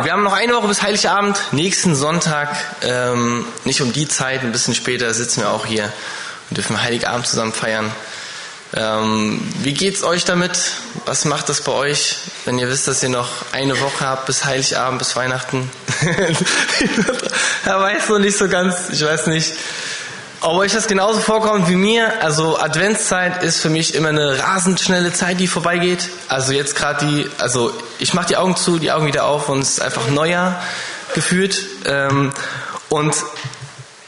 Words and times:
Wir 0.00 0.10
haben 0.10 0.22
noch 0.22 0.32
eine 0.32 0.54
Woche 0.54 0.68
bis 0.68 0.80
Heiligabend. 0.80 1.38
Nächsten 1.52 1.94
Sonntag, 1.94 2.56
ähm, 2.80 3.44
nicht 3.64 3.82
um 3.82 3.92
die 3.92 4.08
Zeit, 4.08 4.40
ein 4.40 4.50
bisschen 4.50 4.74
später 4.74 5.12
sitzen 5.12 5.42
wir 5.42 5.50
auch 5.50 5.66
hier 5.66 5.92
und 6.48 6.56
dürfen 6.56 6.82
Heiligabend 6.82 7.26
zusammen 7.26 7.52
feiern. 7.52 7.92
Ähm, 8.74 9.46
wie 9.58 9.74
geht's 9.74 10.02
euch 10.02 10.24
damit? 10.24 10.58
Was 11.04 11.26
macht 11.26 11.50
das 11.50 11.60
bei 11.60 11.72
euch, 11.72 12.16
wenn 12.46 12.58
ihr 12.58 12.70
wisst, 12.70 12.88
dass 12.88 13.02
ihr 13.02 13.10
noch 13.10 13.28
eine 13.52 13.78
Woche 13.82 14.06
habt 14.06 14.24
bis 14.24 14.46
Heiligabend, 14.46 14.98
bis 14.98 15.14
Weihnachten? 15.14 15.70
er 17.66 17.78
weiß 17.78 18.08
noch 18.08 18.18
nicht 18.18 18.38
so 18.38 18.48
ganz. 18.48 18.88
Ich 18.88 19.04
weiß 19.04 19.26
nicht, 19.26 19.52
ob 20.42 20.56
euch 20.58 20.72
das 20.72 20.88
genauso 20.88 21.20
vorkommt 21.20 21.68
wie 21.68 21.76
mir, 21.76 22.20
also 22.22 22.58
Adventszeit 22.58 23.42
ist 23.44 23.60
für 23.60 23.70
mich 23.70 23.94
immer 23.94 24.08
eine 24.08 24.38
rasend 24.40 24.80
schnelle 24.80 25.12
Zeit, 25.12 25.38
die 25.38 25.46
vorbeigeht. 25.46 26.08
Also 26.28 26.52
jetzt 26.52 26.74
gerade 26.74 27.06
die, 27.06 27.30
also 27.38 27.72
ich 27.98 28.12
mache 28.12 28.26
die 28.26 28.36
Augen 28.36 28.56
zu, 28.56 28.78
die 28.78 28.90
Augen 28.90 29.06
wieder 29.06 29.24
auf 29.24 29.48
und 29.48 29.60
es 29.60 29.70
ist 29.70 29.82
einfach 29.82 30.08
Neujahr 30.08 30.60
gefühlt. 31.14 31.64
Ähm, 31.86 32.32
und 32.88 33.14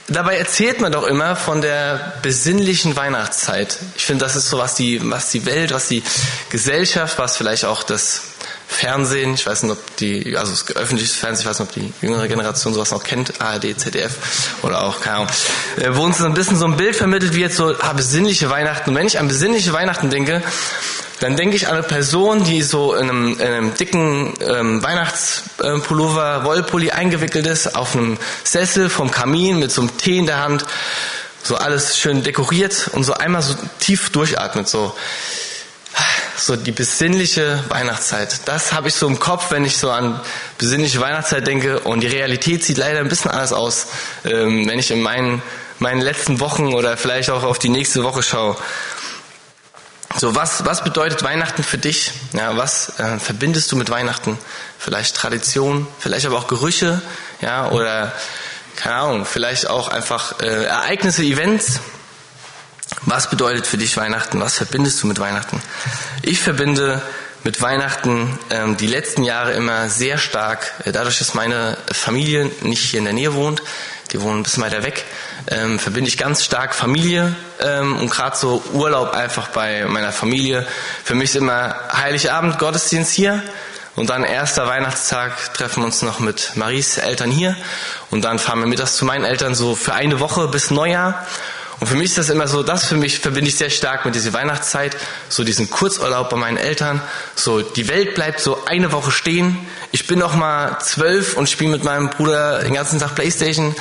dabei 0.09 0.37
erzählt 0.37 0.80
man 0.80 0.91
doch 0.91 1.05
immer 1.05 1.37
von 1.37 1.60
der 1.60 2.15
besinnlichen 2.23 2.96
Weihnachtszeit. 2.96 3.79
Ich 3.96 4.05
finde, 4.05 4.24
das 4.24 4.35
ist 4.35 4.51
so, 4.51 4.59
was 4.59 4.74
die, 4.74 5.01
was 5.09 5.30
die 5.30 5.46
Welt, 5.46 5.73
was 5.73 5.87
die 5.87 6.02
Gesellschaft, 6.51 7.16
was 7.19 7.37
vielleicht 7.37 7.65
auch 7.65 7.85
das 7.85 8.23
Fernsehen, 8.74 9.34
ich 9.34 9.46
weiß 9.46 9.62
nicht, 9.62 9.73
ob 9.73 9.96
die, 9.96 10.37
also 10.37 10.51
das 10.51 10.77
öffentliche 10.77 11.15
Fernsehen, 11.15 11.42
ich 11.42 11.51
weiß 11.51 11.60
nicht, 11.60 11.69
ob 11.69 11.74
die 11.74 11.92
jüngere 12.05 12.28
Generation 12.28 12.74
sowas 12.74 12.91
noch 12.91 13.05
kennt, 13.05 13.41
ARD, 13.41 13.78
ZDF 13.78 14.16
oder 14.62 14.82
auch, 14.82 15.01
keine 15.01 15.16
Ahnung, 15.16 15.28
äh, 15.77 15.91
wo 15.92 16.02
uns 16.02 16.19
so 16.19 16.24
ein 16.24 16.34
bisschen 16.34 16.56
so 16.56 16.66
ein 16.66 16.77
Bild 16.77 16.96
vermittelt 16.96 17.34
wird, 17.34 17.52
so 17.52 17.74
ah, 17.79 17.92
besinnliche 17.92 18.51
Weihnachten. 18.51 18.91
Und 18.91 18.96
wenn 18.96 19.06
ich 19.06 19.18
an 19.18 19.29
besinnliche 19.29 19.73
Weihnachten 19.73 20.10
denke, 20.10 20.42
dann 21.20 21.37
denke 21.37 21.56
ich 21.56 21.68
an 21.68 21.74
eine 21.74 21.82
Person, 21.84 22.45
die 22.45 22.62
so 22.62 22.95
in 22.95 23.09
einem, 23.09 23.32
in 23.34 23.46
einem 23.46 23.74
dicken 23.74 24.34
ähm, 24.41 24.82
Weihnachtspullover, 24.82 26.45
Wollpulli 26.45 26.91
eingewickelt 26.91 27.46
ist, 27.46 27.77
auf 27.77 27.95
einem 27.95 28.18
Sessel 28.43 28.91
vom 28.91 29.10
Kamin 29.10 29.60
mit 29.60 29.70
so 29.70 29.82
einem 29.82 29.96
Tee 29.96 30.18
in 30.18 30.27
der 30.27 30.40
Hand, 30.40 30.66
so 31.43 31.56
alles 31.56 31.99
schön 31.99 32.23
dekoriert 32.24 32.90
und 32.93 33.04
so 33.04 33.15
einmal 33.15 33.43
so 33.43 33.54
tief 33.79 34.10
durchatmet, 34.10 34.68
so 34.68 34.95
so 36.37 36.57
die 36.57 36.73
besinnliche 36.73 37.63
Weihnachtszeit. 37.68 38.40
Das 38.46 38.73
habe 38.73 38.88
ich 38.88 38.95
so 38.95 39.07
im 39.07 39.18
Kopf, 39.18 39.51
wenn 39.51 39.65
ich 39.65 39.77
so 39.77 39.90
an 39.90 40.21
besinnliche 40.59 41.01
Weihnachtszeit 41.01 41.46
denke. 41.46 41.80
Und 41.80 42.01
die 42.01 42.09
Realität 42.09 42.65
sieht 42.65 42.79
leider 42.79 43.01
ein 43.01 43.09
bisschen 43.09 43.30
anders 43.30 43.52
aus, 43.52 43.87
ähm, 44.24 44.68
wenn 44.68 44.79
ich 44.79 44.90
in 44.90 45.02
meinen, 45.02 45.43
meinen 45.79 46.01
letzten 46.01 46.40
Wochen 46.40 46.74
oder 46.74 46.96
vielleicht 46.96 47.30
auch 47.30 47.43
auf 47.43 47.59
die 47.59 47.68
nächste 47.68 48.02
Woche 48.02 48.23
schaue. 48.23 48.57
So, 50.16 50.37
was, 50.37 50.65
was 50.65 50.85
bedeutet 50.85 51.24
Weihnachten 51.24 51.65
für 51.65 51.79
dich? 51.79 52.12
Ja, 52.32 52.57
was 52.57 53.01
äh, 53.01 53.18
verbindest 53.18 53.73
du 53.73 53.77
mit 53.77 53.90
Weihnachten? 53.90 54.38
Vielleicht 54.79 55.16
Tradition, 55.16 55.88
vielleicht 55.99 56.27
aber 56.27 56.38
auch 56.38 56.46
Gerüche, 56.46 57.02
ja, 57.40 57.71
oder 57.71 58.12
keine 58.77 58.95
Ahnung, 58.96 59.24
vielleicht 59.24 59.68
auch 59.68 59.88
einfach 59.88 60.40
äh, 60.40 60.65
Ereignisse, 60.65 61.23
Events. 61.23 61.80
Was 63.02 63.28
bedeutet 63.28 63.66
für 63.66 63.78
dich 63.78 63.96
Weihnachten? 63.96 64.41
Was 64.41 64.56
verbindest 64.56 65.03
du 65.03 65.06
mit 65.06 65.19
Weihnachten? 65.19 65.60
Ich 66.22 66.41
verbinde 66.41 67.03
mit 67.44 67.60
Weihnachten 67.60 68.38
ähm, 68.50 68.76
die 68.76 68.87
letzten 68.87 69.22
Jahre 69.22 69.53
immer 69.53 69.91
sehr 69.91 70.16
stark, 70.16 70.72
äh, 70.84 70.92
dadurch, 70.92 71.19
dass 71.19 71.34
meine 71.34 71.76
Familie 71.92 72.50
nicht 72.62 72.82
hier 72.82 72.98
in 72.98 73.04
der 73.04 73.12
Nähe 73.12 73.34
wohnt, 73.34 73.62
die 74.12 74.20
wohnen 74.22 74.41
ein 74.41 74.42
bisschen 74.42 74.62
weiter 74.62 74.82
weg, 74.82 75.04
ähm, 75.48 75.78
verbinde 75.78 76.09
ich 76.09 76.16
ganz 76.16 76.42
stark 76.42 76.75
Familie 76.75 77.37
ähm, 77.60 77.98
und 77.98 78.10
gerade 78.10 78.37
so 78.37 78.62
Urlaub 78.72 79.12
einfach 79.12 79.48
bei 79.48 79.84
meiner 79.84 80.12
Familie. 80.12 80.66
Für 81.04 81.15
mich 81.15 81.31
ist 81.31 81.37
immer 81.37 81.76
Heiligabend 81.92 82.59
Gottesdienst 82.59 83.12
hier 83.12 83.42
und 83.94 84.09
dann 84.09 84.25
erster 84.25 84.66
Weihnachtstag 84.66 85.53
treffen 85.53 85.82
wir 85.82 85.87
uns 85.87 86.00
noch 86.00 86.20
mit 86.20 86.53
Maries 86.54 86.97
Eltern 86.97 87.31
hier 87.31 87.56
und 88.10 88.25
dann 88.25 88.38
fahren 88.38 88.60
wir 88.60 88.66
mittags 88.66 88.97
zu 88.97 89.04
meinen 89.04 89.25
Eltern 89.25 89.54
so 89.54 89.75
für 89.75 89.92
eine 89.92 90.19
Woche 90.20 90.48
bis 90.48 90.70
Neujahr 90.70 91.26
und 91.84 91.91
für 91.91 91.97
mich 91.97 92.06
ist 92.06 92.16
das 92.16 92.31
immer 92.31 92.49
so, 92.49 92.62
das 92.62 92.87
für 92.87 92.97
mich 92.97 93.19
verbinde 93.19 93.50
ich 93.50 93.56
sehr 93.56 93.69
stark 93.69 94.06
mit 94.06 94.15
dieser 94.15 94.33
Weihnachtszeit, 94.33 94.97
so 95.28 95.45
diesen 95.45 95.69
Kurzurlaub 95.69 96.31
bei 96.31 96.37
meinen 96.39 96.56
Eltern. 96.56 97.03
So, 97.34 97.61
die 97.61 97.89
Welt 97.89 98.15
bleibt 98.15 98.41
so 98.41 98.65
eine 98.65 98.91
Woche 98.91 99.11
stehen. 99.11 99.59
Ich 99.93 100.06
bin 100.06 100.19
noch 100.19 100.34
mal 100.34 100.78
zwölf 100.81 101.37
und 101.37 101.50
spiele 101.50 101.72
mit 101.72 101.84
meinem 101.84 102.09
Bruder 102.09 102.61
den 102.61 102.72
ganzen 102.72 103.00
Tag 103.00 103.15
Playstation. 103.15 103.77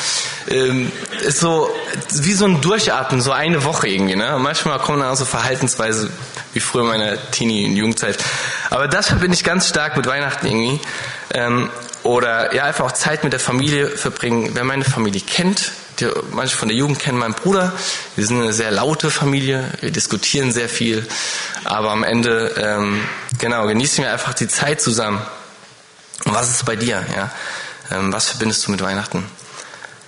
Ähm, 0.50 0.92
ist 1.22 1.40
so 1.40 1.74
wie 2.12 2.34
so 2.34 2.44
ein 2.44 2.60
Durchatmen, 2.60 3.22
so 3.22 3.32
eine 3.32 3.64
Woche 3.64 3.88
irgendwie. 3.88 4.18
Ne? 4.18 4.36
Manchmal 4.38 4.80
kommen 4.80 5.00
dann 5.00 5.08
auch 5.08 5.16
so 5.16 5.24
Verhaltensweise 5.24 6.12
wie 6.52 6.60
früher 6.60 6.82
in 6.82 6.90
meiner 6.90 7.32
Teenie- 7.32 7.68
und 7.68 7.78
Jugendzeit. 7.78 8.18
Aber 8.70 8.90
das 8.90 9.08
verbinde 9.08 9.36
ich 9.36 9.46
ganz 9.46 9.70
stark 9.70 9.96
mit 9.96 10.08
Weihnachten 10.08 10.46
irgendwie. 10.46 10.82
Ähm, 11.34 11.70
oder 12.04 12.54
ja, 12.54 12.66
einfach 12.66 12.84
auch 12.84 12.92
Zeit 12.92 13.24
mit 13.24 13.32
der 13.32 13.40
Familie 13.40 13.88
verbringen. 13.88 14.50
Wer 14.56 14.66
meine 14.66 14.84
Familie 14.84 15.22
kennt, 15.22 15.72
die, 16.04 16.22
manche 16.32 16.56
von 16.56 16.68
der 16.68 16.78
Jugend 16.78 17.00
kennen 17.00 17.18
meinen 17.18 17.34
Bruder. 17.34 17.74
Wir 18.16 18.26
sind 18.26 18.42
eine 18.42 18.54
sehr 18.54 18.72
laute 18.72 19.10
Familie, 19.12 19.72
wir 19.82 19.92
diskutieren 19.92 20.52
sehr 20.52 20.70
viel, 20.70 21.08
aber 21.64 21.92
am 21.92 22.04
Ende 22.04 22.54
ähm, 22.58 23.02
genau 23.40 23.68
genießen 23.68 24.04
wir 24.04 24.12
einfach 24.12 24.34
die 24.34 24.48
Zeit 24.48 24.82
zusammen. 24.82 25.22
Und 26.26 26.34
was 26.34 26.50
ist 26.50 26.66
bei 26.66 26.76
dir? 26.76 27.04
Ja? 27.16 27.32
Ähm, 27.92 28.14
was 28.14 28.30
verbindest 28.30 28.68
du 28.68 28.72
mit 28.72 28.82
Weihnachten? 28.82 29.26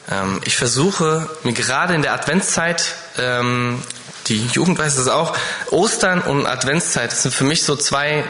Ähm, 0.10 0.42
ich 0.46 0.56
versuche 0.56 1.30
mir 1.44 1.54
gerade 1.54 1.94
in 1.94 2.02
der 2.02 2.14
Adventszeit 2.14 2.96
ähm, 3.18 3.82
die 4.28 4.48
Jugend 4.48 4.80
weiß 4.80 4.96
das 4.96 5.08
auch. 5.08 5.38
Ostern 5.70 6.22
und 6.22 6.48
Adventszeit 6.48 7.12
das 7.12 7.24
sind 7.24 7.34
für 7.34 7.44
mich 7.44 7.64
so 7.64 7.76
zwei 7.76 8.24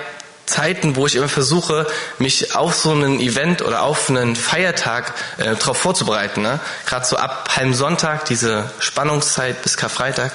Zeiten, 0.46 0.96
wo 0.96 1.08
ich 1.08 1.16
immer 1.16 1.28
versuche, 1.28 1.88
mich 2.20 2.56
auf 2.56 2.76
so 2.76 2.92
einen 2.92 3.20
Event 3.20 3.62
oder 3.62 3.82
auf 3.82 4.10
einen 4.10 4.36
Feiertag 4.36 5.14
äh, 5.38 5.56
darauf 5.56 5.78
vorzubereiten. 5.78 6.42
Ne? 6.42 6.60
Gerade 6.86 7.06
so 7.06 7.18
ab 7.18 7.50
Palmsonntag, 7.50 8.26
diese 8.26 8.70
Spannungszeit 8.80 9.62
bis 9.64 9.78
Karfreitag, 9.78 10.32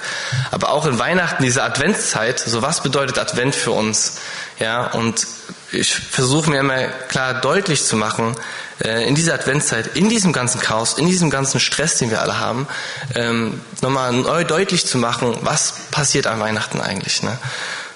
aber 0.51 0.71
auch 0.71 0.87
in 0.87 0.99
Weihnachten 0.99 1.43
diese 1.43 1.63
Adventszeit. 1.63 2.41
So 2.41 2.63
was 2.63 2.83
bedeutet 2.83 3.19
Advent 3.19 3.55
für 3.55 3.71
uns? 3.71 4.19
Ja, 4.59 4.89
und 4.89 5.27
ich 5.73 5.95
versuche 5.95 6.51
mir 6.51 6.61
immer 6.61 6.89
klar 7.09 7.35
deutlich 7.35 7.85
zu 7.85 7.97
machen, 7.97 8.37
äh, 8.85 9.07
in 9.07 9.15
dieser 9.15 9.35
Adventszeit, 9.35 9.97
in 9.97 10.09
diesem 10.09 10.33
ganzen 10.33 10.61
Chaos, 10.61 10.95
in 10.95 11.07
diesem 11.07 11.31
ganzen 11.31 11.61
Stress, 11.61 11.99
den 11.99 12.11
wir 12.11 12.21
alle 12.21 12.39
haben, 12.39 12.67
ähm, 13.15 13.61
nochmal 13.81 14.13
neu 14.13 14.45
deutlich 14.45 14.87
zu 14.87 14.99
machen, 14.99 15.39
was 15.43 15.75
passiert 15.91 16.27
an 16.27 16.41
Weihnachten 16.41 16.81
eigentlich. 16.81 17.23
Ne? 17.23 17.39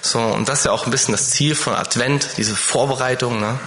So, 0.05 0.19
und 0.19 0.47
das 0.47 0.59
ist 0.59 0.65
ja 0.65 0.71
auch 0.71 0.85
ein 0.85 0.91
bisschen 0.91 1.13
das 1.13 1.31
Ziel 1.31 1.55
von 1.55 1.73
Advent, 1.73 2.37
diese 2.37 2.55
Vorbereitung. 2.55 3.39
Ne? 3.39 3.59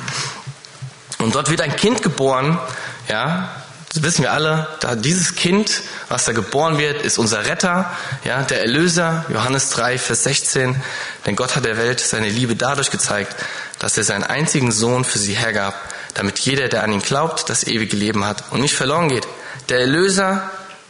Und 1.18 1.34
dort 1.34 1.50
wird 1.50 1.60
ein 1.60 1.74
Kind 1.74 2.00
geboren, 2.00 2.60
ja, 3.08 3.50
das 3.92 4.02
wissen 4.04 4.22
wir 4.22 4.32
alle, 4.32 4.68
da 4.78 4.94
dieses 4.94 5.34
Kind, 5.34 5.82
was 6.08 6.26
da 6.26 6.32
geboren 6.32 6.78
wird, 6.78 7.02
ist 7.02 7.18
unser 7.18 7.46
Retter, 7.46 7.90
ja, 8.22 8.42
der 8.42 8.60
Erlöser, 8.60 9.24
Johannes 9.30 9.70
3, 9.70 9.98
Vers 9.98 10.24
16. 10.24 10.80
Denn 11.26 11.34
Gott 11.34 11.56
hat 11.56 11.64
der 11.64 11.76
Welt 11.76 11.98
seine 11.98 12.28
Liebe 12.28 12.54
dadurch 12.54 12.92
gezeigt, 12.92 13.34
dass 13.80 13.98
er 13.98 14.04
seinen 14.04 14.22
einzigen 14.22 14.70
Sohn 14.70 15.04
für 15.04 15.18
sie 15.18 15.34
hergab, 15.34 15.74
damit 16.14 16.38
jeder, 16.38 16.68
der 16.68 16.84
an 16.84 16.92
ihn 16.92 17.02
glaubt, 17.02 17.50
das 17.50 17.66
ewige 17.66 17.96
Leben 17.96 18.24
hat 18.24 18.44
und 18.50 18.60
nicht 18.60 18.74
verloren 18.74 19.08
geht. 19.08 19.26
Der 19.70 19.80
Erlöser 19.80 20.48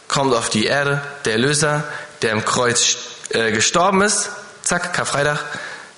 kommt 0.08 0.34
auf 0.34 0.50
die 0.50 0.66
Erde, 0.66 1.00
der 1.24 1.34
Erlöser, 1.34 1.84
der 2.20 2.32
im 2.32 2.44
Kreuz 2.44 2.98
äh, 3.30 3.50
gestorben 3.52 4.02
ist, 4.02 4.30
zack, 4.68 4.92
Karfreitag. 4.92 5.38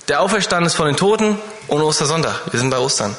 Der 0.06 0.20
auferstanden 0.20 0.66
ist 0.66 0.76
von 0.76 0.86
den 0.86 0.96
Toten 0.96 1.36
und 1.66 1.82
Ostersonntag. 1.82 2.40
Wir 2.52 2.60
sind 2.60 2.70
bei 2.70 2.78
Ostern. 2.78 3.16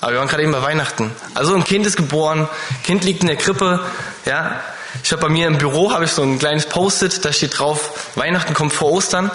Aber 0.00 0.12
wir 0.12 0.18
waren 0.18 0.28
gerade 0.28 0.42
eben 0.42 0.52
bei 0.52 0.62
Weihnachten. 0.62 1.10
Also 1.34 1.54
ein 1.54 1.64
Kind 1.64 1.86
ist 1.86 1.96
geboren, 1.96 2.48
Kind 2.84 3.04
liegt 3.04 3.20
in 3.20 3.28
der 3.28 3.36
Krippe, 3.36 3.80
ja. 4.24 4.60
Ich 5.02 5.12
habe 5.12 5.20
bei 5.20 5.28
mir 5.28 5.46
im 5.46 5.58
Büro 5.58 5.92
habe 5.92 6.04
ich 6.06 6.12
so 6.12 6.22
ein 6.22 6.38
kleines 6.38 6.66
Post-it, 6.66 7.22
da 7.22 7.32
steht 7.32 7.58
drauf: 7.58 8.12
Weihnachten 8.14 8.54
kommt 8.54 8.72
vor 8.72 8.92
Ostern. 8.92 9.30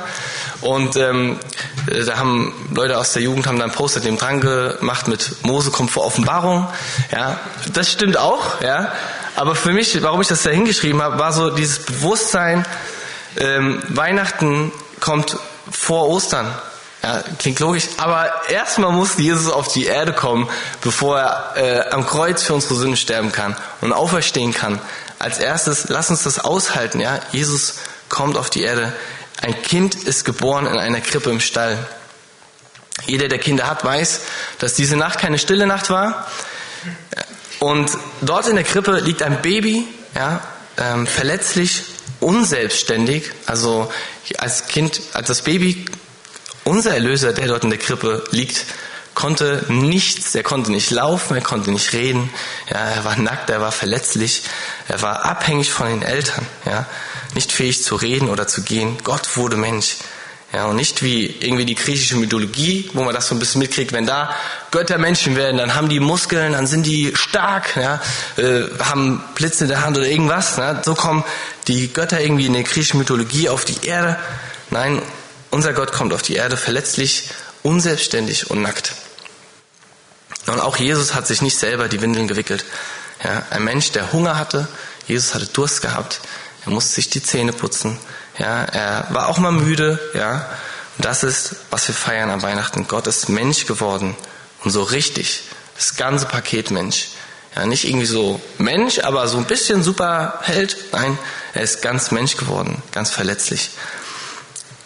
Und 0.62 0.96
ähm, 0.96 1.38
da 1.86 2.18
haben 2.18 2.54
Leute 2.74 2.98
aus 2.98 3.14
der 3.14 3.22
Jugend 3.22 3.46
haben 3.46 3.60
dann 3.60 3.72
Post-it 3.72 4.06
dem 4.06 4.18
dran 4.18 4.42
gemacht 4.42 5.08
mit 5.08 5.44
Mose 5.44 5.70
kommt 5.70 5.92
vor 5.92 6.06
Offenbarung. 6.06 6.68
Ja, 7.12 7.40
das 7.74 7.92
stimmt 7.92 8.18
auch, 8.18 8.62
ja. 8.62 8.92
Aber 9.36 9.54
für 9.54 9.72
mich, 9.72 10.02
warum 10.02 10.22
ich 10.22 10.28
das 10.28 10.42
da 10.42 10.50
hingeschrieben 10.50 11.02
habe, 11.02 11.20
war 11.20 11.32
so 11.32 11.52
dieses 11.52 11.80
Bewusstsein: 11.86 12.66
ähm, 13.38 13.84
Weihnachten 13.90 14.72
kommt 15.00 15.38
vor 15.72 16.08
Ostern. 16.10 16.54
Ja, 17.02 17.24
klingt 17.38 17.60
logisch. 17.60 17.88
Aber 17.98 18.50
erstmal 18.50 18.92
muss 18.92 19.18
Jesus 19.18 19.52
auf 19.52 19.72
die 19.72 19.86
Erde 19.86 20.12
kommen, 20.12 20.50
bevor 20.82 21.20
er 21.20 21.54
äh, 21.56 21.90
am 21.92 22.06
Kreuz 22.06 22.44
für 22.44 22.54
unsere 22.54 22.76
Sünden 22.76 22.98
sterben 22.98 23.32
kann 23.32 23.56
und 23.82 23.94
auferstehen 23.94 24.54
kann. 24.54 24.82
Als 25.18 25.40
erstes, 25.40 25.88
lass 25.90 26.10
uns 26.10 26.24
das 26.24 26.40
aushalten. 26.40 27.00
Ja, 27.00 27.20
Jesus 27.32 27.76
kommt 28.10 28.38
auf 28.38 28.50
die 28.50 28.64
Erde. 28.64 28.94
Ein 29.42 29.62
Kind 29.62 29.96
ist 29.96 30.26
geboren 30.26 30.66
in 30.66 30.78
einer 30.78 31.00
Krippe 31.00 31.30
im 31.30 31.40
Stall. 31.40 31.78
Jeder, 33.06 33.30
der 33.30 33.40
Kinder 33.40 33.68
hat, 33.68 33.86
weiß, 33.86 34.22
dass 34.60 34.74
diese 34.74 34.98
Nacht 34.98 35.20
keine 35.20 35.40
stille 35.40 35.68
Nacht 35.68 35.90
war. 35.90 36.28
Und 37.60 37.92
dort 38.22 38.48
in 38.48 38.56
der 38.56 38.66
Krippe 38.66 39.00
liegt 39.00 39.24
ein 39.24 39.42
Baby, 39.42 39.88
ja, 40.16 40.42
ähm, 40.78 41.08
verletzlich, 41.08 41.84
unselbstständig. 42.20 43.32
Also 43.46 43.92
als 44.38 44.68
Kind, 44.68 45.02
als 45.14 45.28
das 45.28 45.42
Baby, 45.44 45.86
unser 46.64 46.94
Erlöser, 46.94 47.34
der 47.34 47.48
dort 47.48 47.64
in 47.64 47.70
der 47.70 47.80
Krippe 47.80 48.24
liegt, 48.32 48.66
konnte 49.16 49.66
nichts, 49.68 50.34
er 50.36 50.44
konnte 50.44 50.72
nicht 50.72 50.92
laufen, 50.92 51.36
er 51.36 51.42
konnte 51.42 51.72
nicht 51.72 51.92
reden, 51.94 52.30
ja, 52.70 52.78
er 52.78 53.04
war 53.04 53.18
nackt, 53.18 53.50
er 53.50 53.60
war 53.60 53.72
verletzlich, 53.72 54.44
er 54.88 55.02
war 55.02 55.26
abhängig 55.26 55.72
von 55.72 55.88
den 55.88 56.04
Eltern, 56.04 56.46
ja, 56.66 56.86
nicht 57.36 57.52
fähig 57.52 57.84
zu 57.84 57.96
reden 57.96 58.30
oder 58.30 58.48
zu 58.48 58.62
gehen. 58.62 58.98
Gott 59.04 59.36
wurde 59.36 59.58
Mensch. 59.58 59.98
Ja, 60.52 60.66
und 60.66 60.78
nicht 60.78 61.04
wie 61.04 61.28
irgendwie 61.28 61.66
die 61.66 61.76
griechische 61.76 62.16
Mythologie, 62.16 62.90
wo 62.94 63.04
man 63.04 63.14
das 63.14 63.28
so 63.28 63.36
ein 63.36 63.40
bisschen 63.40 63.60
mitkriegt, 63.60 63.94
wenn 63.94 64.08
da 64.08 64.34
Götter 64.72 64.98
Menschen 64.98 65.36
werden, 65.36 65.58
dann 65.58 65.76
haben 65.76 65.90
die 65.90 66.00
Muskeln, 66.00 66.54
dann 66.54 66.66
sind 66.66 66.88
die 66.88 67.16
stark, 67.16 67.76
ja, 67.76 68.02
äh, 68.38 68.64
haben 68.80 69.24
Blitze 69.36 69.66
in 69.66 69.70
der 69.70 69.86
Hand 69.86 69.96
oder 69.96 70.08
irgendwas. 70.08 70.58
Ne? 70.58 70.82
So 70.84 70.96
kommen 70.96 71.24
die 71.68 71.94
Götter 71.94 72.20
irgendwie 72.20 72.48
in 72.48 72.54
der 72.54 72.64
griechischen 72.64 72.98
Mythologie 72.98 73.48
auf 73.48 73.64
die 73.64 73.86
Erde. 73.86 74.18
Nein, 74.72 75.04
unser 75.52 75.74
Gott 75.74 75.92
kommt 75.92 76.14
auf 76.14 76.24
die 76.24 76.36
Erde 76.36 76.58
verletzlich, 76.58 77.30
unselbstständig 77.62 78.50
und 78.50 78.64
nackt. 78.64 78.94
Und 80.48 80.60
auch 80.60 80.78
Jesus 80.78 81.14
hat 81.14 81.28
sich 81.28 81.44
nicht 81.44 81.60
selber 81.60 81.88
die 81.88 82.02
Windeln 82.02 82.28
gewickelt. 82.28 82.66
Ja, 83.24 83.44
ein 83.52 83.64
Mensch, 83.64 83.92
der 83.92 84.14
Hunger 84.14 84.38
hatte, 84.38 84.68
Jesus 85.08 85.36
hatte 85.36 85.46
Durst 85.46 85.82
gehabt, 85.82 86.22
er 86.66 86.72
musste 86.72 86.96
sich 86.96 87.10
die 87.10 87.22
Zähne 87.22 87.54
putzen, 87.54 87.98
ja, 88.40 88.64
er 88.64 89.08
war 89.10 89.28
auch 89.28 89.38
mal 89.38 89.52
müde, 89.52 90.00
ja. 90.14 90.46
Und 90.98 91.06
das 91.06 91.24
ist, 91.24 91.56
was 91.70 91.88
wir 91.88 91.96
feiern 91.96 92.30
am 92.30 92.42
Weihnachten. 92.42 92.88
Gott 92.88 93.08
ist 93.08 93.30
Mensch 93.30 93.66
geworden 93.66 94.16
und 94.64 94.72
so 94.72 94.84
richtig. 94.84 95.44
Das 95.76 95.96
ganze 95.96 96.26
Paket 96.26 96.72
Mensch. 96.72 97.10
Ja, 97.56 97.66
nicht 97.66 97.86
irgendwie 97.86 98.06
so 98.06 98.42
Mensch, 98.58 99.00
aber 99.00 99.28
so 99.28 99.38
ein 99.38 99.46
bisschen 99.46 99.84
Superheld. 99.84 100.78
Nein, 100.92 101.18
er 101.54 101.62
ist 101.64 101.82
ganz 101.82 102.12
Mensch 102.12 102.38
geworden, 102.38 102.82
ganz 102.92 103.12
verletzlich. 103.12 103.72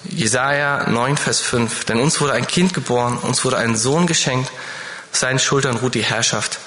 Jesaja 0.05 0.89
9, 0.89 1.17
Vers 1.17 1.41
5. 1.41 1.85
Denn 1.85 1.99
uns 1.99 2.19
wurde 2.21 2.33
ein 2.33 2.47
Kind 2.47 2.73
geboren, 2.73 3.17
uns 3.17 3.43
wurde 3.45 3.57
ein 3.57 3.75
Sohn 3.75 4.07
geschenkt, 4.07 4.51
auf 5.11 5.19
seinen 5.19 5.39
Schultern 5.39 5.77
ruht 5.77 5.95
die 5.95 6.03
Herrschaft. 6.03 6.59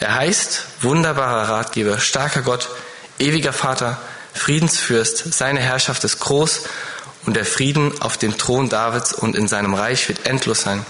Er 0.00 0.14
heißt 0.14 0.64
wunderbarer 0.82 1.48
Ratgeber, 1.48 1.98
starker 1.98 2.42
Gott, 2.42 2.68
ewiger 3.18 3.52
Vater, 3.52 3.98
Friedensfürst, 4.34 5.32
seine 5.32 5.60
Herrschaft 5.60 6.04
ist 6.04 6.20
groß 6.20 6.62
und 7.26 7.34
der 7.34 7.44
Frieden 7.44 8.00
auf 8.00 8.16
dem 8.16 8.38
Thron 8.38 8.68
Davids 8.68 9.12
und 9.12 9.36
in 9.36 9.48
seinem 9.48 9.74
Reich 9.74 10.08
wird 10.08 10.26
endlos 10.26 10.62
sein. 10.62 10.84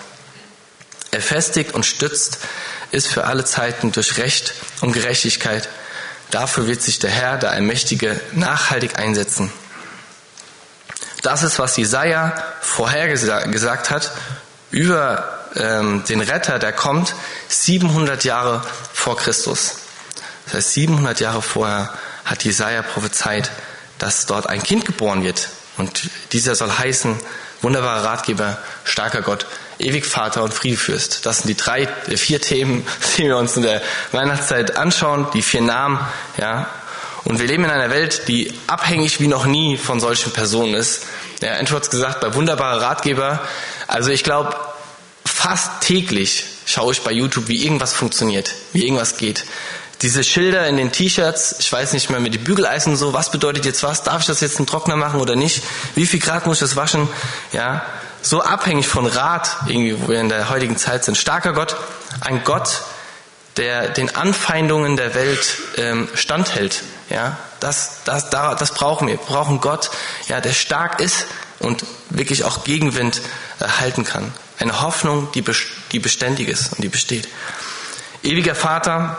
Er 1.11 1.23
festigt 1.23 1.73
und 1.75 1.87
stützt 1.87 2.39
ist 2.91 3.07
für 3.07 3.25
alle 3.25 3.45
Zeiten 3.45 3.93
durch 3.93 4.19
Recht 4.19 4.55
und 4.81 4.93
Gerechtigkeit. 4.93 5.69
Dafür 6.31 6.67
wird 6.67 6.83
sich 6.83 6.99
der 6.99 7.11
Herr, 7.11 7.39
der 7.39 7.51
Allmächtige, 7.51 8.21
nachhaltig 8.33 8.99
einsetzen. 8.99 9.51
Das 11.23 11.43
ist, 11.43 11.59
was 11.59 11.77
Jesaja 11.77 12.35
vorhergesagt 12.61 13.91
hat 13.91 14.13
über 14.71 15.39
ähm, 15.57 16.05
den 16.09 16.21
Retter, 16.21 16.59
der 16.59 16.73
kommt 16.73 17.15
700 17.49 18.25
Jahre 18.25 18.63
vor 18.93 19.17
Christus. 19.17 19.77
Das 20.45 20.55
heißt, 20.55 20.73
700 20.75 21.21
Jahre 21.21 21.43
vorher 21.43 21.93
hat 22.29 22.45
Jesaja 22.45 22.83
prophezeit, 22.83 23.51
dass 23.99 24.27
dort 24.27 24.47
ein 24.47 24.63
Kind 24.63 24.85
geboren 24.85 25.25
wird. 25.25 25.49
Und 25.77 26.11
dieser 26.33 26.55
soll 26.55 26.71
heißen, 26.71 27.17
wunderbarer 27.63 28.05
Ratgeber, 28.05 28.59
starker 28.85 29.23
Gott, 29.23 29.47
ewig 29.79 30.05
Vater 30.05 30.43
und 30.43 30.53
Friedefürst. 30.53 31.25
Das 31.25 31.39
sind 31.39 31.49
die 31.49 31.57
drei, 31.57 31.83
äh, 32.09 32.17
vier 32.17 32.41
Themen, 32.41 32.87
die 33.17 33.25
wir 33.25 33.37
uns 33.37 33.57
in 33.57 33.63
der 33.63 33.83
Weihnachtszeit 34.13 34.77
anschauen, 34.77 35.27
die 35.33 35.43
vier 35.43 35.63
Namen, 35.63 36.01
ja. 36.37 36.69
Und 37.25 37.41
wir 37.41 37.47
leben 37.47 37.65
in 37.65 37.71
einer 37.71 37.91
Welt, 37.91 38.29
die 38.29 38.55
abhängig 38.69 39.21
wie 39.21 39.27
noch 39.27 39.45
nie 39.45 39.77
von 39.77 40.01
solchen 40.01 40.33
Personen 40.33 40.75
ist. 40.75 41.05
Ja, 41.43 41.51
hat 41.51 41.91
gesagt, 41.91 42.21
bei 42.21 42.35
wunderbarer 42.35 42.81
Ratgeber. 42.81 43.41
Also 43.87 44.11
ich 44.11 44.25
glaube, 44.25 44.57
fast 45.27 45.83
täglich 45.83 46.45
schaue 46.65 46.93
ich 46.93 47.03
bei 47.03 47.13
YouTube, 47.13 47.49
wie 47.49 47.63
irgendwas 47.65 47.93
funktioniert, 47.93 48.55
wie 48.73 48.85
irgendwas 48.85 49.17
geht 49.19 49.45
diese 50.03 50.23
Schilder 50.23 50.67
in 50.69 50.77
den 50.77 50.93
T-Shirts, 50.93 51.57
ich 51.59 51.73
weiß 51.73 51.93
nicht 51.93 52.09
mehr 52.11 52.21
mit 52.21 52.35
den 52.35 52.45
Bügeleisen 52.45 52.97
so, 52.97 53.13
was 53.13 53.31
bedeutet 53.31 53.65
jetzt 53.65 53.83
was? 53.83 54.05
Darf 54.05 54.21
ich 54.21 54.27
das 54.27 54.41
jetzt 54.41 54.61
im 54.61 54.67
Trockner 54.67 54.97
machen 54.97 55.21
oder 55.21 55.35
nicht? 55.35 55.63
Wie 55.95 56.07
viel 56.07 56.21
Grad 56.21 56.47
muss 56.47 56.59
ich 56.59 56.69
das 56.69 56.77
waschen? 56.77 57.09
Ja, 57.53 57.85
so 58.23 58.41
abhängig 58.43 58.87
von 58.87 59.07
Rat, 59.07 59.57
irgendwie, 59.67 60.01
wo 60.01 60.09
wir 60.09 60.21
in 60.21 60.29
der 60.29 60.51
heutigen 60.51 60.77
Zeit 60.77 61.05
sind. 61.05 61.17
Starker 61.17 61.53
Gott, 61.53 61.77
ein 62.21 62.45
Gott, 62.45 62.83
der 63.57 63.89
den 63.89 64.15
Anfeindungen 64.15 64.97
der 64.97 65.15
Welt 65.15 65.59
ähm, 65.77 66.09
standhält. 66.15 66.83
Ja, 67.11 67.37
das, 67.59 68.03
das, 68.05 68.31
da, 68.31 68.55
das 68.55 68.73
brauchen 68.73 69.09
wir. 69.09 69.15
Wir 69.15 69.25
brauchen 69.25 69.61
Gott, 69.61 69.91
ja, 70.29 70.41
der 70.41 70.53
stark 70.53 71.01
ist 71.01 71.27
und 71.59 71.85
wirklich 72.11 72.45
auch 72.45 72.63
Gegenwind 72.63 73.21
äh, 73.59 73.65
halten 73.81 74.05
kann. 74.05 74.33
Eine 74.61 74.81
Hoffnung, 74.81 75.29
die, 75.33 75.45
die 75.93 75.99
beständig 75.99 76.49
ist 76.49 76.73
und 76.73 76.83
die 76.83 76.89
besteht. 76.89 77.29
Ewiger 78.23 78.55
Vater, 78.55 79.19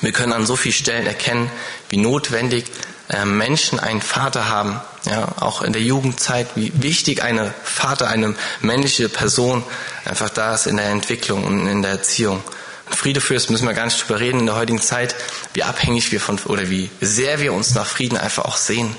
wir 0.00 0.12
können 0.12 0.32
an 0.32 0.46
so 0.46 0.56
vielen 0.56 0.74
Stellen 0.74 1.06
erkennen, 1.06 1.50
wie 1.88 1.96
notwendig 1.96 2.66
äh, 3.08 3.24
Menschen 3.24 3.78
einen 3.78 4.02
Vater 4.02 4.48
haben. 4.48 4.80
Ja, 5.04 5.28
auch 5.40 5.60
in 5.60 5.74
der 5.74 5.82
Jugendzeit, 5.82 6.48
wie 6.54 6.72
wichtig 6.82 7.22
eine 7.22 7.52
Vater, 7.62 8.08
eine 8.08 8.34
männliche 8.60 9.10
Person 9.10 9.62
einfach 10.06 10.30
da 10.30 10.54
ist 10.54 10.66
in 10.66 10.78
der 10.78 10.86
Entwicklung 10.86 11.44
und 11.44 11.66
in 11.66 11.82
der 11.82 11.92
Erziehung. 11.92 12.42
Und 12.86 12.96
Friedefürst 12.96 13.50
müssen 13.50 13.66
wir 13.66 13.74
gar 13.74 13.84
nicht 13.84 14.00
drüber 14.02 14.20
reden 14.20 14.40
in 14.40 14.46
der 14.46 14.56
heutigen 14.56 14.80
Zeit, 14.80 15.14
wie 15.52 15.62
abhängig 15.62 16.10
wir 16.12 16.20
von, 16.20 16.38
oder 16.46 16.70
wie 16.70 16.90
sehr 17.02 17.40
wir 17.40 17.52
uns 17.52 17.74
nach 17.74 17.86
Frieden 17.86 18.16
einfach 18.16 18.46
auch 18.46 18.56
sehen. 18.56 18.96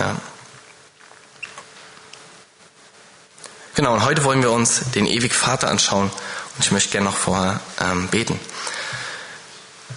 Ja. 0.00 0.16
Genau, 3.76 3.94
und 3.94 4.04
heute 4.04 4.24
wollen 4.24 4.42
wir 4.42 4.50
uns 4.50 4.82
den 4.94 5.06
ewig 5.06 5.34
Vater 5.34 5.68
anschauen. 5.68 6.10
Und 6.56 6.64
ich 6.64 6.70
möchte 6.70 6.90
gerne 6.90 7.06
noch 7.06 7.16
vorher 7.16 7.60
ähm, 7.80 8.08
beten. 8.08 8.38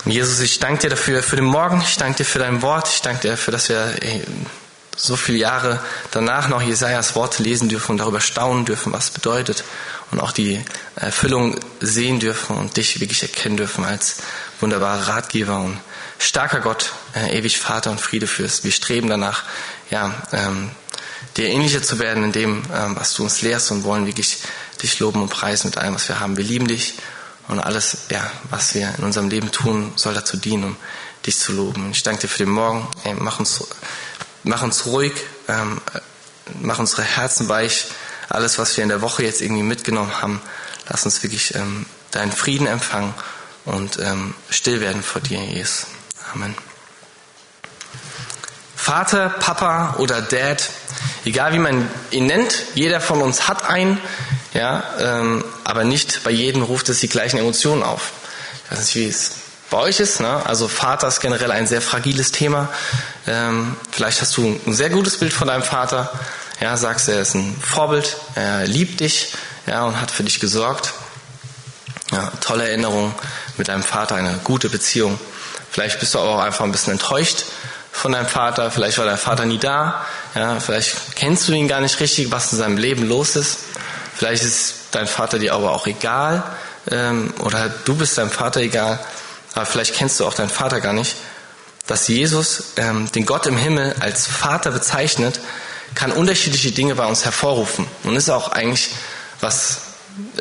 Jesus, 0.07 0.39
ich 0.39 0.59
danke 0.59 0.83
dir 0.83 0.89
dafür, 0.91 1.21
für 1.21 1.35
den 1.35 1.45
Morgen. 1.45 1.81
Ich 1.81 1.97
danke 1.97 2.19
dir 2.19 2.25
für 2.25 2.39
dein 2.39 2.61
Wort. 2.61 2.87
Ich 2.87 3.01
danke 3.01 3.23
dir 3.23 3.31
dafür, 3.31 3.51
dass 3.51 3.67
wir 3.67 3.93
ey, 4.01 4.23
so 4.95 5.17
viele 5.17 5.39
Jahre 5.39 5.79
danach 6.11 6.47
noch 6.47 6.61
Jesajas 6.61 7.13
Worte 7.15 7.43
lesen 7.43 7.67
dürfen 7.67 7.91
und 7.91 7.97
darüber 7.97 8.21
staunen 8.21 8.63
dürfen, 8.63 8.93
was 8.93 9.05
es 9.05 9.11
bedeutet. 9.11 9.65
Und 10.11 10.21
auch 10.21 10.31
die 10.31 10.63
Erfüllung 10.95 11.59
sehen 11.81 12.21
dürfen 12.21 12.55
und 12.55 12.77
dich 12.77 13.01
wirklich 13.01 13.21
erkennen 13.21 13.57
dürfen 13.57 13.83
als 13.83 14.17
wunderbarer 14.61 15.09
Ratgeber 15.09 15.59
und 15.59 15.77
starker 16.19 16.61
Gott, 16.61 16.93
äh, 17.13 17.37
ewig 17.37 17.59
Vater 17.59 17.91
und 17.91 17.99
Friede 17.99 18.27
fürs. 18.27 18.63
Wir 18.63 18.71
streben 18.71 19.09
danach, 19.09 19.43
ja, 19.91 20.13
ähm, 20.31 20.71
dir 21.35 21.49
ähnlicher 21.49 21.83
zu 21.83 21.99
werden 21.99 22.23
in 22.23 22.31
dem, 22.31 22.63
ähm, 22.73 22.95
was 22.95 23.13
du 23.13 23.23
uns 23.23 23.41
lehrst 23.41 23.71
und 23.71 23.83
wollen 23.83 24.05
wirklich 24.05 24.37
dich 24.81 24.99
loben 24.99 25.21
und 25.21 25.29
preisen 25.29 25.67
mit 25.67 25.77
allem, 25.77 25.95
was 25.95 26.07
wir 26.07 26.21
haben. 26.21 26.37
Wir 26.37 26.45
lieben 26.45 26.67
dich 26.67 26.93
und 27.47 27.59
alles, 27.59 27.97
ja, 28.09 28.29
was 28.49 28.73
wir 28.73 28.93
in 28.97 29.03
unserem 29.03 29.29
Leben 29.29 29.51
tun, 29.51 29.93
soll 29.95 30.13
dazu 30.13 30.37
dienen, 30.37 30.63
um 30.63 30.75
dich 31.25 31.39
zu 31.39 31.53
loben. 31.53 31.91
Ich 31.91 32.03
danke 32.03 32.21
dir 32.21 32.27
für 32.27 32.39
den 32.39 32.49
Morgen. 32.49 32.87
Ey, 33.03 33.13
mach 33.15 33.39
uns, 33.39 33.63
mach 34.43 34.63
uns 34.63 34.85
ruhig, 34.85 35.13
ähm, 35.47 35.81
mach 36.61 36.79
unsere 36.79 37.03
Herzen 37.03 37.47
weich. 37.49 37.85
Alles, 38.29 38.59
was 38.59 38.75
wir 38.75 38.83
in 38.83 38.89
der 38.89 39.01
Woche 39.01 39.23
jetzt 39.23 39.41
irgendwie 39.41 39.63
mitgenommen 39.63 40.21
haben, 40.21 40.41
lass 40.89 41.05
uns 41.05 41.23
wirklich 41.23 41.55
ähm, 41.55 41.85
deinen 42.11 42.31
Frieden 42.31 42.67
empfangen 42.67 43.13
und 43.65 43.99
ähm, 43.99 44.33
still 44.49 44.81
werden 44.81 45.03
vor 45.03 45.21
dir, 45.21 45.43
Jesus. 45.43 45.87
Amen. 46.33 46.66
Vater, 48.77 49.29
Papa 49.29 49.95
oder 49.97 50.21
Dad, 50.21 50.69
egal 51.25 51.51
wie 51.51 51.59
man 51.59 51.89
ihn 52.11 52.27
nennt, 52.27 52.63
jeder 52.75 53.01
von 53.01 53.21
uns 53.21 53.49
hat 53.49 53.69
einen 53.69 53.99
ja, 54.57 54.83
ähm, 54.99 55.43
aber 55.63 55.83
nicht 55.83 56.23
bei 56.23 56.31
jedem 56.31 56.63
ruft 56.63 56.89
es 56.89 56.99
die 56.99 57.09
gleichen 57.09 57.37
Emotionen 57.37 57.83
auf. 57.83 58.11
Ich 58.65 58.71
weiß 58.71 58.79
nicht, 58.79 58.95
wie 58.95 59.07
es 59.07 59.31
bei 59.69 59.77
euch 59.77 59.99
ist. 59.99 60.19
Ne? 60.19 60.41
Also 60.45 60.67
Vater 60.67 61.07
ist 61.07 61.19
generell 61.19 61.51
ein 61.51 61.67
sehr 61.67 61.81
fragiles 61.81 62.31
Thema. 62.31 62.69
Ähm, 63.27 63.75
vielleicht 63.91 64.19
hast 64.19 64.35
du 64.35 64.59
ein 64.65 64.73
sehr 64.73 64.89
gutes 64.89 65.17
Bild 65.17 65.31
von 65.31 65.47
deinem 65.47 65.61
Vater. 65.61 66.11
Ja, 66.59 66.75
sagst, 66.75 67.07
er 67.07 67.21
ist 67.21 67.35
ein 67.35 67.55
Vorbild, 67.61 68.17
er 68.33 68.65
liebt 68.65 68.99
dich 68.99 69.33
ja, 69.67 69.83
und 69.83 70.01
hat 70.01 70.09
für 70.09 70.23
dich 70.23 70.39
gesorgt. 70.39 70.93
Ja, 72.11 72.31
tolle 72.41 72.67
Erinnerung 72.67 73.13
mit 73.57 73.67
deinem 73.67 73.83
Vater, 73.83 74.15
eine 74.15 74.39
gute 74.43 74.69
Beziehung. 74.69 75.19
Vielleicht 75.69 75.99
bist 75.99 76.15
du 76.15 76.19
aber 76.19 76.29
auch 76.29 76.39
einfach 76.39 76.65
ein 76.65 76.71
bisschen 76.71 76.93
enttäuscht 76.93 77.43
von 77.97 78.11
deinem 78.11 78.27
Vater. 78.27 78.69
Vielleicht 78.71 78.97
war 78.97 79.05
dein 79.05 79.17
Vater 79.17 79.45
nie 79.45 79.57
da. 79.57 80.05
Ja, 80.35 80.59
vielleicht 80.59 81.15
kennst 81.15 81.47
du 81.47 81.53
ihn 81.53 81.67
gar 81.67 81.81
nicht 81.81 81.99
richtig, 81.99 82.31
was 82.31 82.51
in 82.51 82.59
seinem 82.59 82.77
Leben 82.77 83.07
los 83.07 83.35
ist. 83.35 83.59
Vielleicht 84.15 84.43
ist 84.43 84.75
dein 84.91 85.07
Vater 85.07 85.39
dir 85.39 85.53
aber 85.53 85.71
auch 85.71 85.87
egal 85.87 86.43
ähm, 86.91 87.33
oder 87.39 87.69
du 87.69 87.95
bist 87.95 88.17
deinem 88.17 88.29
Vater 88.29 88.61
egal, 88.61 88.99
aber 89.53 89.65
vielleicht 89.65 89.95
kennst 89.95 90.19
du 90.19 90.25
auch 90.25 90.33
deinen 90.33 90.49
Vater 90.49 90.79
gar 90.79 90.93
nicht. 90.93 91.15
Dass 91.87 92.07
Jesus 92.07 92.73
ähm, 92.75 93.11
den 93.11 93.25
Gott 93.25 93.45
im 93.47 93.57
Himmel 93.57 93.95
als 93.99 94.27
Vater 94.27 94.71
bezeichnet, 94.71 95.39
kann 95.95 96.11
unterschiedliche 96.11 96.71
Dinge 96.71 96.95
bei 96.95 97.05
uns 97.05 97.25
hervorrufen 97.25 97.87
und 98.03 98.15
ist 98.15 98.29
auch 98.29 98.51
eigentlich 98.51 98.89
was 99.39 99.81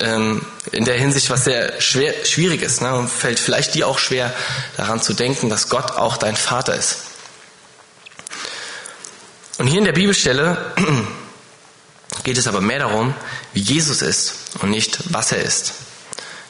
ähm, 0.00 0.44
in 0.72 0.84
der 0.84 0.96
Hinsicht 0.96 1.30
was 1.30 1.44
sehr 1.44 1.80
schwer, 1.80 2.12
schwierig 2.24 2.62
ist 2.62 2.82
ne? 2.82 2.94
und 2.94 3.08
fällt 3.08 3.38
vielleicht 3.38 3.74
dir 3.74 3.86
auch 3.86 3.98
schwer 3.98 4.32
daran 4.76 5.00
zu 5.00 5.14
denken, 5.14 5.48
dass 5.48 5.68
Gott 5.68 5.92
auch 5.92 6.16
dein 6.16 6.36
Vater 6.36 6.74
ist. 6.74 7.05
Und 9.58 9.66
hier 9.68 9.78
in 9.78 9.84
der 9.84 9.92
Bibelstelle 9.92 10.58
geht 12.24 12.36
es 12.36 12.46
aber 12.46 12.60
mehr 12.60 12.80
darum, 12.80 13.14
wie 13.54 13.60
Jesus 13.60 14.02
ist 14.02 14.34
und 14.60 14.70
nicht, 14.70 14.98
was 15.12 15.32
er 15.32 15.42
ist. 15.42 15.72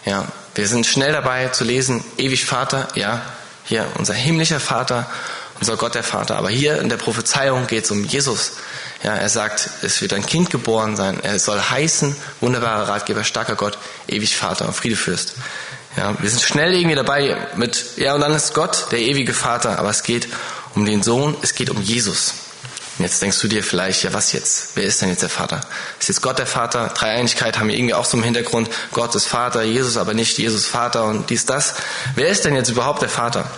Ja, 0.05 0.27
wir 0.55 0.67
sind 0.67 0.87
schnell 0.87 1.13
dabei 1.13 1.49
zu 1.49 1.65
lesen, 1.65 2.05
ewig 2.17 2.45
Vater, 2.45 2.89
ja, 2.95 3.23
hier 3.65 3.87
unser 3.99 4.15
himmlischer 4.15 4.61
Vater, 4.61 5.09
unser 5.61 5.77
Gott 5.77 5.95
der 5.95 6.03
Vater. 6.03 6.37
Aber 6.37 6.49
hier 6.51 6.81
in 6.81 6.89
der 6.89 6.97
Prophezeiung 6.97 7.67
geht 7.67 7.85
es 7.85 7.91
um 7.91 8.05
Jesus. 8.05 8.53
Ja, 9.03 9.15
er 9.15 9.29
sagt, 9.29 9.69
es 9.83 10.01
wird 10.01 10.13
ein 10.13 10.27
Kind 10.27 10.51
geboren 10.51 10.97
sein. 10.97 11.21
Er 11.23 11.39
soll 11.39 11.61
heißen, 11.61 12.17
wunderbarer 12.41 12.89
Ratgeber, 12.89 13.25
starker 13.25 13.55
Gott, 13.55 13.79
ewig 14.09 14.37
Vater 14.37 14.67
und 14.67 14.75
Friedefürst. 14.75 15.35
Ja, 15.97 16.15
wir 16.21 16.29
sind 16.29 16.43
schnell 16.43 16.75
irgendwie 16.75 16.97
dabei 16.97 17.37
mit, 17.57 17.97
ja, 17.97 18.15
und 18.15 18.21
dann 18.21 18.33
ist 18.33 18.53
Gott 18.55 18.87
der 18.91 19.01
ewige 19.01 19.33
Vater, 19.33 19.79
aber 19.79 19.91
es 19.91 20.03
geht 20.03 20.29
um 20.75 20.85
den 20.85 21.03
Sohn, 21.03 21.37
es 21.43 21.55
geht 21.55 21.71
um 21.71 21.81
Jesus. 21.81 22.35
Und 22.99 23.05
jetzt 23.05 23.21
denkst 23.21 23.39
du 23.41 23.49
dir 23.49 23.63
vielleicht, 23.63 24.05
ja, 24.05 24.15
was 24.15 24.33
jetzt? 24.33 24.71
Wer 24.75 24.85
ist 24.85 25.03
denn 25.03 25.11
jetzt 25.11 25.23
der 25.23 25.29
Vater? 25.29 25.61
Ist 26.01 26.09
jetzt 26.09 26.23
Gott 26.23 26.39
der 26.39 26.47
Vater? 26.47 26.89
Dreieinigkeit 26.89 27.59
haben 27.59 27.69
wir 27.69 27.77
irgendwie 27.77 27.95
auch 27.95 28.07
so 28.07 28.17
im 28.17 28.23
Hintergrund. 28.23 28.71
Gott 28.93 29.15
ist 29.15 29.27
Vater, 29.27 29.63
Jesus 29.63 29.99
aber 29.99 30.15
nicht 30.15 30.39
Jesus 30.39 30.65
Vater 30.65 31.05
und 31.05 31.29
dies, 31.29 31.45
das. 31.45 31.75
Wer 32.15 32.29
ist 32.29 32.47
denn 32.47 32.55
jetzt 32.55 32.71
überhaupt 32.71 33.03
der 33.03 33.11
Vater? 33.11 33.51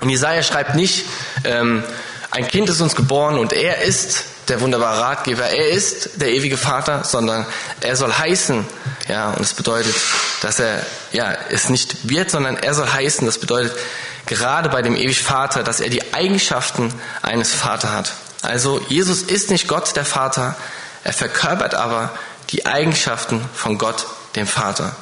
Und 0.00 0.08
Jesaja 0.08 0.42
schreibt 0.42 0.76
nicht, 0.76 1.04
ähm, 1.44 1.82
ein 2.30 2.46
Kind 2.46 2.70
ist 2.70 2.80
uns 2.80 2.94
geboren 2.94 3.38
und 3.38 3.52
er 3.52 3.82
ist 3.82 4.24
der 4.48 4.60
wunderbare 4.60 5.00
Ratgeber, 5.00 5.44
er 5.44 5.68
ist 5.68 6.20
der 6.20 6.30
ewige 6.30 6.56
Vater, 6.56 7.04
sondern 7.04 7.46
er 7.80 7.96
soll 7.96 8.12
heißen, 8.12 8.66
ja, 9.08 9.30
und 9.30 9.40
das 9.40 9.54
bedeutet, 9.54 9.94
dass 10.40 10.58
er, 10.58 10.84
ja, 11.12 11.36
es 11.50 11.68
nicht 11.68 12.08
wird, 12.08 12.30
sondern 12.30 12.56
er 12.56 12.74
soll 12.74 12.88
heißen, 12.88 13.26
das 13.26 13.38
bedeutet, 13.38 13.76
gerade 14.32 14.68
bei 14.68 14.82
dem 14.82 14.96
ewig 14.96 15.22
Vater, 15.22 15.62
dass 15.62 15.80
er 15.80 15.90
die 15.90 16.14
Eigenschaften 16.14 16.92
eines 17.20 17.52
Vaters 17.52 17.90
hat. 17.90 18.12
Also 18.40 18.80
Jesus 18.88 19.22
ist 19.22 19.50
nicht 19.50 19.68
Gott 19.68 19.94
der 19.94 20.04
Vater, 20.04 20.56
er 21.04 21.12
verkörpert 21.12 21.74
aber 21.74 22.10
die 22.50 22.66
Eigenschaften 22.66 23.44
von 23.54 23.76
Gott 23.78 24.06
dem 24.34 24.46
Vater. 24.46 24.96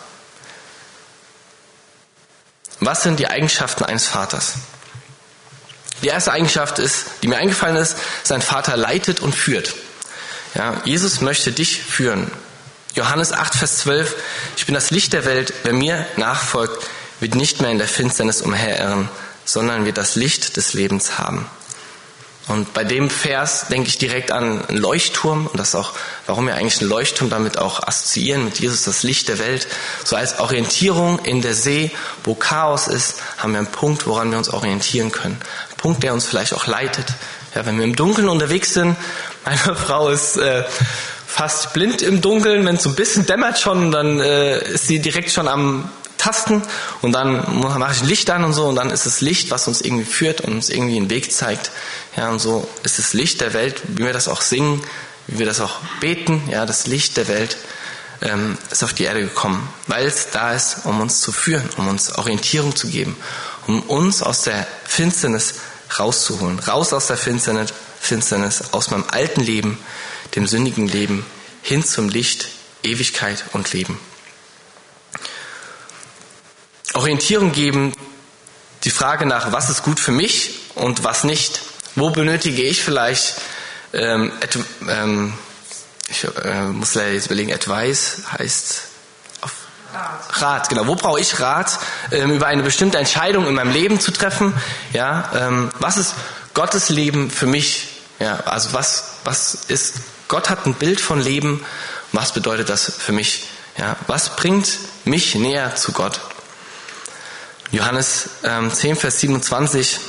Was 2.80 3.02
sind 3.02 3.20
die 3.20 3.28
Eigenschaften 3.28 3.84
eines 3.84 4.08
Vaters? 4.08 4.54
Die 6.02 6.08
erste 6.08 6.32
Eigenschaft 6.32 6.78
ist, 6.78 7.06
die 7.22 7.28
mir 7.28 7.36
eingefallen 7.36 7.76
ist, 7.76 7.96
sein 8.24 8.42
Vater 8.42 8.76
leitet 8.76 9.20
und 9.20 9.34
führt. 9.34 9.74
Ja, 10.54 10.80
Jesus 10.84 11.20
möchte 11.20 11.52
dich 11.52 11.82
führen. 11.82 12.30
Johannes 12.94 13.32
8, 13.32 13.54
Vers 13.54 13.78
12, 13.78 14.16
ich 14.56 14.66
bin 14.66 14.74
das 14.74 14.90
Licht 14.90 15.12
der 15.12 15.24
Welt, 15.24 15.52
wer 15.62 15.72
mir 15.72 16.04
nachfolgt, 16.16 16.88
wird 17.20 17.34
nicht 17.34 17.60
mehr 17.60 17.70
in 17.70 17.78
der 17.78 17.88
Finsternis 17.88 18.42
umherirren, 18.42 19.08
sondern 19.44 19.84
wird 19.84 19.98
das 19.98 20.16
Licht 20.16 20.56
des 20.56 20.74
Lebens 20.74 21.18
haben. 21.18 21.46
Und 22.50 22.74
bei 22.74 22.82
dem 22.82 23.10
Vers 23.10 23.66
denke 23.68 23.88
ich 23.88 23.98
direkt 23.98 24.32
an 24.32 24.66
einen 24.66 24.78
Leuchtturm 24.78 25.46
und 25.46 25.56
das 25.60 25.76
auch, 25.76 25.92
warum 26.26 26.46
wir 26.46 26.56
eigentlich 26.56 26.80
einen 26.80 26.90
Leuchtturm 26.90 27.30
damit 27.30 27.58
auch 27.58 27.86
assoziieren 27.86 28.44
mit 28.44 28.58
Jesus, 28.58 28.82
das 28.82 29.04
Licht 29.04 29.28
der 29.28 29.38
Welt. 29.38 29.68
So 30.04 30.16
als 30.16 30.40
Orientierung 30.40 31.20
in 31.20 31.42
der 31.42 31.54
See, 31.54 31.92
wo 32.24 32.34
Chaos 32.34 32.88
ist, 32.88 33.22
haben 33.38 33.52
wir 33.52 33.58
einen 33.58 33.68
Punkt, 33.68 34.08
woran 34.08 34.32
wir 34.32 34.38
uns 34.38 34.48
orientieren 34.48 35.12
können. 35.12 35.38
Ein 35.70 35.76
Punkt, 35.76 36.02
der 36.02 36.12
uns 36.12 36.26
vielleicht 36.26 36.52
auch 36.52 36.66
leitet. 36.66 37.06
Ja, 37.54 37.66
wenn 37.66 37.78
wir 37.78 37.84
im 37.84 37.94
Dunkeln 37.94 38.28
unterwegs 38.28 38.74
sind, 38.74 38.96
meine 39.44 39.76
Frau 39.76 40.08
ist 40.08 40.36
äh, 40.36 40.64
fast 41.26 41.72
blind 41.72 42.02
im 42.02 42.20
Dunkeln, 42.20 42.66
wenn 42.66 42.74
es 42.74 42.82
so 42.82 42.88
ein 42.88 42.96
bisschen 42.96 43.26
dämmert 43.26 43.60
schon, 43.60 43.92
dann 43.92 44.18
äh, 44.18 44.58
ist 44.70 44.88
sie 44.88 44.98
direkt 44.98 45.30
schon 45.30 45.46
am 45.46 45.88
Tasten 46.20 46.62
und 47.00 47.12
dann 47.12 47.60
mache 47.60 47.92
ich 47.92 48.02
ein 48.02 48.08
Licht 48.08 48.30
an 48.30 48.44
und 48.44 48.52
so 48.52 48.66
und 48.66 48.76
dann 48.76 48.90
ist 48.90 49.06
es 49.06 49.20
Licht, 49.20 49.50
was 49.50 49.66
uns 49.68 49.80
irgendwie 49.80 50.04
führt 50.04 50.42
und 50.42 50.52
uns 50.52 50.68
irgendwie 50.68 50.96
einen 50.96 51.10
Weg 51.10 51.32
zeigt. 51.32 51.70
Ja, 52.16 52.28
und 52.30 52.38
so 52.38 52.68
ist 52.82 52.98
das 52.98 53.14
Licht 53.14 53.40
der 53.40 53.54
Welt, 53.54 53.80
wie 53.88 54.04
wir 54.04 54.12
das 54.12 54.28
auch 54.28 54.42
singen, 54.42 54.82
wie 55.26 55.38
wir 55.38 55.46
das 55.46 55.60
auch 55.60 55.78
beten, 56.00 56.42
ja, 56.50 56.66
das 56.66 56.86
Licht 56.86 57.16
der 57.16 57.28
Welt 57.28 57.56
ähm, 58.20 58.58
ist 58.70 58.84
auf 58.84 58.92
die 58.92 59.04
Erde 59.04 59.22
gekommen, 59.22 59.66
weil 59.86 60.06
es 60.06 60.28
da 60.30 60.52
ist, 60.52 60.84
um 60.84 61.00
uns 61.00 61.20
zu 61.20 61.32
führen, 61.32 61.68
um 61.78 61.88
uns 61.88 62.12
Orientierung 62.18 62.76
zu 62.76 62.88
geben, 62.88 63.16
um 63.66 63.80
uns 63.82 64.22
aus 64.22 64.42
der 64.42 64.66
Finsternis 64.84 65.54
rauszuholen, 65.98 66.58
raus 66.58 66.92
aus 66.92 67.06
der 67.06 67.16
Finsternis, 67.16 67.72
Finsternis, 67.98 68.72
aus 68.72 68.90
meinem 68.90 69.04
alten 69.10 69.40
Leben, 69.40 69.78
dem 70.34 70.46
sündigen 70.46 70.86
Leben, 70.86 71.24
hin 71.62 71.84
zum 71.84 72.08
Licht, 72.08 72.48
Ewigkeit 72.82 73.44
und 73.52 73.72
Leben. 73.72 73.98
Orientierung 76.94 77.52
geben, 77.52 77.92
die 78.84 78.90
Frage 78.90 79.26
nach, 79.26 79.52
was 79.52 79.70
ist 79.70 79.82
gut 79.82 80.00
für 80.00 80.12
mich 80.12 80.60
und 80.74 81.04
was 81.04 81.24
nicht. 81.24 81.62
Wo 81.96 82.10
benötige 82.10 82.62
ich 82.62 82.82
vielleicht, 82.82 83.34
ähm, 83.92 84.32
ähm, 84.88 85.34
ich 86.08 86.24
äh, 86.24 86.62
muss 86.64 86.94
leider 86.94 87.12
jetzt 87.12 87.26
überlegen, 87.26 87.52
Advice 87.52 88.22
heißt 88.38 88.82
Rat. 89.92 90.40
Rat, 90.40 90.68
genau. 90.68 90.86
Wo 90.86 90.94
brauche 90.94 91.20
ich 91.20 91.40
Rat, 91.40 91.78
ähm, 92.12 92.30
über 92.30 92.46
eine 92.46 92.62
bestimmte 92.62 92.98
Entscheidung 92.98 93.46
in 93.46 93.54
meinem 93.54 93.72
Leben 93.72 93.98
zu 93.98 94.12
treffen? 94.12 94.54
Ja, 94.92 95.30
ähm, 95.34 95.70
was 95.80 95.96
ist 95.96 96.14
Gottes 96.54 96.90
Leben 96.90 97.30
für 97.30 97.46
mich? 97.46 97.88
Ja, 98.20 98.40
also 98.44 98.72
was, 98.72 99.14
was 99.24 99.54
ist, 99.68 99.94
Gott 100.28 100.48
hat 100.48 100.66
ein 100.66 100.74
Bild 100.74 101.00
von 101.00 101.20
Leben. 101.20 101.64
Was 102.12 102.32
bedeutet 102.32 102.68
das 102.68 102.92
für 102.98 103.12
mich? 103.12 103.46
Ja, 103.78 103.96
was 104.06 104.36
bringt 104.36 104.68
mich 105.04 105.34
näher 105.34 105.74
zu 105.74 105.92
Gott? 105.92 106.20
Johannes 107.72 108.30
ähm, 108.42 108.72
10, 108.72 108.96
Vers 108.96 109.20
27, 109.20 110.00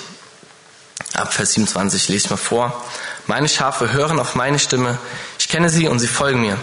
ab 1.13 1.31
Vers 1.31 1.53
27 1.53 2.09
lese 2.09 2.25
ich 2.25 2.29
mal 2.31 2.37
vor. 2.37 2.83
Meine 3.27 3.47
Schafe 3.47 3.93
hören 3.93 4.19
auf 4.19 4.33
meine 4.33 4.57
Stimme, 4.57 4.97
ich 5.37 5.47
kenne 5.47 5.69
sie 5.69 5.87
und 5.87 5.99
sie 5.99 6.07
folgen 6.07 6.41
mir. 6.41 6.57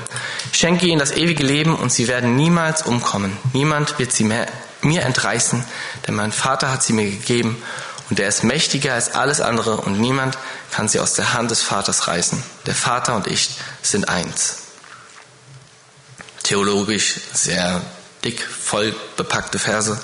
Ich 0.53 0.59
schenke 0.59 0.87
ihnen 0.87 0.99
das 0.99 1.13
ewige 1.13 1.45
Leben 1.45 1.77
und 1.77 1.93
sie 1.93 2.09
werden 2.09 2.35
niemals 2.35 2.83
umkommen. 2.83 3.37
Niemand 3.53 3.99
wird 4.01 4.13
sie 4.13 4.25
mehr, 4.25 4.49
mir 4.83 5.03
entreißen, 5.03 5.65
denn 6.07 6.15
mein 6.15 6.33
Vater 6.33 6.73
hat 6.73 6.83
sie 6.83 6.93
mir 6.93 7.05
gegeben 7.05 7.63
und 8.11 8.19
er 8.19 8.29
ist 8.29 8.43
mächtiger 8.43 8.95
als 8.95 9.15
alles 9.15 9.41
andere 9.41 9.77
und 9.77 10.01
niemand 10.01 10.37
kann 10.73 10.89
sie 10.89 10.99
aus 10.99 11.15
der 11.15 11.33
Hand 11.33 11.53
des 11.53 11.63
Vaters 11.63 12.09
reißen. 12.09 12.43
Der 12.67 12.75
Vater 12.75 13.15
und 13.15 13.29
ich 13.29 13.51
sind 13.83 14.09
eins. 14.09 14.57
Theologisch 16.43 17.17
sehr 17.33 17.83
dick, 18.25 18.43
voll 18.43 18.95
bepackte 19.17 19.59
Verse. 19.59 20.01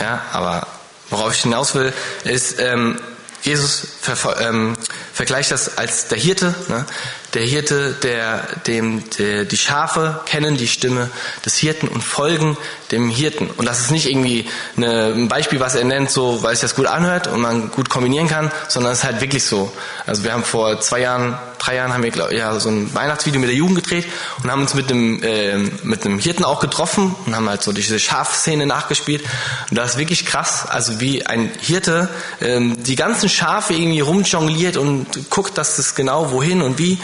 Ja, 0.00 0.22
aber 0.32 0.66
worauf 1.10 1.34
ich 1.34 1.42
hinaus 1.42 1.74
will, 1.74 1.92
ist, 2.24 2.60
ähm, 2.60 2.98
Jesus 3.46 3.86
ähm, 4.40 4.76
vergleicht 5.12 5.52
das 5.52 5.78
als 5.78 6.08
der 6.08 6.18
Hirte. 6.18 6.52
Ne? 6.68 6.84
Der 7.34 7.42
Hirte, 7.42 7.92
der 7.92 8.40
dem 8.66 9.08
der, 9.10 9.44
die 9.44 9.56
Schafe 9.56 10.20
kennen 10.26 10.56
die 10.56 10.66
Stimme 10.66 11.10
des 11.44 11.56
Hirten 11.56 11.86
und 11.86 12.02
folgen 12.02 12.56
dem 12.90 13.08
Hirten. 13.08 13.48
Und 13.56 13.66
das 13.66 13.80
ist 13.80 13.92
nicht 13.92 14.10
irgendwie 14.10 14.50
eine, 14.76 15.12
ein 15.14 15.28
Beispiel, 15.28 15.60
was 15.60 15.76
er 15.76 15.84
nennt, 15.84 16.10
so 16.10 16.42
weil 16.42 16.54
es 16.54 16.60
das 16.60 16.74
gut 16.74 16.86
anhört 16.86 17.28
und 17.28 17.40
man 17.40 17.70
gut 17.70 17.88
kombinieren 17.88 18.26
kann, 18.26 18.50
sondern 18.66 18.92
es 18.92 18.98
ist 18.98 19.04
halt 19.04 19.20
wirklich 19.20 19.44
so. 19.44 19.72
Also 20.06 20.24
wir 20.24 20.32
haben 20.32 20.42
vor 20.42 20.80
zwei 20.80 21.00
Jahren, 21.02 21.38
drei 21.66 21.76
Jahren 21.76 21.92
haben 21.92 22.02
wir 22.02 22.10
glaub, 22.10 22.30
ja 22.30 22.58
so 22.60 22.68
ein 22.68 22.94
Weihnachtsvideo 22.94 23.40
mit 23.40 23.50
der 23.50 23.56
Jugend 23.56 23.76
gedreht 23.76 24.06
und 24.42 24.50
haben 24.50 24.62
uns 24.62 24.74
mit 24.74 24.90
einem 24.90 25.22
äh, 25.22 25.58
mit 25.82 26.04
einem 26.04 26.18
Hirten 26.18 26.44
auch 26.44 26.60
getroffen 26.60 27.14
und 27.26 27.34
haben 27.34 27.48
halt 27.48 27.62
so 27.62 27.72
diese 27.72 27.98
Schafszene 27.98 28.66
nachgespielt. 28.66 29.24
Und 29.70 29.76
das 29.76 29.92
ist 29.92 29.98
wirklich 29.98 30.26
krass, 30.26 30.66
also 30.68 31.00
wie 31.00 31.26
ein 31.26 31.50
Hirte 31.60 32.08
ähm, 32.40 32.82
die 32.82 32.96
ganzen 32.96 33.28
Schafe 33.28 33.74
irgendwie 33.74 34.00
rumjongliert 34.00 34.76
und 34.76 35.30
guckt, 35.30 35.58
dass 35.58 35.76
das 35.76 35.94
genau 35.94 36.30
wohin 36.30 36.62
und 36.62 36.78
wie. 36.78 36.98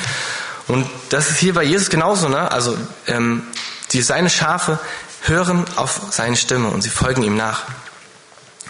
Und 0.68 0.86
das 1.10 1.30
ist 1.30 1.38
hier 1.38 1.54
bei 1.54 1.64
Jesus 1.64 1.90
genauso, 1.90 2.28
ne? 2.28 2.50
Also 2.50 2.76
ähm, 3.08 3.42
die, 3.90 4.00
seine 4.00 4.30
Schafe 4.30 4.78
hören 5.22 5.64
auf 5.76 6.00
seine 6.10 6.36
Stimme 6.36 6.68
und 6.68 6.82
sie 6.82 6.90
folgen 6.90 7.22
ihm 7.22 7.36
nach. 7.36 7.62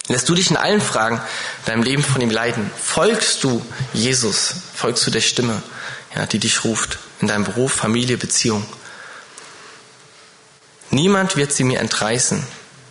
Lässt 0.08 0.28
du 0.28 0.34
dich 0.34 0.50
in 0.50 0.56
allen 0.56 0.80
Fragen 0.80 1.20
deinem 1.64 1.82
Leben 1.82 2.02
von 2.02 2.20
ihm 2.20 2.30
leiten? 2.30 2.70
Folgst 2.76 3.44
du 3.44 3.64
Jesus? 3.92 4.54
Folgst 4.74 5.06
du 5.06 5.10
der 5.10 5.20
Stimme, 5.20 5.62
ja, 6.14 6.26
die 6.26 6.38
dich 6.38 6.64
ruft 6.64 6.98
in 7.20 7.28
deinem 7.28 7.44
Beruf, 7.44 7.72
Familie, 7.72 8.16
Beziehung? 8.16 8.64
Niemand 10.90 11.36
wird 11.36 11.52
sie 11.52 11.64
mir 11.64 11.80
entreißen. 11.80 12.46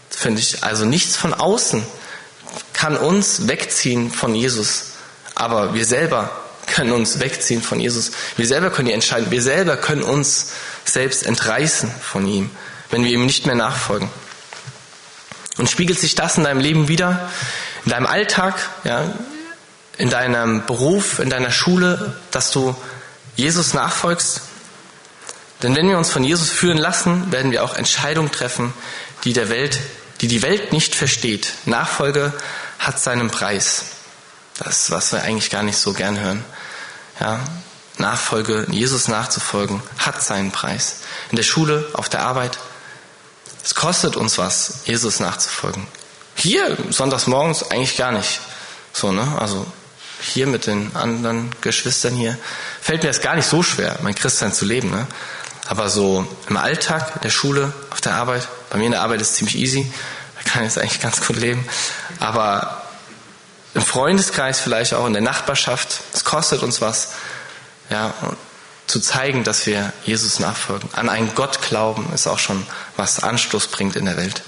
Finde 0.09 0.41
ich 0.41 0.63
also 0.63 0.85
nichts 0.85 1.15
von 1.15 1.33
außen 1.33 1.85
kann 2.73 2.97
uns 2.97 3.47
wegziehen 3.47 4.11
von 4.11 4.33
Jesus, 4.33 4.93
aber 5.35 5.73
wir 5.73 5.85
selber 5.85 6.31
können 6.67 6.91
uns 6.91 7.19
wegziehen 7.19 7.61
von 7.61 7.79
Jesus. 7.79 8.11
Wir 8.37 8.47
selber 8.47 8.69
können 8.69 8.87
die 8.87 8.93
entscheiden. 8.93 9.29
Wir 9.29 9.41
selber 9.41 9.77
können 9.77 10.03
uns 10.03 10.53
selbst 10.85 11.25
entreißen 11.25 11.91
von 12.01 12.25
ihm, 12.25 12.49
wenn 12.89 13.03
wir 13.03 13.11
ihm 13.11 13.25
nicht 13.25 13.45
mehr 13.45 13.55
nachfolgen. 13.55 14.09
Und 15.57 15.69
spiegelt 15.69 15.99
sich 15.99 16.15
das 16.15 16.37
in 16.37 16.43
deinem 16.43 16.59
Leben 16.59 16.87
wieder, 16.87 17.29
in 17.85 17.91
deinem 17.91 18.07
Alltag, 18.07 18.55
ja, 18.83 19.13
in 19.97 20.09
deinem 20.09 20.65
Beruf, 20.65 21.19
in 21.19 21.29
deiner 21.29 21.51
Schule, 21.51 22.15
dass 22.31 22.51
du 22.51 22.75
Jesus 23.35 23.73
nachfolgst? 23.73 24.41
Denn 25.63 25.75
wenn 25.75 25.87
wir 25.87 25.97
uns 25.97 26.09
von 26.09 26.23
Jesus 26.23 26.49
führen 26.49 26.77
lassen, 26.77 27.31
werden 27.31 27.51
wir 27.51 27.63
auch 27.63 27.75
Entscheidungen 27.75 28.31
treffen, 28.31 28.73
die 29.23 29.33
der 29.33 29.49
Welt, 29.49 29.79
die 30.21 30.27
die 30.27 30.41
Welt 30.41 30.71
nicht 30.73 30.95
versteht. 30.95 31.53
Nachfolge 31.65 32.33
hat 32.79 32.99
seinen 32.99 33.29
Preis. 33.29 33.85
Das, 34.57 34.91
was 34.91 35.11
wir 35.11 35.21
eigentlich 35.21 35.49
gar 35.49 35.63
nicht 35.63 35.77
so 35.77 35.93
gern 35.93 36.19
hören. 36.19 36.43
Ja, 37.19 37.39
Nachfolge, 37.97 38.65
Jesus 38.71 39.07
nachzufolgen, 39.07 39.81
hat 39.97 40.23
seinen 40.23 40.51
Preis. 40.51 41.01
In 41.29 41.35
der 41.35 41.43
Schule, 41.43 41.87
auf 41.93 42.09
der 42.09 42.21
Arbeit, 42.21 42.57
Es 43.63 43.75
kostet 43.75 44.15
uns 44.15 44.37
was, 44.37 44.81
Jesus 44.85 45.19
nachzufolgen. 45.19 45.85
Hier, 46.35 46.77
sonntags 46.89 47.27
morgens, 47.27 47.69
eigentlich 47.69 47.95
gar 47.95 48.11
nicht. 48.11 48.41
So, 48.93 49.11
ne? 49.11 49.37
Also, 49.39 49.65
hier 50.21 50.47
mit 50.47 50.67
den 50.67 50.95
anderen 50.95 51.49
Geschwistern 51.61 52.13
hier, 52.13 52.37
fällt 52.81 53.03
mir 53.03 53.09
das 53.09 53.21
gar 53.21 53.35
nicht 53.35 53.47
so 53.47 53.63
schwer, 53.63 53.97
mein 54.01 54.15
Christsein 54.15 54.53
zu 54.53 54.65
leben, 54.65 54.91
ne? 54.91 55.07
Aber 55.67 55.89
so 55.89 56.27
im 56.49 56.57
Alltag, 56.57 57.13
in 57.15 57.21
der 57.21 57.29
Schule, 57.29 57.71
auf 57.91 58.01
der 58.01 58.15
Arbeit, 58.15 58.47
bei 58.69 58.77
mir 58.77 58.85
in 58.85 58.91
der 58.91 59.01
Arbeit 59.01 59.21
ist 59.21 59.31
es 59.31 59.35
ziemlich 59.35 59.55
easy, 59.55 59.91
da 60.35 60.49
kann 60.49 60.63
ich 60.63 60.69
jetzt 60.69 60.79
eigentlich 60.79 61.01
ganz 61.01 61.25
gut 61.25 61.37
leben. 61.37 61.65
Aber 62.19 62.83
im 63.73 63.81
Freundeskreis 63.81 64.59
vielleicht 64.59 64.93
auch, 64.93 65.05
in 65.05 65.13
der 65.13 65.21
Nachbarschaft, 65.21 66.01
es 66.13 66.25
kostet 66.25 66.61
uns 66.61 66.81
was, 66.81 67.13
ja, 67.89 68.13
zu 68.87 68.99
zeigen, 68.99 69.45
dass 69.45 69.65
wir 69.65 69.93
Jesus 70.03 70.39
nachfolgen. 70.39 70.89
An 70.93 71.07
einen 71.07 71.33
Gott 71.35 71.61
glauben 71.61 72.11
ist 72.13 72.27
auch 72.27 72.39
schon, 72.39 72.65
was 72.97 73.23
Anstoß 73.23 73.67
bringt 73.67 73.95
in 73.95 74.05
der 74.05 74.17
Welt. 74.17 74.43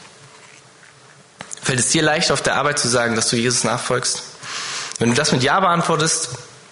Fällt 1.61 1.79
es 1.79 1.89
dir 1.89 2.01
leicht, 2.01 2.31
auf 2.31 2.41
der 2.41 2.55
Arbeit 2.55 2.79
zu 2.79 2.89
sagen, 2.89 3.15
dass 3.15 3.29
du 3.29 3.37
Jesus 3.37 3.63
nachfolgst? 3.63 4.23
Wenn 4.99 5.09
du 5.09 5.15
das 5.15 5.31
mit 5.31 5.43
Ja 5.43 5.59
beantwortest, 5.59 6.29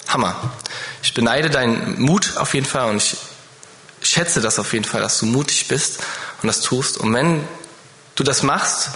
Hammer. 0.07 0.35
Ich 1.03 1.13
beneide 1.13 1.49
deinen 1.49 2.01
Mut 2.01 2.37
auf 2.37 2.53
jeden 2.53 2.65
Fall 2.65 2.89
und 2.89 2.97
ich 2.97 3.17
schätze 4.01 4.41
das 4.41 4.59
auf 4.59 4.73
jeden 4.73 4.85
Fall, 4.85 5.01
dass 5.01 5.19
du 5.19 5.25
mutig 5.25 5.67
bist 5.67 5.99
und 6.41 6.47
das 6.47 6.61
tust. 6.61 6.97
Und 6.97 7.13
wenn 7.13 7.47
du 8.15 8.23
das 8.23 8.43
machst, 8.43 8.89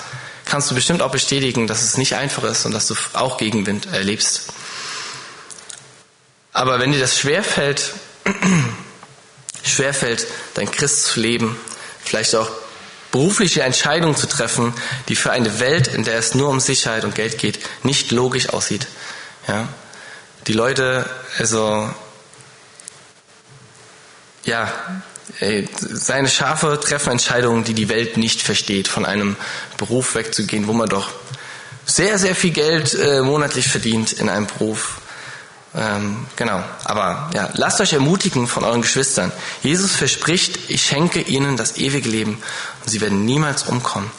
kannst 0.45 0.69
du 0.69 0.75
bestimmt 0.75 1.01
auch 1.01 1.11
bestätigen, 1.11 1.67
dass 1.67 1.83
es 1.83 1.97
nicht 1.97 2.15
einfach 2.15 2.43
ist 2.43 2.65
und 2.65 2.71
dass 2.71 2.87
du 2.87 2.95
auch 3.13 3.37
Gegenwind 3.37 3.87
erlebst. 3.87 4.53
Aber 6.53 6.79
wenn 6.79 6.91
dir 6.91 6.99
das 6.99 7.17
schwerfällt, 7.17 7.93
schwerfällt, 9.63 10.25
dein 10.53 10.71
Christ 10.71 11.05
zu 11.05 11.19
leben, 11.19 11.57
vielleicht 12.03 12.35
auch 12.35 12.49
berufliche 13.11 13.63
Entscheidungen 13.63 14.15
zu 14.15 14.27
treffen, 14.27 14.73
die 15.07 15.15
für 15.15 15.31
eine 15.31 15.59
Welt, 15.59 15.87
in 15.87 16.03
der 16.03 16.17
es 16.17 16.35
nur 16.35 16.49
um 16.49 16.59
Sicherheit 16.59 17.03
und 17.03 17.15
Geld 17.15 17.37
geht, 17.37 17.59
nicht 17.83 18.11
logisch 18.11 18.49
aussieht. 18.49 18.87
Ja? 19.47 19.67
Die 20.47 20.53
Leute, 20.53 21.09
also, 21.39 21.89
ja, 24.43 24.71
ey, 25.39 25.67
seine 25.79 26.29
Schafe 26.29 26.79
treffen 26.79 27.11
Entscheidungen, 27.11 27.63
die 27.63 27.73
die 27.73 27.89
Welt 27.89 28.17
nicht 28.17 28.41
versteht, 28.41 28.87
von 28.87 29.05
einem 29.05 29.35
Beruf 29.77 30.15
wegzugehen, 30.15 30.67
wo 30.67 30.73
man 30.73 30.89
doch 30.89 31.09
sehr, 31.85 32.17
sehr 32.19 32.35
viel 32.35 32.51
Geld 32.51 32.93
äh, 32.95 33.21
monatlich 33.21 33.67
verdient 33.67 34.13
in 34.13 34.29
einem 34.29 34.47
Beruf, 34.47 35.01
ähm, 35.77 36.25
genau. 36.35 36.63
Aber 36.85 37.29
ja, 37.33 37.49
lasst 37.53 37.81
euch 37.81 37.93
ermutigen 37.93 38.47
von 38.47 38.63
euren 38.63 38.81
Geschwistern. 38.81 39.31
Jesus 39.61 39.91
verspricht, 39.91 40.69
ich 40.69 40.83
schenke 40.83 41.19
ihnen 41.21 41.57
das 41.57 41.77
ewige 41.77 42.09
Leben 42.09 42.41
und 42.83 42.89
sie 42.89 43.01
werden 43.01 43.25
niemals 43.25 43.63
umkommen. 43.63 44.09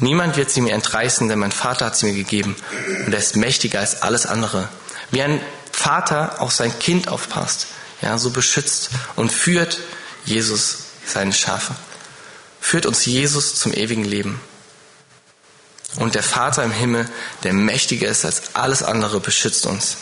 Niemand 0.00 0.36
wird 0.36 0.50
sie 0.50 0.60
mir 0.60 0.74
entreißen, 0.74 1.28
denn 1.28 1.38
mein 1.38 1.52
Vater 1.52 1.86
hat 1.86 1.96
sie 1.96 2.06
mir 2.06 2.14
gegeben 2.14 2.56
und 3.06 3.12
er 3.12 3.18
ist 3.18 3.36
mächtiger 3.36 3.80
als 3.80 4.02
alles 4.02 4.26
andere. 4.26 4.68
Wie 5.10 5.22
ein 5.22 5.40
Vater 5.72 6.40
auf 6.40 6.52
sein 6.52 6.76
Kind 6.78 7.08
aufpasst, 7.08 7.66
ja, 8.00 8.16
so 8.18 8.30
beschützt 8.30 8.90
und 9.16 9.32
führt 9.32 9.78
Jesus 10.24 10.78
seine 11.06 11.32
Schafe. 11.32 11.74
Führt 12.60 12.86
uns 12.86 13.06
Jesus 13.06 13.56
zum 13.56 13.72
ewigen 13.72 14.04
Leben. 14.04 14.40
Und 15.96 16.14
der 16.14 16.22
Vater 16.22 16.62
im 16.62 16.70
Himmel, 16.70 17.08
der 17.42 17.52
mächtiger 17.52 18.08
ist 18.08 18.24
als 18.24 18.54
alles 18.54 18.82
andere, 18.82 19.20
beschützt 19.20 19.66
uns. 19.66 19.96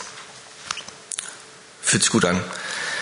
Fühlt 1.80 2.02
sich 2.02 2.12
gut 2.12 2.24
an. 2.24 2.42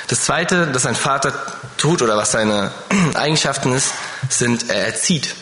Das 0.08 0.20
zweite, 0.20 0.66
das 0.66 0.84
ein 0.84 0.94
Vater 0.94 1.32
tut 1.78 2.02
oder 2.02 2.16
was 2.16 2.32
seine 2.32 2.72
Eigenschaften 3.14 3.72
ist, 3.72 3.92
sind, 4.28 4.68
er 4.68 4.86
erzieht. 4.86 5.34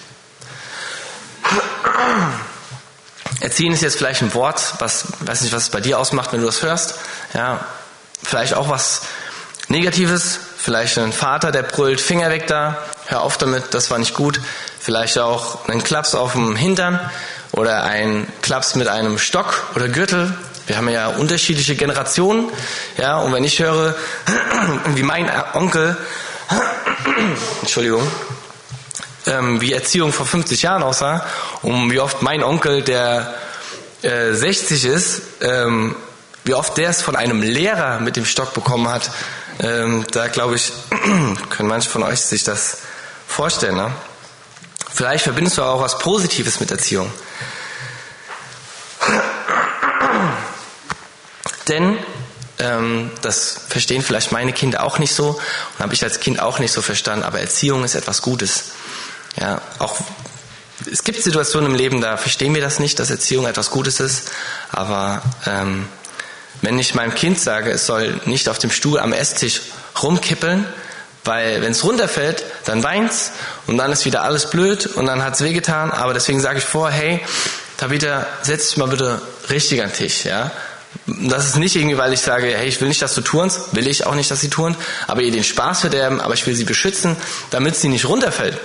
Erziehen 3.40 3.72
ist 3.72 3.82
jetzt 3.82 3.98
vielleicht 3.98 4.22
ein 4.22 4.34
Wort, 4.34 4.74
was, 4.78 5.04
weiß 5.20 5.40
nicht, 5.40 5.52
was 5.52 5.64
es 5.64 5.70
bei 5.70 5.80
dir 5.80 5.98
ausmacht, 5.98 6.32
wenn 6.32 6.40
du 6.40 6.46
das 6.46 6.62
hörst. 6.62 6.94
Ja, 7.34 7.64
vielleicht 8.22 8.54
auch 8.54 8.68
was 8.68 9.02
Negatives. 9.68 10.38
Vielleicht 10.56 10.96
ein 10.98 11.12
Vater, 11.12 11.50
der 11.50 11.64
brüllt, 11.64 12.00
Finger 12.00 12.30
weg 12.30 12.46
da, 12.46 12.78
hör 13.06 13.22
auf 13.22 13.36
damit, 13.36 13.74
das 13.74 13.90
war 13.90 13.98
nicht 13.98 14.14
gut. 14.14 14.40
Vielleicht 14.78 15.18
auch 15.18 15.68
ein 15.68 15.82
Klaps 15.82 16.14
auf 16.14 16.32
dem 16.32 16.54
Hintern 16.54 17.00
oder 17.50 17.82
ein 17.82 18.28
Klaps 18.42 18.76
mit 18.76 18.86
einem 18.86 19.18
Stock 19.18 19.64
oder 19.74 19.88
Gürtel, 19.88 20.32
wir 20.66 20.76
haben 20.76 20.88
ja 20.88 21.08
unterschiedliche 21.08 21.74
Generationen, 21.74 22.48
ja, 22.96 23.18
und 23.18 23.32
wenn 23.32 23.42
ich 23.42 23.58
höre, 23.58 23.96
wie 24.94 25.02
mein 25.02 25.28
Onkel, 25.54 25.96
Entschuldigung, 27.62 28.06
ähm, 29.26 29.60
wie 29.60 29.72
Erziehung 29.72 30.12
vor 30.12 30.26
50 30.26 30.62
Jahren 30.62 30.82
aussah 30.82 31.24
und 31.62 31.90
wie 31.90 32.00
oft 32.00 32.22
mein 32.22 32.42
Onkel, 32.42 32.82
der 32.82 33.34
äh, 34.02 34.32
60 34.32 34.84
ist, 34.84 35.22
ähm, 35.40 35.94
wie 36.44 36.54
oft 36.54 36.76
der 36.76 36.90
es 36.90 37.02
von 37.02 37.14
einem 37.16 37.42
Lehrer 37.42 38.00
mit 38.00 38.16
dem 38.16 38.24
Stock 38.24 38.52
bekommen 38.54 38.88
hat, 38.88 39.10
ähm, 39.60 40.04
da 40.10 40.26
glaube 40.28 40.56
ich, 40.56 40.72
können 41.50 41.68
manche 41.68 41.88
von 41.88 42.02
euch 42.02 42.20
sich 42.20 42.42
das 42.42 42.78
vorstellen. 43.28 43.76
Ne? 43.76 43.92
Vielleicht 44.92 45.24
verbindest 45.24 45.58
du 45.58 45.62
auch 45.62 45.80
was 45.80 45.98
Positives 45.98 46.60
mit 46.60 46.70
Erziehung. 46.70 47.12
Denn 51.68 51.98
ähm, 52.58 53.10
das 53.22 53.60
verstehen 53.68 54.02
vielleicht 54.02 54.32
meine 54.32 54.52
Kinder 54.52 54.82
auch 54.82 54.98
nicht 54.98 55.14
so 55.14 55.30
und 55.30 55.78
habe 55.78 55.94
ich 55.94 56.02
als 56.02 56.20
Kind 56.20 56.40
auch 56.40 56.58
nicht 56.58 56.72
so 56.72 56.82
verstanden, 56.82 57.24
aber 57.24 57.40
Erziehung 57.40 57.84
ist 57.84 57.94
etwas 57.94 58.22
Gutes. 58.22 58.72
Ja, 59.36 59.60
auch 59.78 59.98
es 60.90 61.04
gibt 61.04 61.22
Situationen 61.22 61.70
im 61.70 61.76
Leben, 61.76 62.00
da 62.00 62.16
verstehen 62.16 62.54
wir 62.54 62.60
das 62.60 62.78
nicht, 62.78 62.98
dass 62.98 63.10
Erziehung 63.10 63.46
etwas 63.46 63.70
Gutes 63.70 64.00
ist, 64.00 64.30
aber 64.70 65.22
ähm, 65.46 65.86
wenn 66.60 66.78
ich 66.78 66.94
meinem 66.94 67.14
Kind 67.14 67.38
sage, 67.40 67.70
es 67.70 67.86
soll 67.86 68.20
nicht 68.24 68.48
auf 68.48 68.58
dem 68.58 68.70
Stuhl 68.70 68.98
am 68.98 69.12
Esstisch 69.12 69.62
rumkippeln, 70.02 70.66
weil 71.24 71.62
wenn 71.62 71.72
es 71.72 71.84
runterfällt, 71.84 72.44
dann 72.64 72.82
weint's 72.82 73.32
und 73.66 73.78
dann 73.78 73.92
ist 73.92 74.04
wieder 74.04 74.22
alles 74.22 74.50
blöd 74.50 74.86
und 74.86 75.06
dann 75.06 75.22
hat's 75.22 75.40
wehgetan, 75.40 75.90
aber 75.90 76.14
deswegen 76.14 76.40
sage 76.40 76.58
ich 76.58 76.64
vor, 76.64 76.90
hey, 76.90 77.20
Tabitha, 77.76 78.26
setz 78.42 78.68
dich 78.68 78.76
mal 78.76 78.88
bitte 78.88 79.20
richtig 79.50 79.82
an 79.82 79.88
den 79.88 79.96
Tisch, 79.96 80.24
ja. 80.24 80.50
Das 81.06 81.46
ist 81.46 81.56
nicht 81.56 81.74
irgendwie, 81.74 81.96
weil 81.96 82.12
ich 82.12 82.20
sage, 82.20 82.46
hey, 82.54 82.68
ich 82.68 82.80
will 82.80 82.88
nicht, 82.88 83.00
dass 83.02 83.14
du 83.14 83.22
turnst, 83.22 83.74
will 83.74 83.88
ich 83.88 84.06
auch 84.06 84.14
nicht, 84.14 84.30
dass 84.30 84.40
sie 84.40 84.50
turnt, 84.50 84.76
aber 85.06 85.22
ihr 85.22 85.32
den 85.32 85.42
Spaß 85.42 85.80
verderben, 85.80 86.20
aber 86.20 86.34
ich 86.34 86.46
will 86.46 86.54
sie 86.54 86.64
beschützen, 86.64 87.16
damit 87.50 87.76
sie 87.76 87.88
nicht 87.88 88.04
runterfällt. 88.04 88.58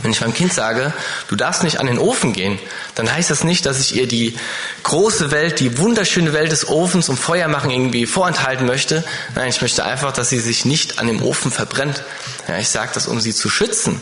Wenn 0.00 0.12
ich 0.12 0.20
meinem 0.20 0.34
Kind 0.34 0.52
sage, 0.52 0.92
du 1.28 1.34
darfst 1.34 1.64
nicht 1.64 1.80
an 1.80 1.86
den 1.86 1.98
Ofen 1.98 2.32
gehen, 2.32 2.58
dann 2.94 3.12
heißt 3.12 3.30
das 3.30 3.42
nicht, 3.42 3.66
dass 3.66 3.80
ich 3.80 3.96
ihr 3.96 4.06
die 4.06 4.36
große 4.84 5.32
Welt, 5.32 5.58
die 5.58 5.78
wunderschöne 5.78 6.32
Welt 6.32 6.52
des 6.52 6.68
Ofens 6.68 7.08
und 7.08 7.16
Feuer 7.16 7.48
machen 7.48 7.70
irgendwie 7.70 8.06
vorenthalten 8.06 8.64
möchte. 8.64 9.02
Nein, 9.34 9.48
ich 9.48 9.60
möchte 9.60 9.84
einfach, 9.84 10.12
dass 10.12 10.28
sie 10.28 10.38
sich 10.38 10.64
nicht 10.64 11.00
an 11.00 11.08
dem 11.08 11.20
Ofen 11.20 11.50
verbrennt. 11.50 12.04
Ja, 12.46 12.58
ich 12.58 12.68
sage 12.68 12.90
das, 12.94 13.08
um 13.08 13.20
sie 13.20 13.34
zu 13.34 13.50
schützen. 13.50 14.00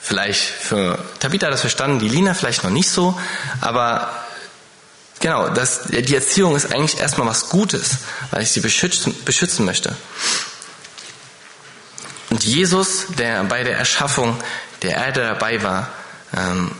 Vielleicht 0.00 0.42
für 0.42 0.98
Tabitha 1.18 1.50
das 1.50 1.62
verstanden, 1.62 1.98
die 1.98 2.08
Lina 2.08 2.34
vielleicht 2.34 2.62
noch 2.62 2.70
nicht 2.70 2.90
so, 2.90 3.18
aber 3.60 4.10
Genau, 5.20 5.48
das, 5.48 5.84
die 5.84 6.14
Erziehung 6.14 6.56
ist 6.56 6.74
eigentlich 6.74 7.00
erstmal 7.00 7.26
was 7.26 7.48
Gutes, 7.48 7.98
weil 8.30 8.42
ich 8.42 8.50
sie 8.50 8.60
beschützen, 8.60 9.14
beschützen 9.24 9.64
möchte. 9.64 9.96
Und 12.28 12.44
Jesus, 12.44 13.06
der 13.16 13.44
bei 13.44 13.64
der 13.64 13.78
Erschaffung 13.78 14.36
der 14.82 14.96
Erde 14.96 15.20
dabei 15.20 15.62
war, 15.62 15.88
ähm, 16.36 16.72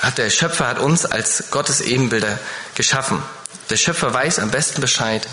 hat 0.00 0.18
der 0.18 0.30
Schöpfer 0.30 0.66
hat 0.66 0.78
uns 0.78 1.06
als 1.06 1.44
Gottes 1.50 1.80
Ebenbilder 1.80 2.38
geschaffen. 2.74 3.22
Der 3.70 3.76
Schöpfer 3.76 4.12
weiß 4.12 4.38
am 4.38 4.50
besten 4.50 4.80
Bescheid, 4.80 5.26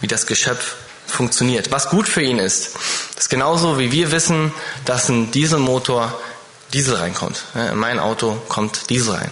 wie 0.00 0.06
das 0.06 0.26
Geschöpf 0.26 0.76
funktioniert, 1.06 1.70
was 1.70 1.88
gut 1.88 2.08
für 2.08 2.22
ihn 2.22 2.38
ist. 2.38 2.76
Ist 3.16 3.30
genauso 3.30 3.78
wie 3.78 3.92
wir 3.92 4.12
wissen, 4.12 4.52
dass 4.84 5.08
ein 5.08 5.30
Dieselmotor 5.30 6.18
Diesel 6.72 6.96
reinkommt. 6.96 7.42
In 7.54 7.76
mein 7.76 7.98
Auto 7.98 8.40
kommt 8.48 8.90
Diesel 8.90 9.14
rein. 9.14 9.30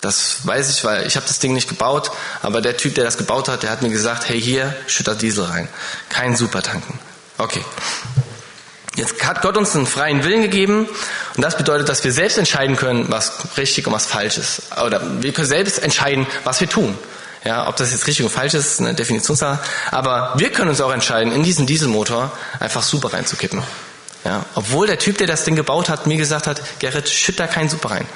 Das 0.00 0.44
weiß 0.44 0.70
ich, 0.70 0.82
weil 0.84 1.06
ich 1.06 1.14
habe 1.14 1.26
das 1.26 1.38
Ding 1.38 1.52
nicht 1.52 1.68
gebaut, 1.68 2.10
aber 2.42 2.60
der 2.60 2.76
Typ, 2.76 2.96
der 2.96 3.04
das 3.04 3.18
gebaut 3.18 3.48
hat, 3.48 3.62
der 3.62 3.70
hat 3.70 3.82
mir 3.82 3.90
gesagt, 3.90 4.28
hey 4.28 4.40
hier, 4.40 4.74
schütter 4.88 5.14
Diesel 5.14 5.44
rein. 5.44 5.68
Kein 6.08 6.34
Supertanken. 6.34 6.98
Okay. 7.38 7.64
Jetzt 8.96 9.24
hat 9.26 9.40
Gott 9.40 9.56
uns 9.56 9.74
einen 9.74 9.86
freien 9.86 10.22
Willen 10.22 10.42
gegeben 10.42 10.86
und 11.36 11.42
das 11.42 11.56
bedeutet, 11.56 11.88
dass 11.88 12.04
wir 12.04 12.12
selbst 12.12 12.36
entscheiden 12.36 12.76
können, 12.76 13.06
was 13.08 13.56
richtig 13.56 13.86
und 13.86 13.92
was 13.92 14.06
falsch 14.06 14.36
ist. 14.36 14.62
Oder 14.84 15.00
wir 15.22 15.32
können 15.32 15.48
selbst 15.48 15.82
entscheiden, 15.82 16.26
was 16.44 16.60
wir 16.60 16.68
tun. 16.68 16.96
Ja, 17.44 17.68
ob 17.68 17.76
das 17.76 17.90
jetzt 17.90 18.06
richtig 18.06 18.24
und 18.24 18.30
falsch 18.30 18.54
ist, 18.54 18.66
ist 18.66 18.80
eine 18.80 18.94
Definitionssache. 18.94 19.58
Aber 19.90 20.34
wir 20.36 20.52
können 20.52 20.68
uns 20.68 20.80
auch 20.80 20.92
entscheiden, 20.92 21.32
in 21.32 21.42
diesen 21.42 21.66
Dieselmotor 21.66 22.30
einfach 22.60 22.82
Super 22.82 23.12
reinzukippen. 23.12 23.62
Ja, 24.24 24.44
obwohl 24.54 24.86
der 24.86 24.98
Typ, 24.98 25.18
der 25.18 25.26
das 25.26 25.44
Ding 25.44 25.56
gebaut 25.56 25.88
hat, 25.88 26.06
mir 26.06 26.16
gesagt 26.16 26.46
hat, 26.46 26.60
Gerrit, 26.78 27.08
schütt 27.08 27.40
da 27.40 27.46
kein 27.48 27.68
Super 27.68 27.90
rein 27.90 28.06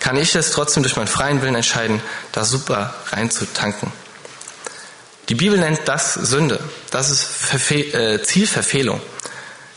kann 0.00 0.16
ich 0.16 0.34
es 0.34 0.50
trotzdem 0.50 0.82
durch 0.82 0.96
meinen 0.96 1.08
freien 1.08 1.42
Willen 1.42 1.54
entscheiden, 1.54 2.00
da 2.32 2.44
super 2.44 2.94
reinzutanken. 3.10 3.92
Die 5.28 5.34
Bibel 5.34 5.58
nennt 5.58 5.80
das 5.86 6.14
Sünde. 6.14 6.60
Das 6.90 7.10
ist 7.10 7.22
Verfe 7.22 7.74
äh, 7.74 8.22
Zielverfehlung. 8.22 9.00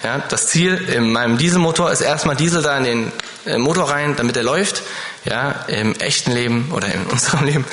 Ja, 0.03 0.17
das 0.17 0.47
Ziel 0.47 0.75
in 0.75 1.11
meinem 1.11 1.37
Dieselmotor 1.37 1.91
ist 1.91 2.01
erstmal 2.01 2.35
Diesel 2.35 2.63
da 2.63 2.75
in 2.77 2.83
den 2.83 3.11
äh, 3.45 3.57
Motor 3.57 3.89
rein, 3.91 4.15
damit 4.15 4.35
er 4.35 4.43
läuft. 4.43 4.81
Ja, 5.25 5.51
im 5.67 5.93
echten 5.95 6.31
Leben 6.31 6.71
oder 6.71 6.91
in 6.91 7.05
unserem 7.11 7.45
Leben 7.45 7.65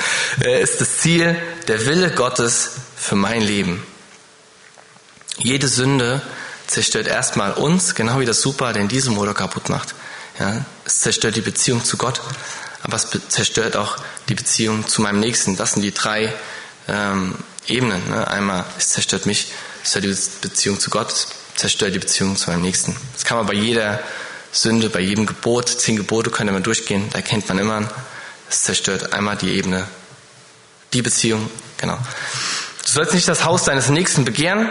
äh, 0.43 0.61
ist 0.61 0.79
das 0.79 0.99
Ziel 0.99 1.35
der 1.67 1.85
Wille 1.87 2.11
Gottes 2.11 2.71
für 2.95 3.15
mein 3.15 3.41
Leben. 3.41 3.83
Jede 5.37 5.67
Sünde 5.67 6.21
zerstört 6.67 7.07
erstmal 7.07 7.53
uns, 7.53 7.95
genau 7.95 8.19
wie 8.19 8.25
das 8.25 8.41
Super 8.41 8.73
den 8.73 8.87
Dieselmotor 8.87 9.33
kaputt 9.33 9.69
macht. 9.69 9.95
Ja, 10.37 10.63
es 10.85 10.99
zerstört 10.99 11.35
die 11.35 11.41
Beziehung 11.41 11.83
zu 11.83 11.97
Gott, 11.97 12.21
aber 12.83 12.95
es 12.95 13.07
zerstört 13.29 13.75
auch 13.75 13.97
die 14.29 14.35
Beziehung 14.35 14.87
zu 14.87 15.01
meinem 15.01 15.19
Nächsten. 15.19 15.57
Das 15.57 15.71
sind 15.71 15.81
die 15.81 15.93
drei 15.93 16.33
ähm, 16.87 17.35
Ebenen. 17.67 18.07
Ne? 18.09 18.27
Einmal, 18.27 18.65
es 18.77 18.89
zerstört 18.89 19.25
mich, 19.25 19.51
es 19.83 19.91
zerstört 19.91 20.15
die 20.15 20.47
Beziehung 20.47 20.79
zu 20.79 20.89
Gott, 20.89 21.27
zerstört 21.59 21.93
die 21.93 21.99
Beziehung 21.99 22.37
zu 22.37 22.49
meinem 22.49 22.61
Nächsten. 22.61 22.95
Das 23.13 23.25
kann 23.25 23.37
man 23.37 23.45
bei 23.45 23.53
jeder 23.53 23.99
Sünde, 24.51 24.89
bei 24.89 25.01
jedem 25.01 25.25
Gebot, 25.25 25.69
zehn 25.69 25.97
Gebote 25.97 26.31
könnte 26.31 26.53
man 26.53 26.63
durchgehen, 26.63 27.09
da 27.11 27.21
kennt 27.21 27.47
man 27.49 27.59
immer, 27.59 27.89
es 28.49 28.63
zerstört 28.63 29.13
einmal 29.13 29.35
die 29.35 29.51
Ebene, 29.51 29.85
die 30.93 31.01
Beziehung, 31.01 31.51
genau. 31.77 31.97
Du 32.85 32.91
sollst 32.91 33.13
nicht 33.13 33.27
das 33.27 33.43
Haus 33.43 33.65
deines 33.65 33.89
Nächsten 33.89 34.25
begehren, 34.25 34.69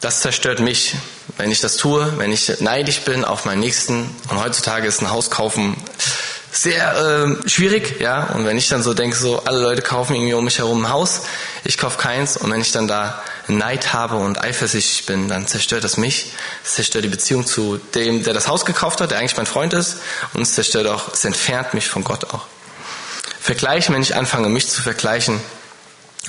das 0.00 0.20
zerstört 0.20 0.60
mich, 0.60 0.96
wenn 1.36 1.50
ich 1.50 1.60
das 1.60 1.76
tue, 1.76 2.18
wenn 2.18 2.32
ich 2.32 2.60
neidisch 2.60 3.00
bin 3.00 3.24
auf 3.24 3.44
meinen 3.44 3.60
Nächsten. 3.60 4.08
Und 4.28 4.40
heutzutage 4.40 4.86
ist 4.86 5.02
ein 5.02 5.10
Haus 5.10 5.30
kaufen 5.30 5.76
sehr 6.52 7.36
äh, 7.44 7.48
schwierig, 7.48 8.00
ja. 8.00 8.28
Und 8.34 8.46
wenn 8.46 8.56
ich 8.56 8.68
dann 8.68 8.82
so 8.82 8.94
denke, 8.94 9.16
so 9.16 9.40
alle 9.44 9.60
Leute 9.60 9.82
kaufen 9.82 10.14
irgendwie 10.14 10.34
um 10.34 10.44
mich 10.44 10.58
herum 10.58 10.84
ein 10.84 10.88
Haus, 10.88 11.22
ich 11.64 11.78
kaufe 11.78 11.98
keins. 11.98 12.36
Und 12.36 12.50
wenn 12.50 12.60
ich 12.60 12.72
dann 12.72 12.88
da 12.88 13.22
Neid 13.48 13.92
habe 13.92 14.16
und 14.16 14.40
eifersüchtig 14.40 15.06
bin, 15.06 15.28
dann 15.28 15.46
zerstört 15.46 15.84
das 15.84 15.96
mich. 15.96 16.32
Es 16.64 16.74
zerstört 16.74 17.04
die 17.04 17.08
Beziehung 17.08 17.46
zu 17.46 17.78
dem, 17.94 18.22
der 18.22 18.34
das 18.34 18.48
Haus 18.48 18.64
gekauft 18.64 19.00
hat, 19.00 19.10
der 19.10 19.18
eigentlich 19.18 19.36
mein 19.36 19.46
Freund 19.46 19.72
ist. 19.72 19.98
Und 20.34 20.42
es 20.42 20.54
zerstört 20.54 20.86
auch, 20.86 21.12
es 21.12 21.24
entfernt 21.24 21.74
mich 21.74 21.88
von 21.88 22.04
Gott 22.04 22.32
auch. 22.32 22.46
Vergleichen, 23.40 23.94
wenn 23.94 24.02
ich 24.02 24.14
anfange, 24.14 24.48
mich 24.48 24.68
zu 24.68 24.82
vergleichen, 24.82 25.40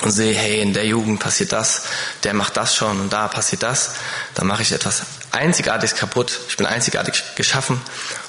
und 0.02 0.12
sehe, 0.12 0.34
hey, 0.34 0.62
in 0.62 0.74
der 0.74 0.86
Jugend 0.86 1.20
passiert 1.20 1.52
das, 1.52 1.84
der 2.24 2.34
macht 2.34 2.56
das 2.56 2.76
schon 2.76 3.02
und 3.02 3.12
da 3.12 3.28
passiert 3.28 3.64
das, 3.64 3.96
dann 4.34 4.48
mache 4.48 4.62
ich 4.62 4.72
etwas 4.72 5.04
Einzigartiges 5.32 5.96
kaputt. 5.96 6.40
Ich 6.48 6.58
bin 6.58 6.66
einzigartig 6.66 7.24
geschaffen 7.36 7.80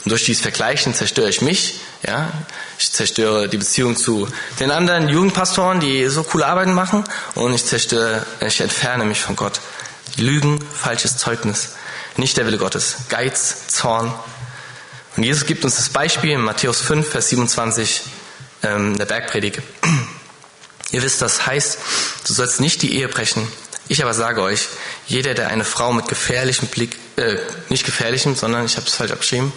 und 0.04 0.10
durch 0.10 0.24
dieses 0.24 0.42
Vergleichen 0.42 0.94
zerstöre 0.94 1.30
ich 1.30 1.42
mich. 1.42 1.80
Ja, 2.02 2.32
ich 2.78 2.90
zerstöre 2.92 3.48
die 3.48 3.58
Beziehung 3.58 3.94
zu 3.94 4.26
den 4.58 4.70
anderen 4.70 5.08
Jugendpastoren, 5.08 5.80
die 5.80 6.08
so 6.08 6.22
coole 6.22 6.46
Arbeiten 6.46 6.72
machen 6.72 7.04
und 7.34 7.54
ich 7.54 7.64
zerstöre, 7.64 8.24
ich 8.40 8.60
entferne 8.60 9.04
mich 9.04 9.20
von 9.20 9.36
Gott. 9.36 9.60
Lügen, 10.16 10.58
falsches 10.74 11.18
Zeugnis, 11.18 11.74
nicht 12.16 12.36
der 12.36 12.46
Wille 12.46 12.58
Gottes, 12.58 12.96
Geiz, 13.08 13.68
Zorn. 13.68 14.12
Und 15.16 15.22
Jesus 15.22 15.46
gibt 15.46 15.64
uns 15.64 15.76
das 15.76 15.90
Beispiel 15.90 16.32
in 16.32 16.40
Matthäus 16.40 16.80
5, 16.80 17.08
Vers 17.08 17.28
27 17.28 18.02
ähm, 18.62 18.96
der 18.98 19.04
Bergpredigt. 19.06 19.60
Ihr 20.92 21.02
wisst, 21.02 21.22
das 21.22 21.46
heißt, 21.46 21.78
du 22.26 22.32
sollst 22.32 22.60
nicht 22.60 22.82
die 22.82 22.96
Ehe 22.96 23.08
brechen. 23.08 23.46
Ich 23.88 24.02
aber 24.02 24.14
sage 24.14 24.42
euch, 24.42 24.68
jeder, 25.06 25.34
der 25.34 25.48
eine 25.48 25.64
Frau 25.64 25.92
mit 25.92 26.08
gefährlichem 26.08 26.68
Blick, 26.68 26.96
äh, 27.16 27.36
nicht 27.68 27.84
gefährlichem, 27.84 28.36
sondern 28.36 28.64
ich 28.64 28.76
habe 28.76 28.86
es 28.86 28.94
falsch 28.94 29.10
abgeschrieben, 29.10 29.52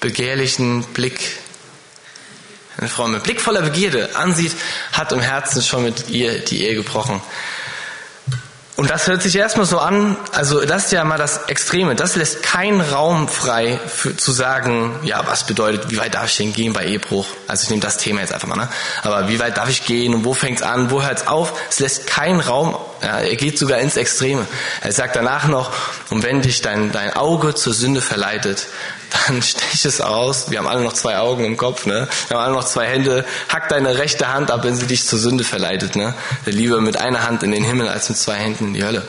begehrlichen 0.00 0.84
Blick, 0.84 1.38
eine 2.76 2.88
Frau 2.88 3.08
mit 3.08 3.22
Blick 3.22 3.40
voller 3.40 3.62
Begierde 3.62 4.14
ansieht, 4.16 4.52
hat 4.92 5.12
im 5.12 5.20
Herzen 5.20 5.62
schon 5.62 5.84
mit 5.84 6.10
ihr 6.10 6.38
die 6.40 6.64
Ehe 6.64 6.74
gebrochen. 6.74 7.22
Und 8.76 8.90
das 8.90 9.06
hört 9.06 9.22
sich 9.22 9.34
erstmal 9.34 9.64
so 9.64 9.78
an, 9.78 10.18
also 10.32 10.62
das 10.66 10.86
ist 10.86 10.92
ja 10.92 11.02
mal 11.02 11.16
das 11.16 11.44
Extreme. 11.46 11.94
Das 11.94 12.14
lässt 12.14 12.42
keinen 12.42 12.82
Raum 12.82 13.26
frei 13.26 13.80
für, 13.86 14.14
zu 14.14 14.32
sagen, 14.32 15.00
ja, 15.02 15.26
was 15.26 15.46
bedeutet, 15.46 15.90
wie 15.90 15.96
weit 15.96 16.14
darf 16.14 16.26
ich 16.26 16.36
denn 16.36 16.52
gehen 16.52 16.74
bei 16.74 16.84
Ehebruch? 16.84 17.26
Also 17.48 17.64
ich 17.64 17.70
nehme 17.70 17.80
das 17.80 17.96
Thema 17.96 18.20
jetzt 18.20 18.34
einfach 18.34 18.48
mal, 18.48 18.56
ne? 18.56 18.68
Aber 19.02 19.30
wie 19.30 19.40
weit 19.40 19.56
darf 19.56 19.70
ich 19.70 19.86
gehen 19.86 20.12
und 20.12 20.26
wo 20.26 20.34
fängt's 20.34 20.60
an, 20.60 20.90
wo 20.90 21.02
hört's 21.02 21.26
auf? 21.26 21.58
Es 21.70 21.80
lässt 21.80 22.06
keinen 22.06 22.40
Raum, 22.40 22.76
ja, 23.02 23.20
er 23.20 23.36
geht 23.36 23.58
sogar 23.58 23.78
ins 23.78 23.96
Extreme. 23.96 24.46
Er 24.80 24.92
sagt 24.92 25.16
danach 25.16 25.48
noch, 25.48 25.72
und 26.10 26.22
wenn 26.22 26.42
dich 26.42 26.62
dein, 26.62 26.92
dein 26.92 27.14
Auge 27.14 27.54
zur 27.54 27.74
Sünde 27.74 28.00
verleitet, 28.00 28.66
dann 29.26 29.42
stech 29.42 29.84
es 29.84 30.00
aus. 30.00 30.50
Wir 30.50 30.58
haben 30.58 30.66
alle 30.66 30.82
noch 30.82 30.92
zwei 30.92 31.18
Augen 31.18 31.44
im 31.44 31.56
Kopf, 31.56 31.86
ne? 31.86 32.08
Wir 32.28 32.36
haben 32.36 32.44
alle 32.44 32.54
noch 32.54 32.64
zwei 32.64 32.86
Hände. 32.86 33.24
Hack 33.48 33.68
deine 33.68 33.98
rechte 33.98 34.32
Hand 34.32 34.50
ab, 34.50 34.64
wenn 34.64 34.76
sie 34.76 34.86
dich 34.86 35.06
zur 35.06 35.18
Sünde 35.18 35.44
verleitet, 35.44 35.96
ne? 35.96 36.14
Lieber 36.44 36.80
mit 36.80 36.96
einer 36.96 37.22
Hand 37.22 37.42
in 37.42 37.50
den 37.50 37.64
Himmel 37.64 37.88
als 37.88 38.08
mit 38.08 38.18
zwei 38.18 38.34
Händen 38.34 38.68
in 38.68 38.74
die 38.74 38.84
Hölle. 38.84 39.02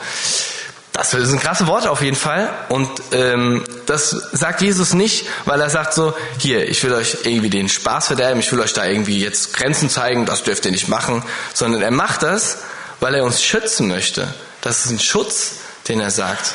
Das 0.98 1.12
sind 1.12 1.40
krasse 1.40 1.68
Worte 1.68 1.92
auf 1.92 2.02
jeden 2.02 2.16
Fall. 2.16 2.50
Und 2.68 2.90
ähm, 3.12 3.62
das 3.86 4.10
sagt 4.10 4.62
Jesus 4.62 4.94
nicht, 4.94 5.26
weil 5.44 5.60
er 5.60 5.70
sagt 5.70 5.94
so, 5.94 6.12
hier, 6.38 6.68
ich 6.68 6.82
will 6.82 6.92
euch 6.92 7.18
irgendwie 7.22 7.50
den 7.50 7.68
Spaß 7.68 8.08
verderben, 8.08 8.40
ich 8.40 8.50
will 8.50 8.58
euch 8.58 8.72
da 8.72 8.84
irgendwie 8.84 9.20
jetzt 9.20 9.54
Grenzen 9.54 9.88
zeigen, 9.88 10.26
das 10.26 10.42
dürft 10.42 10.64
ihr 10.64 10.72
nicht 10.72 10.88
machen, 10.88 11.22
sondern 11.54 11.82
er 11.82 11.92
macht 11.92 12.24
das, 12.24 12.58
weil 13.00 13.14
er 13.14 13.24
uns 13.24 13.42
schützen 13.42 13.88
möchte. 13.88 14.32
Das 14.60 14.84
ist 14.84 14.90
ein 14.90 14.98
Schutz, 14.98 15.52
den 15.88 16.00
er 16.00 16.10
sagt 16.10 16.52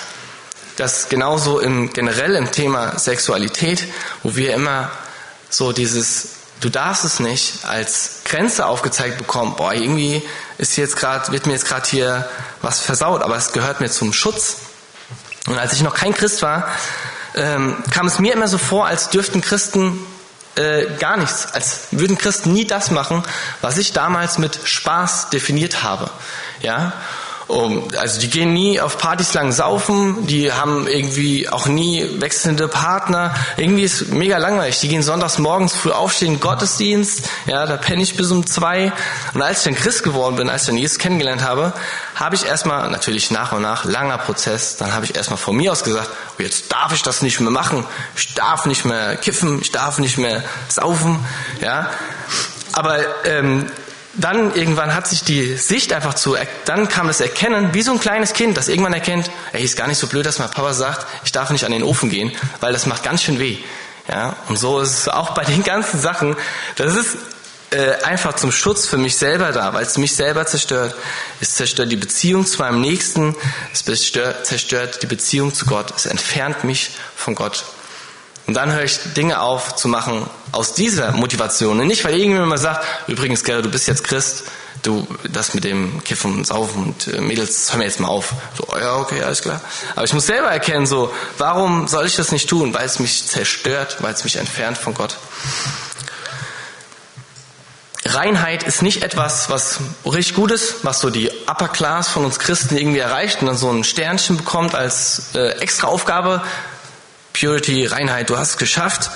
das 0.77 1.09
genauso 1.09 1.59
im, 1.59 1.93
generell 1.93 2.35
im 2.35 2.51
Thema 2.51 2.97
Sexualität, 2.97 3.85
wo 4.23 4.35
wir 4.35 4.53
immer 4.53 4.91
so 5.49 5.71
dieses, 5.71 6.29
du 6.61 6.69
darfst 6.69 7.03
es 7.03 7.19
nicht 7.19 7.65
als 7.65 8.21
Grenze 8.25 8.65
aufgezeigt 8.65 9.17
bekommen, 9.17 9.55
boah, 9.55 9.73
irgendwie 9.73 10.23
ist 10.57 10.75
jetzt 10.77 10.95
gerade, 10.95 11.31
wird 11.31 11.45
mir 11.45 11.53
jetzt 11.53 11.67
gerade 11.67 11.87
hier 11.87 12.29
was 12.61 12.79
versaut, 12.79 13.21
aber 13.21 13.35
es 13.35 13.51
gehört 13.51 13.81
mir 13.81 13.89
zum 13.89 14.13
Schutz. 14.13 14.57
Und 15.47 15.57
als 15.59 15.73
ich 15.73 15.81
noch 15.81 15.93
kein 15.93 16.13
Christ 16.13 16.41
war, 16.41 16.67
ähm, 17.35 17.75
kam 17.91 18.07
es 18.07 18.19
mir 18.19 18.33
immer 18.33 18.47
so 18.47 18.57
vor, 18.57 18.87
als 18.87 19.09
dürften 19.09 19.41
Christen 19.41 19.99
äh, 20.55 20.85
gar 20.99 21.17
nichts, 21.17 21.47
als 21.53 21.87
würden 21.91 22.17
Christen 22.17 22.53
nie 22.53 22.65
das 22.65 22.91
machen, 22.91 23.23
was 23.61 23.77
ich 23.77 23.93
damals 23.93 24.37
mit 24.37 24.59
Spaß 24.63 25.29
definiert 25.29 25.83
habe. 25.83 26.09
Ja, 26.61 26.93
um, 27.47 27.87
also 27.97 28.19
die 28.19 28.29
gehen 28.29 28.53
nie 28.53 28.79
auf 28.79 28.97
Partys 28.97 29.33
lang 29.33 29.51
saufen, 29.51 30.25
die 30.27 30.51
haben 30.51 30.87
irgendwie 30.87 31.49
auch 31.49 31.67
nie 31.67 32.07
wechselnde 32.19 32.67
Partner. 32.67 33.35
Irgendwie 33.57 33.83
ist 33.83 34.09
mega 34.09 34.37
langweilig. 34.37 34.79
Die 34.79 34.87
gehen 34.87 35.03
sonntags 35.03 35.37
morgens 35.37 35.73
früh 35.73 35.91
aufstehen, 35.91 36.39
Gottesdienst, 36.39 37.29
ja, 37.45 37.65
da 37.65 37.77
penne 37.77 38.01
ich 38.01 38.15
bis 38.15 38.31
um 38.31 38.45
zwei. 38.45 38.93
Und 39.33 39.41
als 39.41 39.59
ich 39.59 39.63
dann 39.65 39.75
Christ 39.75 40.03
geworden 40.03 40.35
bin, 40.35 40.49
als 40.49 40.63
ich 40.63 40.67
dann 40.67 40.77
Jesus 40.77 40.99
kennengelernt 40.99 41.43
habe, 41.43 41.73
habe 42.15 42.35
ich 42.35 42.45
erstmal, 42.45 42.89
natürlich 42.89 43.31
nach 43.31 43.51
und 43.51 43.61
nach, 43.61 43.85
langer 43.85 44.17
Prozess, 44.17 44.77
dann 44.77 44.93
habe 44.93 45.05
ich 45.05 45.15
erstmal 45.15 45.37
von 45.37 45.55
mir 45.55 45.71
aus 45.71 45.83
gesagt, 45.83 46.09
oh, 46.37 46.41
jetzt 46.41 46.71
darf 46.71 46.93
ich 46.93 47.01
das 47.01 47.21
nicht 47.21 47.39
mehr 47.39 47.51
machen, 47.51 47.85
ich 48.15 48.33
darf 48.33 48.65
nicht 48.65 48.85
mehr 48.85 49.15
kiffen, 49.17 49.61
ich 49.61 49.71
darf 49.71 49.99
nicht 49.99 50.17
mehr 50.17 50.43
saufen, 50.69 51.19
ja. 51.61 51.89
Aber 52.71 52.99
ähm, 53.25 53.67
dann 54.13 54.55
irgendwann 54.55 54.93
hat 54.93 55.07
sich 55.07 55.23
die 55.23 55.55
Sicht 55.55 55.91
einfach 55.91 56.13
zu, 56.13 56.35
dann 56.65 56.87
kam 56.87 57.07
das 57.07 57.19
Erkennen, 57.19 57.73
wie 57.73 57.81
so 57.81 57.91
ein 57.91 57.99
kleines 57.99 58.33
Kind, 58.33 58.57
das 58.57 58.67
irgendwann 58.67 58.93
erkennt, 58.93 59.31
ey, 59.53 59.63
ist 59.63 59.75
gar 59.75 59.87
nicht 59.87 59.97
so 59.97 60.07
blöd, 60.07 60.25
dass 60.25 60.39
mein 60.39 60.51
Papa 60.51 60.73
sagt, 60.73 61.07
ich 61.25 61.31
darf 61.31 61.49
nicht 61.49 61.65
an 61.65 61.71
den 61.71 61.83
Ofen 61.83 62.09
gehen, 62.09 62.31
weil 62.59 62.73
das 62.73 62.85
macht 62.85 63.03
ganz 63.03 63.23
schön 63.23 63.39
weh. 63.39 63.57
Ja, 64.07 64.35
und 64.49 64.57
so 64.59 64.79
ist 64.81 64.99
es 64.99 65.07
auch 65.07 65.31
bei 65.31 65.45
den 65.45 65.63
ganzen 65.63 65.99
Sachen. 65.99 66.35
Das 66.75 66.93
ist 66.95 67.15
äh, 67.71 68.03
einfach 68.03 68.35
zum 68.35 68.51
Schutz 68.51 68.85
für 68.85 68.97
mich 68.97 69.17
selber 69.17 69.51
da, 69.51 69.73
weil 69.73 69.83
es 69.83 69.97
mich 69.97 70.15
selber 70.15 70.45
zerstört. 70.45 70.93
Es 71.39 71.55
zerstört 71.55 71.91
die 71.91 71.95
Beziehung 71.95 72.45
zu 72.45 72.59
meinem 72.59 72.81
Nächsten, 72.81 73.35
es 73.71 73.83
zerstört 73.83 75.01
die 75.01 75.07
Beziehung 75.07 75.53
zu 75.53 75.65
Gott, 75.65 75.93
es 75.95 76.05
entfernt 76.05 76.63
mich 76.65 76.91
von 77.15 77.33
Gott. 77.33 77.63
Und 78.45 78.55
dann 78.55 78.71
höre 78.71 78.83
ich 78.83 78.99
Dinge 79.15 79.41
auf 79.41 79.75
zu 79.75 79.87
machen 79.87 80.27
aus 80.51 80.73
dieser 80.73 81.11
Motivation. 81.13 81.79
Und 81.79 81.87
nicht, 81.87 82.03
weil 82.03 82.15
irgendjemand 82.15 82.49
mal 82.49 82.57
sagt, 82.57 82.85
übrigens, 83.07 83.43
Gerrit, 83.43 83.65
du 83.65 83.71
bist 83.71 83.87
jetzt 83.87 84.03
Christ, 84.03 84.43
du, 84.81 85.07
das 85.31 85.53
mit 85.53 85.63
dem 85.63 86.03
Kiffen 86.03 86.33
und 86.33 86.47
Saufen 86.47 86.83
und 86.83 87.07
äh, 87.07 87.21
Mädels, 87.21 87.71
hör 87.71 87.77
mir 87.77 87.85
jetzt 87.85 87.99
mal 87.99 88.09
auf. 88.09 88.33
So, 88.57 88.67
ja, 88.77 88.97
okay, 88.97 89.23
alles 89.23 89.41
klar. 89.41 89.61
Aber 89.95 90.03
ich 90.03 90.13
muss 90.13 90.25
selber 90.25 90.49
erkennen, 90.49 90.85
so, 90.85 91.13
warum 91.37 91.87
soll 91.87 92.05
ich 92.05 92.15
das 92.15 92.31
nicht 92.31 92.49
tun? 92.49 92.73
Weil 92.73 92.85
es 92.85 92.99
mich 92.99 93.25
zerstört, 93.25 93.97
weil 93.99 94.13
es 94.13 94.23
mich 94.25 94.35
entfernt 94.35 94.77
von 94.77 94.93
Gott. 94.93 95.17
Reinheit 98.05 98.63
ist 98.63 98.81
nicht 98.81 99.01
etwas, 99.01 99.49
was 99.49 99.79
richtig 100.05 100.35
gut 100.35 100.51
ist, 100.51 100.83
was 100.83 100.99
so 100.99 101.09
die 101.09 101.31
Upper 101.47 101.69
Class 101.69 102.09
von 102.09 102.25
uns 102.25 102.37
Christen 102.37 102.75
irgendwie 102.75 102.99
erreicht 102.99 103.41
und 103.41 103.47
dann 103.47 103.57
so 103.57 103.71
ein 103.71 103.85
Sternchen 103.85 104.35
bekommt 104.35 104.75
als 104.75 105.33
äh, 105.35 105.59
extra 105.59 105.87
Aufgabe, 105.87 106.41
Purity, 107.33 107.85
Reinheit, 107.85 108.29
du 108.29 108.37
hast 108.37 108.51
es 108.51 108.57
geschafft. 108.57 109.09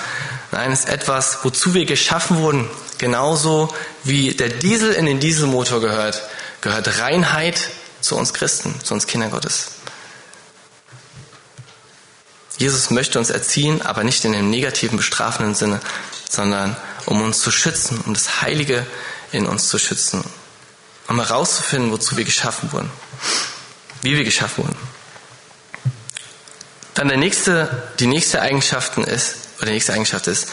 Nein, 0.52 0.72
es 0.72 0.82
ist 0.82 0.90
etwas, 0.90 1.40
wozu 1.44 1.74
wir 1.74 1.86
geschaffen 1.86 2.38
wurden. 2.38 2.70
Genauso 2.98 3.74
wie 4.04 4.34
der 4.34 4.50
Diesel 4.50 4.94
in 4.94 5.06
den 5.06 5.20
Dieselmotor 5.20 5.82
gehört, 5.82 6.22
gehört 6.62 7.00
Reinheit 7.00 7.70
zu 8.02 8.16
uns 8.16 8.34
Christen, 8.34 8.74
zu 8.84 8.94
uns 8.94 9.08
Kindern 9.08 9.32
Gottes. 9.32 9.72
Jesus 12.58 12.90
möchte 12.90 13.20
uns 13.20 13.30
erziehen, 13.30 13.84
aber 13.84 14.04
nicht 14.04 14.26
in 14.26 14.32
dem 14.32 14.50
negativen, 14.50 14.98
bestrafenden 14.98 15.54
Sinne, 15.54 15.80
sondern 16.28 16.76
um 17.06 17.22
uns 17.22 17.40
zu 17.40 17.52
schützen, 17.52 18.02
um 18.06 18.14
das 18.14 18.42
Heilige 18.42 18.86
in 19.32 19.46
uns 19.46 19.70
zu 19.70 19.78
schützen, 19.78 20.24
um 21.08 21.20
herauszufinden, 21.20 21.92
wozu 21.92 22.18
wir 22.18 22.26
geschaffen 22.26 22.72
wurden, 22.72 22.90
wie 24.02 24.16
wir 24.16 24.24
geschaffen 24.24 24.64
wurden. 24.64 24.97
Dann 26.98 27.10
der 27.10 27.18
nächste, 27.18 27.70
die 28.00 28.08
nächste 28.08 28.42
Eigenschaften 28.42 29.04
ist, 29.04 29.36
oder 29.58 29.68
die 29.68 29.74
nächste 29.74 29.94
Eigenschaft 29.94 30.26
ist, 30.26 30.50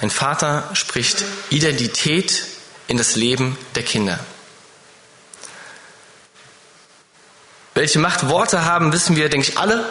ein 0.00 0.10
Vater 0.10 0.68
spricht 0.72 1.24
Identität 1.50 2.46
in 2.88 2.96
das 2.96 3.14
Leben 3.14 3.56
der 3.76 3.84
Kinder. 3.84 4.18
Welche 7.76 8.00
Macht 8.00 8.28
Worte 8.28 8.64
haben, 8.64 8.92
wissen 8.92 9.14
wir, 9.14 9.28
denke 9.28 9.48
ich, 9.48 9.58
alle. 9.58 9.84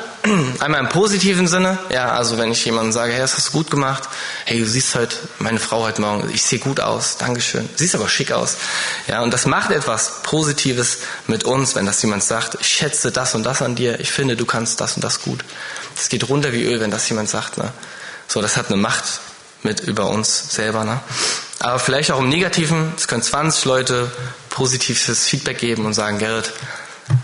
Einmal 0.59 0.81
im 0.81 0.89
positiven 0.89 1.47
Sinne. 1.47 1.77
Ja, 1.89 2.13
also 2.13 2.37
wenn 2.37 2.51
ich 2.51 2.63
jemandem 2.63 2.91
sage, 2.91 3.13
hey, 3.13 3.19
das 3.19 3.35
hast 3.35 3.49
du 3.49 3.51
gut 3.53 3.71
gemacht. 3.71 4.03
Hey, 4.45 4.59
du 4.59 4.65
siehst 4.65 4.95
heute, 4.95 5.15
meine 5.39 5.59
Frau 5.59 5.83
heute 5.83 6.01
Morgen, 6.01 6.29
ich 6.33 6.43
sehe 6.43 6.59
gut 6.59 6.79
aus. 6.81 7.17
Dankeschön. 7.17 7.69
Siehst 7.75 7.95
aber 7.95 8.07
schick 8.07 8.31
aus. 8.31 8.55
Ja, 9.07 9.21
und 9.21 9.33
das 9.33 9.45
macht 9.45 9.71
etwas 9.71 10.21
Positives 10.23 10.99
mit 11.27 11.45
uns, 11.45 11.75
wenn 11.75 11.85
das 11.85 12.01
jemand 12.01 12.23
sagt, 12.23 12.57
ich 12.59 12.67
schätze 12.67 13.11
das 13.11 13.35
und 13.35 13.43
das 13.43 13.61
an 13.61 13.75
dir. 13.75 13.99
Ich 13.99 14.11
finde, 14.11 14.37
du 14.37 14.45
kannst 14.45 14.79
das 14.79 14.95
und 14.95 15.03
das 15.03 15.21
gut. 15.21 15.43
Das 15.95 16.09
geht 16.09 16.27
runter 16.29 16.53
wie 16.53 16.63
Öl, 16.63 16.79
wenn 16.79 16.91
das 16.91 17.07
jemand 17.09 17.29
sagt, 17.29 17.57
ne? 17.57 17.71
So, 18.27 18.41
das 18.41 18.57
hat 18.57 18.67
eine 18.67 18.77
Macht 18.77 19.03
mit 19.63 19.81
über 19.81 20.07
uns 20.07 20.53
selber, 20.53 20.83
ne? 20.83 20.99
Aber 21.59 21.79
vielleicht 21.79 22.11
auch 22.11 22.19
im 22.19 22.29
Negativen. 22.29 22.93
Es 22.97 23.07
können 23.07 23.21
20 23.21 23.65
Leute 23.65 24.11
positives 24.49 25.25
Feedback 25.25 25.57
geben 25.59 25.85
und 25.85 25.93
sagen, 25.93 26.19
Gerrit, 26.19 26.51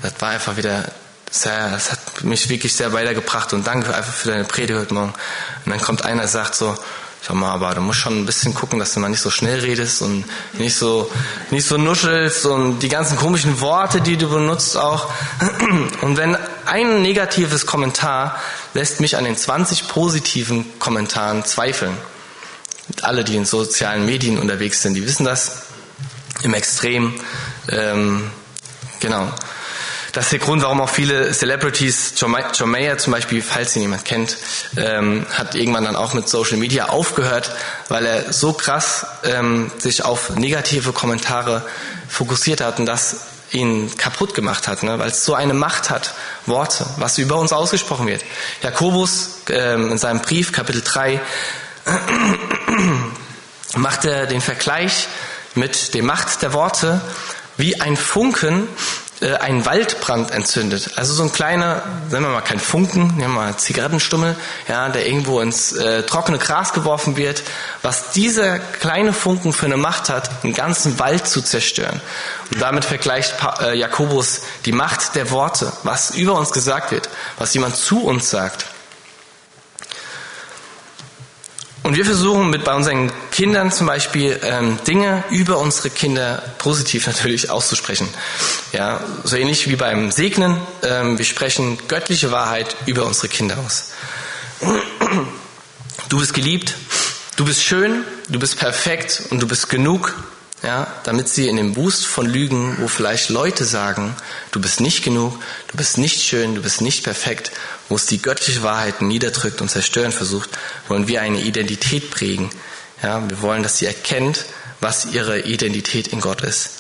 das 0.02 0.14
war 0.20 0.30
einfach 0.30 0.56
wieder 0.58 0.86
sehr, 1.30 1.70
das 1.70 1.92
hat 1.92 2.24
mich 2.24 2.50
wirklich 2.50 2.74
sehr 2.74 2.94
weitergebracht 2.94 3.54
und 3.54 3.68
danke 3.68 3.94
einfach 3.94 4.14
für 4.14 4.30
deine 4.30 4.46
Predigt 4.46 4.80
heute 4.80 4.94
Morgen. 4.94 5.14
Und 5.66 5.72
dann 5.72 5.82
kommt 5.82 6.06
einer 6.06 6.24
und 6.24 6.30
sagt 6.30 6.56
so, 6.56 6.78
schau 7.22 7.36
mal, 7.36 7.52
aber 7.52 7.76
du 7.76 7.82
musst 7.82 8.00
schon 8.00 8.22
ein 8.22 8.26
bisschen 8.26 8.54
gucken, 8.54 8.80
dass 8.80 8.94
du 8.94 9.00
mal 9.00 9.10
nicht 9.10 9.22
so 9.22 9.30
schnell 9.30 9.60
redest 9.60 10.02
und 10.02 10.26
nicht 10.54 10.76
so, 10.76 11.12
nicht 11.52 11.68
so 11.68 11.78
nuschelst 11.78 12.46
und 12.46 12.80
die 12.80 12.90
ganzen 12.90 13.18
komischen 13.18 13.60
Worte, 13.62 14.02
die 14.02 14.18
du 14.18 14.30
benutzt 14.30 14.78
auch. 14.78 15.10
Und 16.02 16.18
wenn 16.18 16.38
ein 16.66 17.02
negatives 17.02 17.66
Kommentar 17.66 18.40
lässt 18.74 19.00
mich 19.00 19.18
an 19.18 19.24
den 19.24 19.36
20 19.36 19.88
positiven 19.88 20.80
Kommentaren 20.80 21.44
zweifeln. 21.46 21.98
Alle, 23.02 23.24
die 23.24 23.36
in 23.36 23.46
sozialen 23.46 24.06
Medien 24.06 24.40
unterwegs 24.40 24.82
sind, 24.82 24.96
die 24.96 25.06
wissen 25.06 25.26
das 25.26 25.64
im 26.44 26.54
Extrem. 26.54 27.14
Ähm, 27.70 28.32
genau. 29.00 29.32
Das 30.12 30.26
ist 30.26 30.32
der 30.32 30.40
Grund, 30.40 30.64
warum 30.64 30.82
auch 30.82 30.90
viele 30.90 31.32
Celebrities, 31.32 32.14
John, 32.18 32.32
Mayer 32.66 32.98
zum 32.98 33.14
Beispiel, 33.14 33.42
falls 33.42 33.76
ihn 33.76 33.84
jemand 33.84 34.06
kennt, 34.06 34.38
ähm, 34.78 35.26
hat 35.32 35.56
irgendwann 35.56 35.84
dann 35.86 35.96
auch 35.96 36.14
mit 36.14 36.28
Social 36.28 36.58
Media 36.58 36.90
aufgehört, 36.90 37.52
weil 37.90 38.06
er 38.06 38.34
so 38.34 38.54
krass 38.54 39.06
ähm, 39.24 39.72
sich 39.78 40.04
auf 40.04 40.32
negative 40.32 40.94
Kommentare 40.94 41.66
fokussiert 42.08 42.62
hat 42.62 42.80
und 42.80 42.86
das 42.86 43.18
ihn 43.52 43.96
kaputt 43.98 44.34
gemacht 44.34 44.68
hat, 44.68 44.84
ne? 44.84 45.00
weil 45.00 45.10
es 45.10 45.26
so 45.26 45.34
eine 45.34 45.54
Macht 45.54 45.90
hat, 45.90 46.14
Worte, 46.46 46.86
was 46.98 47.18
über 47.18 47.38
uns 47.38 47.52
ausgesprochen 47.52 48.08
wird. 48.08 48.24
Jakobus 48.62 49.42
ähm, 49.50 49.92
in 49.92 49.98
seinem 49.98 50.22
Brief, 50.22 50.52
Kapitel 50.52 50.82
3, 50.84 51.20
macht 53.76 54.06
er 54.06 54.26
den 54.28 54.42
Vergleich 54.42 55.08
mit 55.56 55.94
der 55.94 56.04
Macht 56.04 56.42
der 56.42 56.54
Worte 56.54 57.02
wie 57.58 57.82
ein 57.82 57.98
Funken, 57.98 58.68
äh, 59.22 59.34
einen 59.36 59.66
Waldbrand 59.66 60.32
entzündet. 60.32 60.92
Also 60.96 61.14
so 61.14 61.24
ein 61.24 61.32
kleiner, 61.32 61.84
sagen 62.10 62.24
wir 62.24 62.32
mal 62.32 62.42
kein 62.42 62.60
Funken, 62.60 63.08
nehmen 63.18 63.34
wir 63.34 63.42
mal 63.42 63.58
Zigarettenstummel, 63.58 64.36
ja, 64.68 64.88
der 64.90 65.08
irgendwo 65.08 65.42
ins 65.42 65.74
äh, 65.74 66.04
trockene 66.04 66.38
Gras 66.38 66.72
geworfen 66.72 67.18
wird, 67.18 67.44
was 67.82 68.12
dieser 68.12 68.60
kleine 68.60 69.12
Funken 69.12 69.52
für 69.52 69.66
eine 69.66 69.78
Macht 69.78 70.10
hat, 70.10 70.44
einen 70.44 70.54
ganzen 70.54 71.00
Wald 71.00 71.28
zu 71.28 71.42
zerstören. 71.42 72.02
Und 72.52 72.62
damit 72.62 72.86
vergleicht 72.86 73.38
pa 73.38 73.58
äh, 73.62 73.78
Jakobus 73.78 74.42
die 74.66 74.72
Macht 74.72 75.16
der 75.16 75.32
Worte, 75.32 75.72
was 75.84 76.12
über 76.12 76.36
uns 76.36 76.52
gesagt 76.52 76.92
wird, 76.92 77.10
was 77.38 77.54
jemand 77.54 77.76
zu 77.76 78.04
uns 78.04 78.30
sagt. 78.30 78.66
Und 81.84 81.89
wir 82.00 82.06
versuchen 82.06 82.50
mit 82.50 82.64
bei 82.64 82.74
unseren 82.74 83.12
Kindern 83.30 83.74
zum 83.74 83.86
Beispiel 83.86 84.40
ähm, 84.42 84.80
Dinge 84.88 85.22
über 85.32 85.58
unsere 85.58 85.90
Kinder 85.90 86.42
positiv 86.58 87.08
natürlich 87.08 87.50
auszusprechen. 87.50 88.08
Ja, 88.72 89.04
so 89.26 89.36
ähnlich 89.36 89.68
wie 89.68 89.76
beim 89.76 90.10
Segnen. 90.10 90.62
Ähm, 90.82 91.18
wir 91.18 91.26
sprechen 91.26 91.78
göttliche 91.90 92.32
Wahrheit 92.32 92.74
über 92.86 93.06
unsere 93.06 93.28
Kinder 93.28 93.58
aus. 93.58 93.92
Du 96.08 96.20
bist 96.20 96.34
geliebt, 96.34 96.76
du 97.36 97.44
bist 97.44 97.64
schön, 97.64 98.06
du 98.30 98.40
bist 98.40 98.58
perfekt 98.58 99.24
und 99.30 99.42
du 99.42 99.48
bist 99.50 99.68
genug 99.68 100.16
ja, 100.64 100.88
damit 101.04 101.30
sie 101.30 101.48
in 101.48 101.56
dem 101.56 101.74
Boost 101.74 102.06
von 102.06 102.26
Lügen, 102.26 102.78
wo 102.80 102.88
vielleicht 102.88 103.30
Leute 103.30 103.64
sagen, 103.64 104.16
du 104.52 104.60
bist 104.60 104.82
nicht 104.82 105.04
genug, 105.04 105.34
du 105.70 105.78
bist 105.78 105.98
nicht 105.98 106.22
schön, 106.22 106.56
du 106.56 106.62
bist 106.62 106.82
nicht 106.82 107.04
perfekt, 107.04 107.52
wo 107.88 107.96
es 107.96 108.06
die 108.06 108.22
göttliche 108.22 108.62
Wahrheit 108.62 109.02
niederdrückt 109.02 109.62
und 109.62 109.70
zerstören 109.70 110.12
versucht, 110.12 110.50
wollen 110.88 111.08
wir 111.08 111.22
eine 111.22 111.40
Identität 111.42 112.12
prägen. 112.12 112.50
Ja, 113.02 113.28
wir 113.30 113.42
wollen, 113.42 113.64
dass 113.64 113.78
sie 113.78 113.86
erkennt, 113.86 114.46
was 114.82 115.06
ihre 115.06 115.42
Identität 115.42 116.08
in 116.08 116.20
Gott 116.20 116.42
ist. 116.42 116.72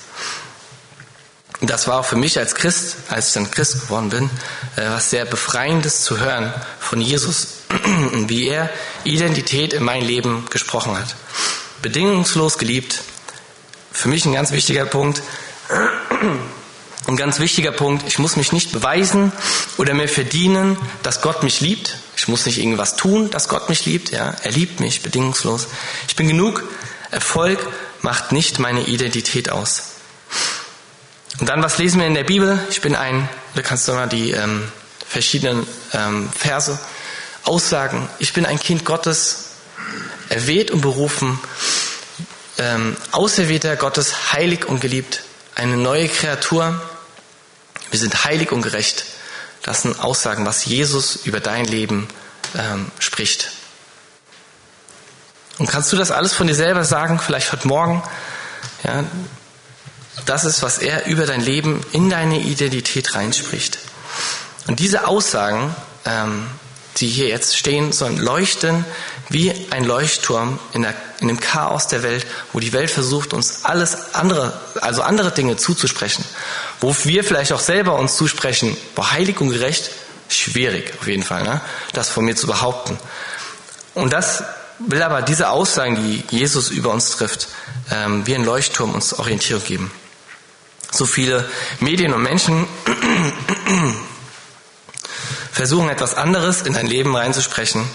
Und 1.62 1.70
das 1.70 1.88
war 1.88 2.00
auch 2.00 2.06
für 2.06 2.16
mich 2.16 2.38
als 2.38 2.56
Christ, 2.56 2.96
als 3.10 3.30
ich 3.30 3.34
dann 3.34 3.52
Christ 3.52 3.82
geworden 3.82 4.10
bin, 4.10 4.30
äh, 4.78 4.90
was 4.90 5.10
sehr 5.10 5.26
befreiendes 5.26 6.04
zu 6.04 6.20
hören 6.20 6.54
von 6.80 7.02
Jesus, 7.02 7.48
wie 8.28 8.48
er 8.48 8.70
Identität 9.04 9.74
in 9.74 9.84
mein 9.84 10.04
Leben 10.04 10.46
gesprochen 10.50 10.98
hat. 10.98 11.16
Bedingungslos 11.82 12.58
geliebt, 12.58 13.04
für 14.00 14.08
mich 14.08 14.26
ein 14.26 14.32
ganz 14.32 14.52
wichtiger 14.52 14.86
Punkt. 14.86 15.22
Ein 17.06 17.18
ganz 17.18 17.40
wichtiger 17.40 17.74
Punkt, 17.74 18.08
ich 18.08 18.18
muss 18.18 18.38
mich 18.38 18.54
nicht 18.54 18.72
beweisen 18.72 19.34
oder 19.78 19.94
mir 19.94 20.08
verdienen, 20.08 20.78
dass 21.04 21.22
Gott 21.22 21.44
mich 21.44 21.60
liebt. 21.60 21.98
Ich 22.16 22.30
muss 22.30 22.46
nicht 22.46 22.60
irgendwas 22.60 22.96
tun, 22.96 23.30
dass 23.30 23.50
Gott 23.50 23.68
mich 23.68 23.86
liebt. 23.86 24.12
Ja, 24.12 24.36
er 24.42 24.52
liebt 24.52 24.80
mich 24.80 25.02
bedingungslos. 25.02 25.68
Ich 26.08 26.16
bin 26.16 26.30
genug. 26.30 26.64
Erfolg 27.12 27.60
macht 28.02 28.32
nicht 28.32 28.58
meine 28.60 28.84
Identität 28.84 29.50
aus. 29.50 29.96
Und 31.42 31.50
dann, 31.50 31.62
was 31.62 31.78
lesen 31.78 32.00
wir 32.00 32.08
in 32.08 32.14
der 32.14 32.24
Bibel? 32.24 32.58
Ich 32.70 32.80
bin 32.80 32.96
ein, 32.96 33.28
da 33.56 33.64
kannst 33.64 33.88
du 33.88 33.94
mal 33.94 34.08
die 34.08 34.32
ähm, 34.32 34.72
verschiedenen 35.06 35.68
ähm, 35.92 36.30
Verse 36.32 36.80
aussagen. 37.44 38.08
Ich 38.20 38.32
bin 38.32 38.46
ein 38.46 38.60
Kind 38.60 38.86
Gottes, 38.86 39.50
erwählt 40.30 40.72
und 40.72 40.82
berufen 40.82 41.40
ähm, 42.60 42.96
Auserwählter 43.12 43.76
Gottes, 43.76 44.34
heilig 44.34 44.66
und 44.66 44.82
geliebt, 44.82 45.24
eine 45.56 45.78
neue 45.78 46.08
Kreatur. 46.08 46.80
Wir 47.90 48.00
sind 48.00 48.24
heilig 48.26 48.52
und 48.52 48.62
gerecht. 48.62 49.06
Das 49.64 49.82
sind 49.82 50.00
Aussagen, 50.00 50.46
was 50.46 50.66
Jesus 50.66 51.16
über 51.26 51.40
dein 51.40 51.66
Leben 51.66 52.08
ähm, 52.58 52.92
spricht. 53.00 53.52
Und 55.58 55.68
kannst 55.68 55.92
du 55.92 55.98
das 55.98 56.12
alles 56.12 56.34
von 56.34 56.48
dir 56.48 56.56
selber 56.56 56.86
sagen, 56.86 57.20
vielleicht 57.20 57.52
heute 57.52 57.68
Morgen? 57.68 58.04
Ja, 58.84 59.04
das 60.26 60.46
ist, 60.46 60.62
was 60.62 60.78
er 60.78 61.06
über 61.06 61.26
dein 61.26 61.42
Leben 61.42 61.82
in 61.92 62.10
deine 62.10 62.40
Identität 62.40 63.16
reinspricht. 63.16 63.80
Und 64.68 64.80
diese 64.80 65.08
Aussagen, 65.08 65.76
ähm, 66.06 66.48
die 66.98 67.08
hier 67.08 67.28
jetzt 67.28 67.58
stehen, 67.58 67.92
sollen 67.92 68.18
leuchten 68.18 68.86
wie 69.30 69.54
ein 69.70 69.86
Leuchtturm 69.86 70.60
in, 70.74 70.82
der, 70.82 70.96
in 71.22 71.28
dem 71.28 71.40
Chaos 71.40 71.88
der 71.88 72.04
Welt, 72.04 72.26
wo 72.52 72.60
die 72.60 72.74
Welt 72.74 72.90
versucht, 72.90 73.34
uns 73.34 73.64
alles 73.64 74.16
andere, 74.16 74.60
also 74.82 75.04
andere 75.04 75.32
Dinge 75.32 75.56
zuzusprechen. 75.56 76.26
Wo 76.82 76.96
wir 77.04 77.24
vielleicht 77.24 77.54
auch 77.54 77.60
selber 77.60 77.98
uns 77.98 78.18
zusprechen, 78.18 78.76
boah, 78.96 79.12
heilig 79.12 79.40
und 79.40 79.50
gerecht, 79.50 79.92
schwierig 80.30 80.94
auf 81.00 81.08
jeden 81.08 81.24
Fall, 81.24 81.44
ne? 81.44 81.62
das 81.94 82.10
von 82.10 82.26
mir 82.26 82.36
zu 82.36 82.48
behaupten. 82.48 82.98
Und 83.94 84.14
das 84.14 84.44
will 84.80 85.02
aber 85.04 85.22
diese 85.22 85.50
Aussagen, 85.50 85.96
die 85.96 86.24
Jesus 86.36 86.70
über 86.70 86.92
uns 86.92 87.12
trifft, 87.12 87.50
ähm, 87.92 88.26
wie 88.26 88.36
ein 88.36 88.46
Leuchtturm 88.46 88.94
uns 88.94 89.14
Orientierung 89.14 89.64
geben. 89.64 89.92
So 90.92 91.06
viele 91.06 91.48
Medien 91.80 92.14
und 92.14 92.24
Menschen 92.24 92.68
versuchen 95.52 95.90
etwas 95.90 96.16
anderes 96.16 96.64
in 96.64 96.74
dein 96.74 96.88
Leben 96.88 97.16
reinzusprechen, 97.16 97.88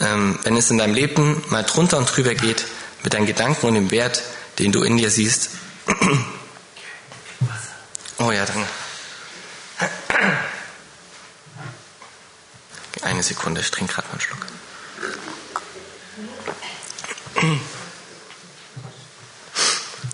ähm, 0.00 0.38
wenn 0.42 0.56
es 0.56 0.70
in 0.70 0.78
deinem 0.78 0.94
Leben 0.94 1.42
mal 1.48 1.62
drunter 1.62 1.98
und 1.98 2.14
drüber 2.14 2.34
geht, 2.34 2.64
mit 3.02 3.14
deinen 3.14 3.26
Gedanken 3.26 3.66
und 3.66 3.74
dem 3.74 3.90
Wert, 3.90 4.22
den 4.58 4.72
du 4.72 4.82
in 4.82 4.96
dir 4.96 5.10
siehst. 5.10 5.50
Oh 8.16 8.30
ja, 8.30 8.46
danke. 8.46 8.64
Eine 13.02 13.24
Sekunde, 13.24 13.60
ich 13.60 13.70
trinke 13.72 13.92
gerade 13.92 14.06
mal 14.06 14.12
einen 14.12 14.20
Schluck. 14.20 14.46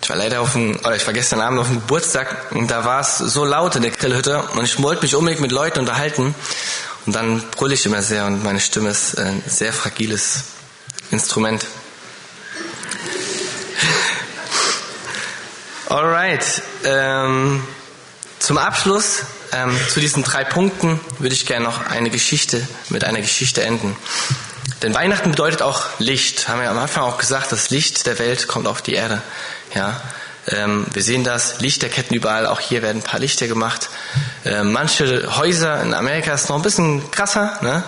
Ich 0.01 0.09
war 0.09 0.15
leider 0.15 0.41
auf 0.41 0.53
dem, 0.53 0.75
oder 0.77 0.95
ich 0.95 1.05
war 1.05 1.13
gestern 1.13 1.41
Abend 1.41 1.59
auf 1.59 1.67
dem 1.67 1.75
Geburtstag 1.75 2.51
und 2.51 2.69
da 2.69 2.83
war 2.83 3.01
es 3.01 3.19
so 3.19 3.45
laut 3.45 3.75
in 3.75 3.83
der 3.83 3.91
Grillhütte 3.91 4.41
und 4.41 4.65
ich 4.65 4.81
wollte 4.81 5.03
mich 5.03 5.15
unbedingt 5.15 5.41
mit 5.41 5.51
Leuten 5.51 5.79
unterhalten 5.79 6.33
und 7.05 7.15
dann 7.15 7.41
brülle 7.51 7.73
ich 7.73 7.85
immer 7.85 8.01
sehr 8.01 8.25
und 8.25 8.43
meine 8.43 8.59
Stimme 8.59 8.89
ist 8.89 9.17
ein 9.17 9.41
sehr 9.47 9.73
fragiles 9.73 10.43
Instrument. 11.11 11.65
Alright. 15.89 16.61
Ähm, 16.85 17.63
zum 18.39 18.57
Abschluss 18.57 19.23
ähm, 19.51 19.77
zu 19.89 19.99
diesen 19.99 20.23
drei 20.23 20.43
Punkten 20.43 20.99
würde 21.19 21.35
ich 21.35 21.45
gerne 21.45 21.65
noch 21.65 21.85
eine 21.87 22.09
Geschichte 22.09 22.65
mit 22.89 23.03
einer 23.03 23.19
Geschichte 23.19 23.63
enden. 23.63 23.95
Denn 24.81 24.95
Weihnachten 24.95 25.31
bedeutet 25.31 25.61
auch 25.61 25.83
Licht. 25.99 26.47
Haben 26.47 26.61
wir 26.61 26.69
am 26.69 26.77
Anfang 26.77 27.03
auch 27.03 27.17
gesagt, 27.17 27.51
das 27.51 27.69
Licht 27.69 28.05
der 28.07 28.17
Welt 28.19 28.47
kommt 28.47 28.67
auf 28.67 28.81
die 28.81 28.93
Erde. 28.93 29.21
Ja, 29.75 30.01
ähm, 30.51 30.85
wir 30.93 31.03
sehen 31.03 31.23
das, 31.23 31.59
Lichterketten 31.59 32.15
überall, 32.15 32.45
auch 32.45 32.59
hier 32.59 32.81
werden 32.81 32.97
ein 32.99 33.03
paar 33.03 33.19
Lichter 33.19 33.47
gemacht. 33.47 33.89
Ähm, 34.45 34.71
manche 34.71 35.37
Häuser 35.37 35.81
in 35.81 35.93
Amerika 35.93 36.33
ist 36.33 36.49
noch 36.49 36.57
ein 36.57 36.61
bisschen 36.61 37.09
krasser. 37.11 37.57
Ne? 37.61 37.83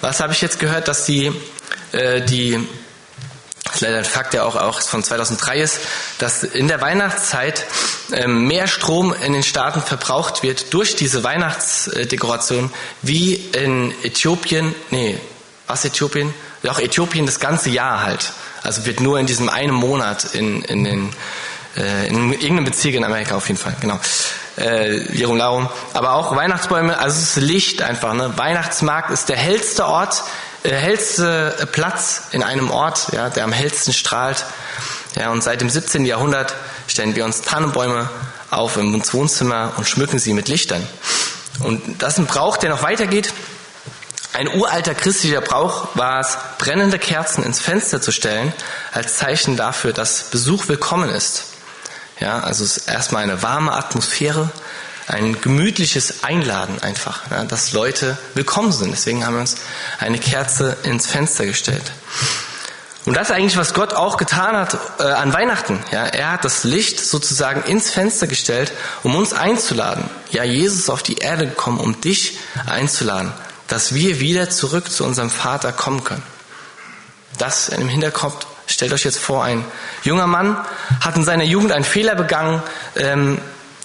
Was 0.00 0.20
habe 0.20 0.32
ich 0.32 0.40
jetzt 0.40 0.58
gehört, 0.58 0.88
dass 0.88 1.06
die, 1.06 1.32
äh, 1.92 2.22
die 2.22 2.66
das 3.64 3.74
ist 3.74 3.80
leider 3.82 3.98
ein 3.98 4.04
Fakt, 4.04 4.32
der 4.32 4.46
auch, 4.46 4.56
auch 4.56 4.80
von 4.80 5.04
2003 5.04 5.60
ist, 5.60 5.78
dass 6.18 6.42
in 6.42 6.68
der 6.68 6.80
Weihnachtszeit 6.80 7.66
ähm, 8.12 8.46
mehr 8.46 8.66
Strom 8.66 9.14
in 9.22 9.34
den 9.34 9.42
Staaten 9.42 9.82
verbraucht 9.82 10.42
wird 10.42 10.72
durch 10.72 10.96
diese 10.96 11.22
Weihnachtsdekoration 11.22 12.72
wie 13.02 13.34
in 13.34 13.92
Äthiopien, 14.02 14.74
nee, 14.90 15.18
was 15.66 15.84
Äthiopien? 15.84 16.32
Doch 16.62 16.80
Äthiopien 16.80 17.26
das 17.26 17.40
ganze 17.40 17.68
Jahr 17.68 18.02
halt. 18.02 18.32
Also 18.62 18.86
wird 18.86 19.00
nur 19.00 19.20
in 19.20 19.26
diesem 19.26 19.48
einen 19.48 19.74
Monat 19.74 20.34
in, 20.34 20.62
in 20.62 20.84
den 20.84 21.12
äh, 21.76 22.08
in 22.08 22.32
irgendeinem 22.32 22.64
Bezirk 22.64 22.94
in 22.94 23.04
Amerika 23.04 23.36
auf 23.36 23.48
jeden 23.48 23.60
Fall, 23.60 23.76
genau. 23.80 23.98
Äh, 24.56 24.98
Larum. 25.22 25.68
Aber 25.94 26.14
auch 26.14 26.34
Weihnachtsbäume, 26.34 26.98
also 26.98 27.20
es 27.20 27.36
ist 27.36 27.42
Licht 27.42 27.82
einfach. 27.82 28.14
Ne? 28.14 28.32
Weihnachtsmarkt 28.36 29.10
ist 29.10 29.28
der 29.28 29.36
hellste 29.36 29.86
Ort, 29.86 30.24
der 30.64 30.72
äh, 30.72 30.76
hellste 30.76 31.68
Platz 31.72 32.22
in 32.32 32.42
einem 32.42 32.70
Ort, 32.70 33.08
ja, 33.12 33.30
der 33.30 33.44
am 33.44 33.52
hellsten 33.52 33.92
strahlt. 33.92 34.44
Ja, 35.14 35.30
und 35.30 35.42
seit 35.42 35.60
dem 35.60 35.70
17. 35.70 36.04
Jahrhundert 36.04 36.54
stellen 36.86 37.14
wir 37.16 37.24
uns 37.24 37.42
Tannenbäume 37.42 38.08
auf 38.50 38.76
im 38.76 38.92
Wohnzimmer 39.12 39.72
und 39.76 39.88
schmücken 39.88 40.18
sie 40.18 40.32
mit 40.32 40.48
Lichtern. 40.48 40.86
Und 41.60 42.02
das 42.02 42.14
ist 42.14 42.18
ein 42.18 42.26
Brauch, 42.26 42.56
der 42.56 42.70
noch 42.70 42.82
weitergeht. 42.82 43.32
Ein 44.32 44.48
uralter 44.48 44.94
christlicher 44.94 45.40
Brauch 45.40 45.88
war 45.96 46.20
es, 46.20 46.38
brennende 46.58 46.98
Kerzen 46.98 47.42
ins 47.42 47.60
Fenster 47.60 48.00
zu 48.00 48.12
stellen, 48.12 48.52
als 48.92 49.16
Zeichen 49.16 49.56
dafür, 49.56 49.92
dass 49.92 50.24
Besuch 50.30 50.68
willkommen 50.68 51.10
ist. 51.10 51.47
Ja, 52.20 52.40
also 52.40 52.64
es 52.64 52.78
ist 52.78 52.88
erstmal 52.88 53.22
eine 53.22 53.42
warme 53.42 53.72
Atmosphäre, 53.72 54.50
ein 55.06 55.40
gemütliches 55.40 56.24
Einladen 56.24 56.82
einfach, 56.82 57.30
ja, 57.30 57.44
dass 57.44 57.72
Leute 57.72 58.18
willkommen 58.34 58.72
sind. 58.72 58.90
Deswegen 58.90 59.24
haben 59.24 59.34
wir 59.34 59.40
uns 59.40 59.56
eine 59.98 60.18
Kerze 60.18 60.76
ins 60.82 61.06
Fenster 61.06 61.46
gestellt. 61.46 61.92
Und 63.06 63.16
das 63.16 63.30
ist 63.30 63.34
eigentlich, 63.34 63.56
was 63.56 63.72
Gott 63.72 63.94
auch 63.94 64.18
getan 64.18 64.54
hat 64.54 64.76
äh, 64.98 65.04
an 65.04 65.32
Weihnachten. 65.32 65.78
Ja, 65.92 66.04
er 66.04 66.32
hat 66.32 66.44
das 66.44 66.64
Licht 66.64 67.00
sozusagen 67.00 67.62
ins 67.62 67.90
Fenster 67.90 68.26
gestellt, 68.26 68.70
um 69.02 69.14
uns 69.14 69.32
einzuladen. 69.32 70.10
Ja, 70.30 70.44
Jesus 70.44 70.80
ist 70.80 70.90
auf 70.90 71.02
die 71.02 71.16
Erde 71.16 71.46
gekommen, 71.46 71.80
um 71.80 71.98
dich 72.02 72.38
einzuladen, 72.66 73.32
dass 73.66 73.94
wir 73.94 74.20
wieder 74.20 74.50
zurück 74.50 74.90
zu 74.90 75.04
unserem 75.04 75.30
Vater 75.30 75.72
kommen 75.72 76.04
können. 76.04 76.22
Das 77.38 77.70
im 77.70 77.88
Hinterkopf 77.88 78.44
Stellt 78.68 78.92
euch 78.92 79.04
jetzt 79.04 79.18
vor, 79.18 79.42
ein 79.42 79.64
junger 80.02 80.26
Mann 80.26 80.56
hat 81.00 81.16
in 81.16 81.24
seiner 81.24 81.44
Jugend 81.44 81.72
einen 81.72 81.84
Fehler 81.84 82.14
begangen, 82.14 82.62
ähm, 82.96 83.38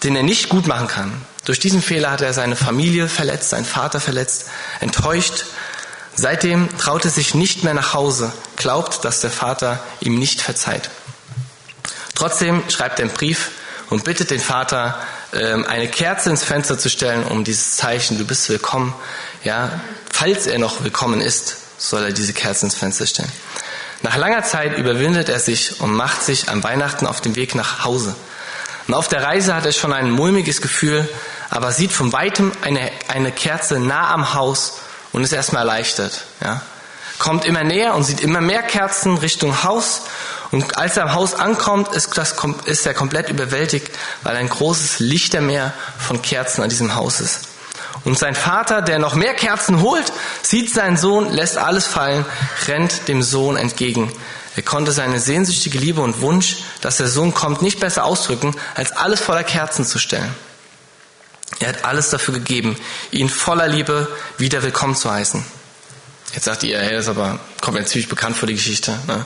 den 0.04 0.16
er 0.16 0.24
nicht 0.24 0.50
gut 0.50 0.68
machen 0.68 0.88
kann. 0.88 1.22
Durch 1.46 1.60
diesen 1.60 1.82
Fehler 1.82 2.12
hat 2.12 2.22
er 2.22 2.34
seine 2.34 2.58
Familie 2.58 3.08
verletzt, 3.08 3.50
seinen 3.50 3.66
Vater 3.66 4.02
verletzt, 4.02 4.50
enttäuscht. 4.82 5.46
Seitdem 6.16 6.70
traut 6.78 7.06
er 7.06 7.12
sich 7.12 7.34
nicht 7.34 7.64
mehr 7.64 7.74
nach 7.74 7.94
Hause, 7.94 8.32
glaubt, 8.58 9.04
dass 9.06 9.22
der 9.22 9.32
Vater 9.32 9.82
ihm 10.02 10.20
nicht 10.20 10.42
verzeiht. 10.42 10.90
Trotzdem 12.14 12.62
schreibt 12.70 13.00
er 13.00 13.06
einen 13.06 13.14
Brief 13.14 13.52
und 13.90 14.04
bittet 14.04 14.32
den 14.32 14.40
Vater, 14.40 15.00
ähm, 15.34 15.66
eine 15.66 15.88
Kerze 15.88 16.30
ins 16.30 16.44
Fenster 16.44 16.78
zu 16.78 16.90
stellen, 16.90 17.24
um 17.24 17.44
dieses 17.46 17.78
Zeichen, 17.78 18.18
du 18.18 18.26
bist 18.26 18.50
willkommen, 18.50 18.94
ja, 19.44 19.80
falls 20.12 20.46
er 20.46 20.60
noch 20.60 20.84
willkommen 20.84 21.22
ist, 21.22 21.56
soll 21.78 22.04
er 22.04 22.12
diese 22.12 22.34
Kerze 22.34 22.66
ins 22.66 22.76
Fenster 22.76 23.08
stellen. 23.08 23.32
Nach 24.04 24.18
langer 24.18 24.44
Zeit 24.44 24.78
überwindet 24.78 25.30
er 25.30 25.40
sich 25.40 25.80
und 25.82 25.94
macht 25.94 26.24
sich 26.24 26.50
am 26.50 26.64
Weihnachten 26.64 27.08
auf 27.08 27.22
den 27.22 27.36
Weg 27.38 27.56
nach 27.56 27.86
Hause. 27.86 28.16
Und 28.88 28.94
auf 28.94 29.08
der 29.08 29.24
Reise 29.24 29.56
hat 29.56 29.66
er 29.66 29.72
schon 29.72 29.94
ein 29.94 30.12
mulmiges 30.12 30.62
Gefühl, 30.62 31.08
aber 31.50 31.72
sieht 31.72 31.94
von 31.94 32.12
weitem 32.12 32.52
eine, 32.62 32.92
eine 33.08 33.32
Kerze 33.32 33.80
nah 33.80 34.12
am 34.12 34.34
Haus 34.34 34.82
und 35.14 35.24
ist 35.24 35.32
erstmal 35.32 35.62
erleichtert. 35.62 36.26
Ja. 36.44 36.62
Kommt 37.18 37.46
immer 37.46 37.64
näher 37.64 37.96
und 37.96 38.04
sieht 38.04 38.20
immer 38.20 38.42
mehr 38.42 38.62
Kerzen 38.62 39.18
Richtung 39.18 39.64
Haus. 39.64 40.02
Und 40.52 40.78
als 40.78 40.98
er 40.98 41.04
am 41.04 41.14
Haus 41.14 41.36
ankommt, 41.36 41.96
ist, 41.96 42.18
das, 42.18 42.36
ist 42.66 42.86
er 42.86 42.94
komplett 42.94 43.30
überwältigt, 43.30 43.90
weil 44.24 44.36
ein 44.36 44.50
großes 44.50 45.00
Lichtermeer 45.00 45.72
von 45.98 46.22
Kerzen 46.22 46.62
an 46.62 46.70
diesem 46.70 46.96
Haus 46.96 47.22
ist. 47.22 47.53
Und 48.06 48.20
sein 48.20 48.36
Vater, 48.36 48.82
der 48.82 49.00
noch 49.00 49.16
mehr 49.16 49.34
Kerzen 49.34 49.82
holt, 49.82 50.12
sieht 50.42 50.74
seinen 50.74 50.98
Sohn, 50.98 51.32
lässt 51.32 51.58
alles 51.58 51.88
fallen, 51.88 52.26
rennt 52.68 53.08
dem 53.08 53.24
Sohn 53.24 53.56
entgegen. 53.56 54.12
Er 54.56 54.64
konnte 54.64 54.92
seine 54.92 55.20
sehnsüchtige 55.20 55.78
Liebe 55.78 56.02
und 56.02 56.22
Wunsch, 56.22 56.58
dass 56.82 56.98
der 56.98 57.08
Sohn 57.08 57.34
kommt, 57.34 57.62
nicht 57.62 57.80
besser 57.80 58.04
ausdrücken, 58.04 58.56
als 58.76 58.92
alles 58.92 59.22
voller 59.22 59.44
Kerzen 59.44 59.86
zu 59.86 60.00
stellen. 60.00 60.36
Er 61.60 61.70
hat 61.70 61.86
alles 61.86 62.10
dafür 62.10 62.34
gegeben, 62.34 62.78
ihn 63.12 63.30
voller 63.30 63.68
Liebe 63.68 64.08
wieder 64.38 64.64
willkommen 64.64 64.96
zu 64.96 65.10
heißen. 65.10 65.44
Jetzt 66.34 66.46
sagt 66.46 66.64
ihr, 66.64 66.80
hey, 66.80 66.92
das 66.92 67.06
ist 67.06 67.10
aber, 67.10 67.40
kommt 67.62 67.78
mir 67.78 67.86
ziemlich 67.86 68.10
bekannt 68.10 68.36
vor 68.36 68.48
die 68.48 68.56
Geschichte. 68.56 68.98
Ne? 69.08 69.26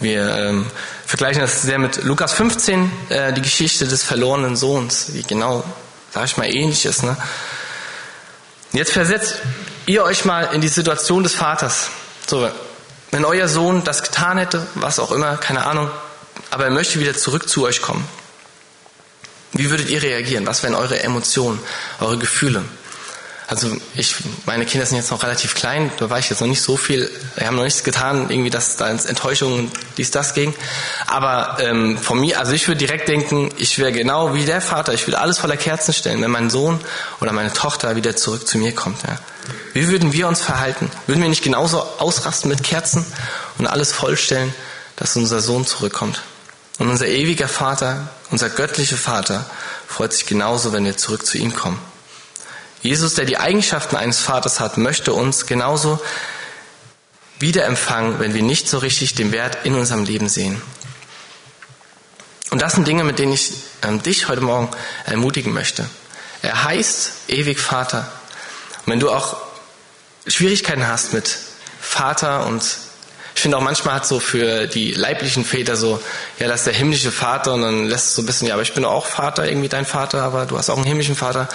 Wir 0.00 0.36
ähm, 0.36 0.66
vergleichen 1.06 1.40
das 1.40 1.62
sehr 1.62 1.78
mit 1.78 2.02
Lukas 2.04 2.32
15, 2.32 2.90
äh, 3.08 3.32
die 3.32 3.42
Geschichte 3.42 3.86
des 3.86 4.02
verlorenen 4.02 4.56
Sohns, 4.56 5.06
die 5.06 5.22
genau, 5.22 5.64
sag 6.12 6.24
ich 6.24 6.36
mal, 6.36 6.46
ähnlich 6.46 6.86
ist. 6.86 7.02
Ne? 7.02 7.16
Jetzt 8.76 8.92
versetzt 8.92 9.36
ihr 9.86 10.04
euch 10.04 10.26
mal 10.26 10.52
in 10.52 10.60
die 10.60 10.68
Situation 10.68 11.22
des 11.22 11.34
Vaters. 11.34 11.88
So, 12.26 12.46
wenn 13.10 13.24
euer 13.24 13.48
Sohn 13.48 13.84
das 13.84 14.02
getan 14.02 14.36
hätte, 14.36 14.66
was 14.74 14.98
auch 14.98 15.12
immer, 15.12 15.38
keine 15.38 15.64
Ahnung, 15.64 15.90
aber 16.50 16.64
er 16.64 16.70
möchte 16.70 17.00
wieder 17.00 17.14
zurück 17.14 17.48
zu 17.48 17.64
euch 17.64 17.80
kommen. 17.80 18.06
Wie 19.54 19.70
würdet 19.70 19.88
ihr 19.88 20.02
reagieren? 20.02 20.46
Was 20.46 20.62
wären 20.62 20.74
eure 20.74 21.02
Emotionen, 21.02 21.58
eure 22.00 22.18
Gefühle? 22.18 22.64
Also 23.48 23.76
ich, 23.94 24.16
meine 24.44 24.66
Kinder 24.66 24.84
sind 24.86 24.96
jetzt 24.96 25.12
noch 25.12 25.22
relativ 25.22 25.54
klein, 25.54 25.92
da 25.98 26.10
war 26.10 26.18
ich 26.18 26.28
jetzt 26.30 26.40
noch 26.40 26.48
nicht 26.48 26.62
so 26.62 26.76
viel, 26.76 27.08
wir 27.36 27.46
haben 27.46 27.54
noch 27.54 27.62
nichts 27.62 27.84
getan, 27.84 28.28
irgendwie, 28.28 28.50
dass 28.50 28.76
da 28.76 28.88
ins 28.90 29.04
Enttäuschung 29.04 29.70
dies, 29.96 30.10
das 30.10 30.34
ging. 30.34 30.52
Aber 31.06 31.58
ähm, 31.60 31.96
von 31.96 32.18
mir, 32.18 32.40
also 32.40 32.52
ich 32.52 32.66
würde 32.66 32.78
direkt 32.78 33.08
denken, 33.08 33.50
ich 33.56 33.78
wäre 33.78 33.92
genau 33.92 34.34
wie 34.34 34.44
der 34.44 34.60
Vater, 34.60 34.94
ich 34.94 35.06
würde 35.06 35.20
alles 35.20 35.38
voller 35.38 35.56
Kerzen 35.56 35.94
stellen, 35.94 36.20
wenn 36.22 36.30
mein 36.30 36.50
Sohn 36.50 36.80
oder 37.20 37.30
meine 37.30 37.52
Tochter 37.52 37.94
wieder 37.94 38.16
zurück 38.16 38.48
zu 38.48 38.58
mir 38.58 38.74
kommt. 38.74 39.02
Ja. 39.04 39.16
Wie 39.74 39.86
würden 39.88 40.12
wir 40.12 40.26
uns 40.26 40.40
verhalten? 40.40 40.90
Würden 41.06 41.22
wir 41.22 41.28
nicht 41.28 41.44
genauso 41.44 41.82
ausrasten 41.98 42.50
mit 42.50 42.64
Kerzen 42.64 43.06
und 43.58 43.68
alles 43.68 43.92
vollstellen, 43.92 44.52
dass 44.96 45.14
unser 45.14 45.40
Sohn 45.40 45.64
zurückkommt? 45.64 46.20
Und 46.78 46.90
unser 46.90 47.06
ewiger 47.06 47.46
Vater, 47.46 48.08
unser 48.30 48.50
göttlicher 48.50 48.96
Vater, 48.96 49.48
freut 49.86 50.12
sich 50.12 50.26
genauso, 50.26 50.72
wenn 50.72 50.84
wir 50.84 50.96
zurück 50.96 51.24
zu 51.24 51.38
ihm 51.38 51.54
kommen. 51.54 51.78
Jesus, 52.86 53.14
der 53.14 53.24
die 53.24 53.36
Eigenschaften 53.36 53.96
eines 53.96 54.20
Vaters 54.20 54.60
hat, 54.60 54.78
möchte 54.78 55.12
uns 55.12 55.46
genauso 55.46 56.00
wiederempfangen, 57.40 58.20
wenn 58.20 58.32
wir 58.32 58.42
nicht 58.42 58.68
so 58.68 58.78
richtig 58.78 59.14
den 59.14 59.32
Wert 59.32 59.58
in 59.64 59.74
unserem 59.74 60.04
Leben 60.04 60.28
sehen. 60.28 60.62
Und 62.50 62.62
das 62.62 62.74
sind 62.74 62.86
Dinge, 62.86 63.02
mit 63.02 63.18
denen 63.18 63.32
ich 63.32 63.52
ähm, 63.82 64.02
dich 64.02 64.28
heute 64.28 64.40
Morgen 64.40 64.70
ermutigen 65.04 65.52
möchte. 65.52 65.90
Er 66.42 66.62
heißt 66.62 67.28
ewig 67.28 67.58
Vater. 67.58 68.10
Und 68.84 68.92
wenn 68.92 69.00
du 69.00 69.10
auch 69.10 69.36
Schwierigkeiten 70.28 70.86
hast 70.86 71.12
mit 71.12 71.38
Vater 71.80 72.46
und 72.46 72.62
ich 73.34 73.42
finde 73.42 73.58
auch 73.58 73.62
manchmal 73.62 73.96
hat 73.96 74.06
so 74.06 74.20
für 74.20 74.66
die 74.68 74.92
leiblichen 74.92 75.44
Väter 75.44 75.76
so, 75.76 76.00
ja, 76.38 76.46
das 76.46 76.60
ist 76.60 76.66
der 76.68 76.74
himmlische 76.74 77.10
Vater 77.10 77.52
und 77.52 77.62
dann 77.62 77.86
lässt 77.86 78.06
es 78.06 78.14
so 78.14 78.22
ein 78.22 78.26
bisschen, 78.26 78.46
ja, 78.46 78.54
aber 78.54 78.62
ich 78.62 78.72
bin 78.72 78.84
auch 78.84 79.06
Vater, 79.06 79.46
irgendwie 79.46 79.68
dein 79.68 79.84
Vater, 79.84 80.22
aber 80.22 80.46
du 80.46 80.56
hast 80.56 80.70
auch 80.70 80.76
einen 80.76 80.86
himmlischen 80.86 81.16
Vater. 81.16 81.48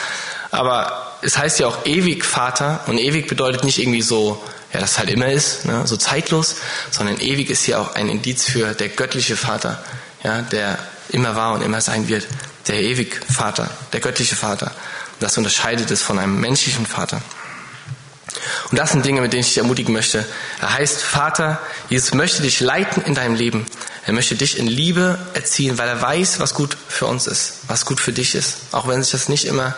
Aber 0.52 1.11
es 1.22 1.38
heißt 1.38 1.60
ja 1.60 1.68
auch 1.68 1.86
ewig 1.86 2.26
Vater 2.26 2.82
und 2.88 2.98
ewig 2.98 3.28
bedeutet 3.28 3.64
nicht 3.64 3.80
irgendwie 3.80 4.02
so, 4.02 4.44
ja, 4.74 4.80
das 4.80 4.98
halt 4.98 5.10
immer 5.10 5.32
ist, 5.32 5.66
ne, 5.66 5.86
so 5.86 5.98
zeitlos, 5.98 6.56
sondern 6.90 7.20
ewig 7.20 7.50
ist 7.50 7.64
hier 7.64 7.80
auch 7.80 7.96
ein 7.96 8.10
Indiz 8.10 8.46
für 8.46 8.74
der 8.74 8.90
göttliche 8.90 9.38
Vater, 9.38 9.84
ja, 10.24 10.42
der 10.42 10.78
immer 11.10 11.36
war 11.36 11.54
und 11.54 11.62
immer 11.62 11.82
sein 11.82 12.08
wird. 12.08 12.28
Der 12.68 12.82
ewig 12.82 13.20
Vater, 13.32 13.70
der 13.92 14.00
göttliche 14.00 14.36
Vater. 14.36 14.72
Das 15.20 15.38
unterscheidet 15.38 15.92
es 15.92 16.02
von 16.02 16.20
einem 16.20 16.40
menschlichen 16.40 16.86
Vater. 16.86 17.22
Und 18.70 18.78
das 18.80 18.92
sind 18.92 19.06
Dinge, 19.06 19.22
mit 19.22 19.34
denen 19.34 19.42
ich 19.42 19.48
dich 19.48 19.58
ermutigen 19.58 19.94
möchte. 19.94 20.26
Er 20.62 20.74
heißt 20.74 21.02
Vater, 21.02 21.60
Jesus 21.90 22.14
möchte 22.14 22.42
dich 22.42 22.60
leiten 22.60 23.04
in 23.04 23.14
deinem 23.14 23.36
Leben. 23.36 23.66
Er 24.06 24.14
möchte 24.14 24.36
dich 24.36 24.58
in 24.58 24.68
Liebe 24.68 25.20
erziehen, 25.34 25.78
weil 25.78 25.90
er 25.90 26.02
weiß, 26.02 26.40
was 26.40 26.54
gut 26.54 26.78
für 26.88 27.08
uns 27.08 27.28
ist, 27.28 27.60
was 27.68 27.86
gut 27.86 28.00
für 28.00 28.14
dich 28.14 28.36
ist. 28.36 28.58
Auch 28.72 28.88
wenn 28.88 29.04
sich 29.04 29.12
das 29.12 29.28
nicht 29.28 29.46
immer 29.46 29.76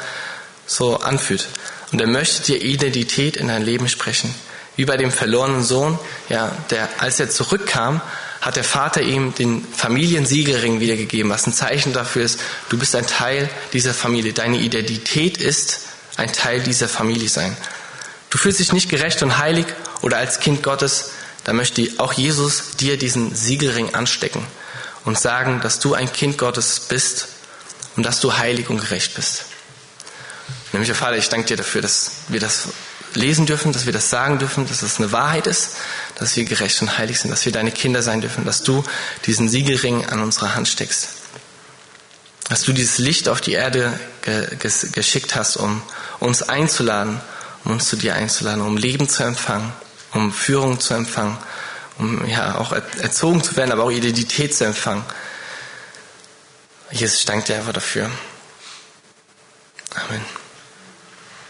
so 0.66 0.98
anfühlt. 0.98 1.48
Und 1.92 2.02
er 2.02 2.08
möchte 2.08 2.44
dir 2.44 2.62
Identität 2.62 3.38
in 3.38 3.48
dein 3.48 3.64
Leben 3.64 3.88
sprechen. 3.88 4.34
Wie 4.76 4.86
bei 4.86 4.98
dem 4.98 5.12
verlorenen 5.12 5.64
Sohn, 5.64 6.00
ja, 6.30 6.52
der, 6.72 6.90
als 7.00 7.20
er 7.20 7.30
zurückkam, 7.30 8.02
hat 8.42 8.56
der 8.56 8.64
Vater 8.64 9.02
ihm 9.02 9.34
den 9.36 9.66
Familiensiegelring 9.66 10.80
wiedergegeben, 10.80 11.32
was 11.32 11.48
ein 11.48 11.54
Zeichen 11.54 11.94
dafür 11.94 12.24
ist, 12.24 12.40
du 12.70 12.78
bist 12.78 12.96
ein 12.96 13.08
Teil 13.08 13.50
dieser 13.72 13.94
Familie. 13.94 14.34
Deine 14.34 14.58
Identität 14.58 15.38
ist 15.38 15.82
ein 16.18 16.34
Teil 16.34 16.60
dieser 16.62 16.90
Familie 16.90 17.30
sein. 17.30 17.56
Du 18.32 18.38
fühlst 18.38 18.60
dich 18.60 18.74
nicht 18.74 18.90
gerecht 18.90 19.22
und 19.22 19.38
heilig 19.38 19.68
oder 20.02 20.18
als 20.18 20.40
Kind 20.40 20.64
Gottes, 20.64 21.12
da 21.44 21.54
möchte 21.54 21.88
auch 21.98 22.14
Jesus 22.14 22.72
dir 22.80 22.98
diesen 22.98 23.36
Siegelring 23.36 23.94
anstecken 23.94 24.46
und 25.06 25.20
sagen, 25.20 25.62
dass 25.62 25.80
du 25.80 25.94
ein 25.94 26.12
Kind 26.12 26.38
Gottes 26.38 26.80
bist 26.80 27.28
und 27.96 28.04
dass 28.04 28.20
du 28.20 28.38
heilig 28.38 28.70
und 28.70 28.80
gerecht 28.80 29.14
bist. 29.16 29.46
Nämlich, 30.74 30.92
Vater, 30.92 31.18
ich 31.18 31.30
danke 31.30 31.48
dir 31.48 31.58
dafür, 31.58 31.82
dass 31.82 32.12
wir 32.28 32.40
das 32.40 32.70
lesen 33.14 33.46
dürfen, 33.46 33.72
dass 33.74 33.86
wir 33.86 33.94
das 33.94 34.10
sagen 34.10 34.40
dürfen, 34.40 34.68
dass 34.68 34.82
es 34.82 34.98
eine 34.98 35.12
Wahrheit 35.12 35.46
ist, 35.46 35.76
dass 36.16 36.36
wir 36.36 36.46
gerecht 36.46 36.82
und 36.82 36.98
heilig 36.98 37.20
sind, 37.20 37.30
dass 37.30 37.46
wir 37.46 37.52
deine 37.52 37.72
Kinder 37.72 38.02
sein 38.02 38.22
dürfen, 38.22 38.44
dass 38.44 38.64
du 38.64 38.84
diesen 39.26 39.50
Siegelring 39.50 40.06
an 40.08 40.22
unsere 40.22 40.56
Hand 40.56 40.68
steckst. 40.68 41.10
Dass 42.50 42.64
du 42.64 42.74
dieses 42.74 42.98
Licht 42.98 43.30
auf 43.30 43.40
die 43.40 43.54
Erde 43.54 43.98
ge 44.24 44.48
geschickt 44.92 45.36
hast, 45.36 45.58
um 45.58 45.82
uns 46.20 46.44
einzuladen, 46.44 47.22
um 47.64 47.74
uns 47.74 47.88
zu 47.88 47.96
dir 47.96 48.16
einzuladen, 48.16 48.62
um 48.62 48.76
Leben 48.76 49.08
zu 49.08 49.24
empfangen, 49.24 49.72
um 50.12 50.34
Führung 50.34 50.80
zu 50.80 50.94
empfangen, 50.94 51.38
um 51.98 52.26
ja 52.28 52.58
auch 52.58 52.72
erzogen 52.72 53.44
zu 53.44 53.56
werden, 53.56 53.72
aber 53.72 53.84
auch 53.84 53.92
Identität 53.92 54.56
zu 54.56 54.66
empfangen. 54.66 55.06
Jesus, 56.92 57.20
ich 57.20 57.26
danke 57.26 57.46
dir 57.46 57.56
einfach 57.58 57.74
dafür. 57.74 58.10
Amen. 59.96 60.43